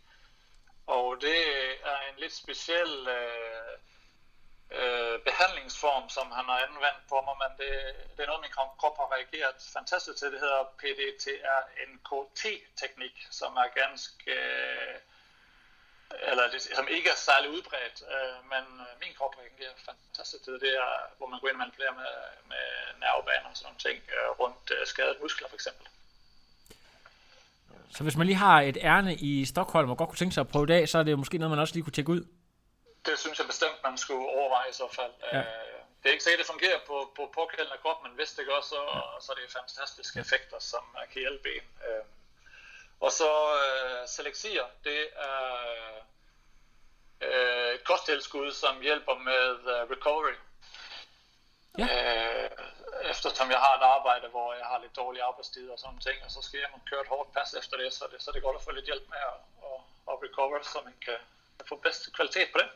Og 0.87 1.17
det 1.21 1.39
er 1.83 1.99
en 2.11 2.19
lidt 2.19 2.33
speciel 2.33 3.07
øh, 3.07 3.73
øh, 4.71 5.19
behandlingsform, 5.19 6.09
som 6.09 6.31
han 6.31 6.45
har 6.45 6.59
anvendt 6.67 7.07
på 7.09 7.21
mig, 7.21 7.35
men 7.43 7.51
det, 7.59 7.71
det 8.15 8.23
er 8.23 8.27
noget, 8.27 8.41
min 8.41 8.57
krop 8.79 8.97
har 8.97 9.11
reageret 9.15 9.55
fantastisk 9.73 10.17
til. 10.17 10.31
Det 10.31 10.39
hedder 10.39 10.63
PDTRNKT-teknik, 10.79 12.07
som 13.31 13.51
er 13.55 13.67
ganske... 13.81 14.31
Øh, 14.31 14.99
eller 16.29 16.43
det, 16.53 16.61
som 16.61 16.87
ikke 16.97 17.09
er 17.09 17.19
særlig 17.29 17.49
udbredt, 17.55 17.97
øh, 18.13 18.37
men 18.51 18.63
øh, 18.85 18.91
min 19.03 19.13
krop 19.17 19.33
reagerer 19.41 19.73
fantastisk 19.89 20.43
til 20.43 20.53
det. 20.53 20.61
Det 20.61 20.73
er, 20.85 20.91
hvor 21.17 21.27
man 21.27 21.39
går 21.39 21.47
ind 21.47 21.55
og 21.55 21.63
manipulerer 21.63 21.95
med, 22.01 22.13
med 22.51 22.65
nervebaner 23.03 23.49
og 23.51 23.57
sådan 23.57 23.67
nogle 23.67 23.83
ting 23.87 23.97
øh, 24.15 24.29
rundt 24.41 24.71
øh, 24.75 24.87
skadede 24.87 25.17
muskler 25.21 25.47
for 25.47 25.55
eksempel. 25.55 25.87
Så 27.95 28.03
hvis 28.03 28.17
man 28.17 28.27
lige 28.27 28.43
har 28.47 28.61
et 28.61 28.77
ærne 28.81 29.13
i 29.15 29.45
Stockholm 29.45 29.89
og 29.89 29.97
godt 29.97 30.09
kunne 30.09 30.21
tænke 30.21 30.33
sig 30.33 30.41
at 30.41 30.51
prøve 30.53 30.65
i 30.69 30.73
dag, 30.75 30.89
så 30.89 30.97
er 30.99 31.03
det 31.03 31.19
måske 31.19 31.37
noget, 31.37 31.51
man 31.51 31.59
også 31.59 31.73
lige 31.73 31.83
kunne 31.83 31.97
tjekke 31.97 32.11
ud. 32.11 32.23
Det 33.05 33.19
synes 33.23 33.39
jeg 33.39 33.47
bestemt, 33.47 33.77
man 33.83 33.97
skulle 33.97 34.25
overveje 34.37 34.69
i 34.69 34.73
så 34.73 34.87
fald. 34.97 35.13
Ja. 35.33 35.37
Ja. 35.37 35.43
Det 35.99 36.05
er 36.09 36.13
ikke 36.15 36.23
sikkert, 36.23 36.39
det 36.43 36.53
fungerer 36.53 36.79
på, 36.89 36.97
på 37.17 37.23
påkaldende 37.39 37.77
krop, 37.83 37.99
men 38.05 38.11
hvis 38.17 38.31
det 38.37 38.45
gør, 38.45 38.61
så, 38.71 38.79
ja. 38.95 39.01
så 39.23 39.27
er 39.31 39.35
det 39.35 39.57
fantastiske 39.59 40.19
effekter, 40.19 40.59
som 40.59 40.83
øh, 40.99 41.03
kan 41.11 41.19
hjælpe 41.25 41.47
en. 41.55 41.65
Øh, 41.87 42.03
Og 42.99 43.11
så 43.11 43.31
øh, 43.63 44.07
Selexir, 44.07 44.63
det 44.83 45.09
er 45.15 45.53
øh, 47.21 47.73
et 47.75 47.83
kosttilskud, 47.83 48.51
som 48.51 48.81
hjælper 48.81 49.15
med 49.15 49.49
øh, 49.73 49.81
recovery. 49.93 50.35
Ja. 51.77 51.85
Øh, 51.85 52.49
eftersom 53.09 53.51
jeg 53.51 53.59
har 53.59 53.73
et 53.77 53.85
arbejde, 53.97 54.27
hvor 54.27 54.53
jeg 54.53 54.65
har 54.65 54.79
lidt 54.79 54.95
dårlige 54.95 55.23
arbejdstider 55.23 55.73
og 55.73 55.79
sådan 55.79 55.99
ting, 55.99 56.17
og 56.25 56.31
så 56.31 56.41
skal 56.41 56.59
jeg 56.59 56.69
køre 56.89 57.01
et 57.01 57.07
hårdt 57.07 57.33
pas 57.33 57.53
efter 57.53 57.77
det, 57.77 57.93
så 57.93 58.05
er 58.05 58.09
det, 58.09 58.21
så 58.21 58.31
er 58.31 58.33
det 58.33 58.43
godt 58.43 58.55
at 58.55 58.63
få 58.63 58.71
lidt 58.71 58.85
hjælp 58.85 59.09
med 59.09 59.21
at, 59.31 59.39
at, 59.69 59.79
at 60.11 60.15
recover, 60.25 60.63
så 60.63 60.81
man 60.85 60.97
kan 61.05 61.17
få 61.69 61.75
bedst 61.75 62.13
kvalitet 62.13 62.49
på 62.51 62.57
det. 62.57 62.69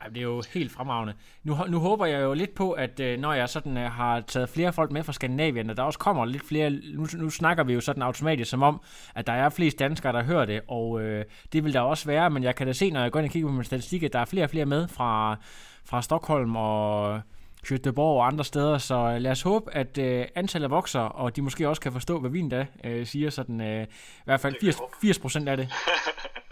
Ej, 0.00 0.08
det 0.08 0.16
er 0.16 0.22
jo 0.22 0.42
helt 0.54 0.72
fremragende. 0.72 1.14
Nu, 1.44 1.56
nu 1.68 1.78
håber 1.78 2.06
jeg 2.06 2.22
jo 2.22 2.34
lidt 2.34 2.54
på, 2.54 2.72
at 2.72 3.00
øh, 3.00 3.18
når 3.18 3.32
jeg 3.32 3.48
sådan 3.48 3.76
øh, 3.76 3.90
har 3.90 4.20
taget 4.20 4.48
flere 4.48 4.72
folk 4.72 4.90
med 4.90 5.02
fra 5.02 5.12
Skandinavien, 5.12 5.70
at 5.70 5.76
der 5.76 5.82
også 5.82 5.98
kommer 5.98 6.24
lidt 6.24 6.46
flere... 6.46 6.70
Nu, 6.70 7.06
nu 7.14 7.30
snakker 7.30 7.64
vi 7.64 7.72
jo 7.72 7.80
sådan 7.80 8.02
automatisk 8.02 8.50
som 8.50 8.62
om, 8.62 8.80
at 9.14 9.26
der 9.26 9.32
er 9.32 9.48
flest 9.48 9.78
danskere, 9.78 10.12
der 10.12 10.22
hører 10.22 10.44
det, 10.44 10.60
og 10.68 11.00
øh, 11.00 11.24
det 11.52 11.64
vil 11.64 11.72
der 11.72 11.80
også 11.80 12.06
være, 12.06 12.30
men 12.30 12.42
jeg 12.42 12.54
kan 12.54 12.66
da 12.66 12.72
se, 12.72 12.90
når 12.90 13.00
jeg 13.00 13.12
går 13.12 13.20
ind 13.20 13.26
og 13.26 13.32
kigger 13.32 13.48
på 13.48 13.54
min 13.54 13.64
statistik, 13.64 14.02
at 14.02 14.12
der 14.12 14.18
er 14.18 14.24
flere 14.24 14.44
og 14.44 14.50
flere 14.50 14.66
med 14.66 14.88
fra, 14.88 15.36
fra 15.84 16.02
Stockholm 16.02 16.56
og 16.56 17.20
Göteborg 17.66 17.98
og 17.98 18.26
andre 18.26 18.44
steder, 18.44 18.78
så 18.78 19.18
lad 19.18 19.30
os 19.30 19.42
håbe, 19.42 19.74
at 19.74 19.98
øh, 19.98 20.26
antallet 20.34 20.70
vokser, 20.70 21.00
og 21.00 21.36
de 21.36 21.42
måske 21.42 21.68
også 21.68 21.82
kan 21.82 21.92
forstå, 21.92 22.20
hvad 22.20 22.30
vi 22.30 22.38
endda 22.38 22.66
øh, 22.84 23.06
siger, 23.06 23.30
sådan 23.30 23.60
øh, 23.60 23.82
i 23.82 23.86
hvert 24.24 24.40
fald 24.40 24.52
Det 24.52 24.60
kan 24.60 24.66
jeg 24.66 24.74
80, 24.74 24.78
håbe. 24.78 24.92
80 25.00 25.18
procent 25.18 25.48
af 25.48 25.56
det. 25.56 25.68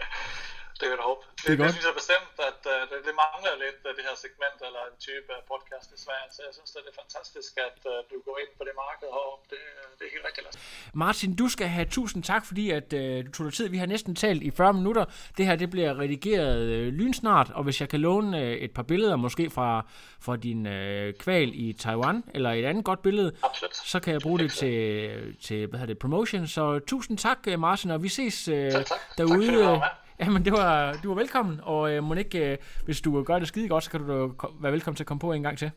Det 0.79 0.85
kan 0.87 0.93
jeg 0.95 1.01
da 1.03 1.07
håbe. 1.11 1.21
Det, 1.25 1.45
Det 1.47 1.53
er 1.53 1.57
det, 1.65 1.73
synes 1.75 1.87
jeg 1.91 1.97
bestemt, 2.01 2.35
at 2.49 2.61
uh, 2.73 2.79
det, 2.89 2.97
det 3.07 3.13
mangler 3.23 3.53
lidt 3.65 3.79
af 3.89 3.93
det 3.97 4.03
her 4.07 4.15
segment 4.25 4.57
eller 4.67 4.81
en 4.91 4.97
type 5.07 5.29
af 5.37 5.41
podcast 5.53 5.87
i 5.97 5.99
Sverige. 6.05 6.29
Så 6.35 6.39
jeg 6.47 6.53
synes, 6.57 6.69
det 6.75 6.81
er 6.93 6.97
fantastisk, 7.03 7.51
at 7.67 7.79
uh, 7.91 7.97
du 8.11 8.17
går 8.27 8.35
ind 8.43 8.51
på 8.59 8.63
det 8.67 8.73
marked 8.83 9.07
heroppe. 9.15 9.43
Det, 9.53 9.61
øh, 9.71 9.83
det 9.97 10.03
er 10.07 10.11
helt 10.15 10.25
rigtigt. 10.29 10.45
Lasse. 10.47 10.59
Martin, 11.03 11.29
du 11.41 11.45
skal 11.55 11.67
have 11.77 11.87
tusind 11.97 12.21
tak, 12.31 12.43
fordi 12.49 12.65
at, 12.79 12.87
øh, 13.01 13.25
du 13.25 13.29
tog 13.35 13.43
dig 13.47 13.53
tid. 13.57 13.65
Vi 13.75 13.79
har 13.83 13.89
næsten 13.95 14.11
talt 14.23 14.41
i 14.47 14.51
40 14.51 14.73
minutter. 14.79 15.03
Det 15.37 15.43
her 15.47 15.55
det 15.63 15.69
bliver 15.75 15.91
redigeret 16.03 16.59
øh, 16.75 16.87
lynsnart, 17.01 17.49
og 17.57 17.63
hvis 17.63 17.77
jeg 17.81 17.89
kan 17.93 17.99
låne 18.07 18.41
øh, 18.41 18.53
et 18.65 18.71
par 18.77 18.83
billeder, 18.83 19.15
måske 19.15 19.49
fra, 19.49 19.85
fra 20.25 20.35
din 20.47 20.61
øh, 20.67 21.13
kval 21.13 21.51
i 21.53 21.73
Taiwan, 21.73 22.23
eller 22.33 22.51
et 22.51 22.65
andet 22.65 22.85
godt 22.85 23.01
billede, 23.01 23.31
Absolut. 23.43 23.75
så 23.75 23.99
kan 23.99 24.13
jeg 24.13 24.21
bruge 24.21 24.39
det 24.39 24.51
til, 24.51 25.37
til 25.47 25.67
hvad 25.67 25.79
hedder 25.79 25.93
det, 25.93 25.99
promotion. 25.99 26.47
Så 26.47 26.79
tusind 26.79 27.17
tak, 27.17 27.37
øh, 27.47 27.59
Martin, 27.59 27.91
og 27.91 28.03
vi 28.03 28.09
ses 28.09 28.47
øh, 28.47 28.71
Selv 28.71 28.85
tak. 28.85 28.85
Tak 28.85 29.17
derude. 29.17 29.45
fordi 29.45 29.79
øh. 30.19 30.25
Jamen, 30.25 30.45
det 30.45 30.53
var, 30.53 30.93
du 31.03 31.07
var 31.09 31.15
velkommen, 31.15 31.59
og 31.63 31.91
øh, 31.91 32.17
ikke, 32.17 32.51
øh, 32.51 32.57
hvis 32.85 33.01
du 33.01 33.23
gør 33.23 33.39
det 33.39 33.47
skide 33.47 33.67
godt, 33.69 33.83
så 33.83 33.89
kan 33.91 33.99
du 34.07 34.07
da 34.27 34.33
ko- 34.37 34.53
være 34.61 34.71
velkommen 34.71 34.95
til 34.95 35.03
at 35.03 35.07
komme 35.07 35.19
på 35.19 35.31
en 35.33 35.43
gang 35.43 35.57
til. 35.57 35.71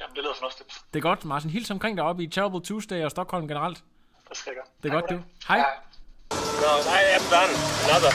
Jamen, 0.00 0.14
det 0.16 0.22
lyder 0.24 0.34
fornuftigt. 0.38 0.80
Det 0.94 0.98
er 0.98 1.02
godt, 1.02 1.24
Martin. 1.24 1.50
Hils 1.50 1.70
omkring 1.70 1.96
dig 1.96 2.04
op 2.04 2.20
i 2.20 2.26
Terrible 2.26 2.60
Tuesday 2.60 3.04
og 3.04 3.10
Stockholm 3.10 3.48
generelt. 3.48 3.84
Det 4.28 4.36
skal 4.36 4.50
jeg 4.50 4.56
gøre. 4.56 4.66
Det 4.82 4.88
er 4.88 5.00
Tak 5.00 5.08
godt, 5.10 5.20
du. 5.20 5.24
Hej. 5.48 5.58
No, 6.64 6.72
I 7.00 7.02
am 7.18 7.24
done. 7.34 7.52
Another. 7.86 8.12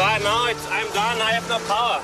But 0.00 0.18
no, 0.28 0.36
it's, 0.50 0.64
I'm 0.78 0.88
done. 1.00 1.16
I 1.28 1.30
have 1.36 1.46
no 1.54 1.58
power. 1.72 1.98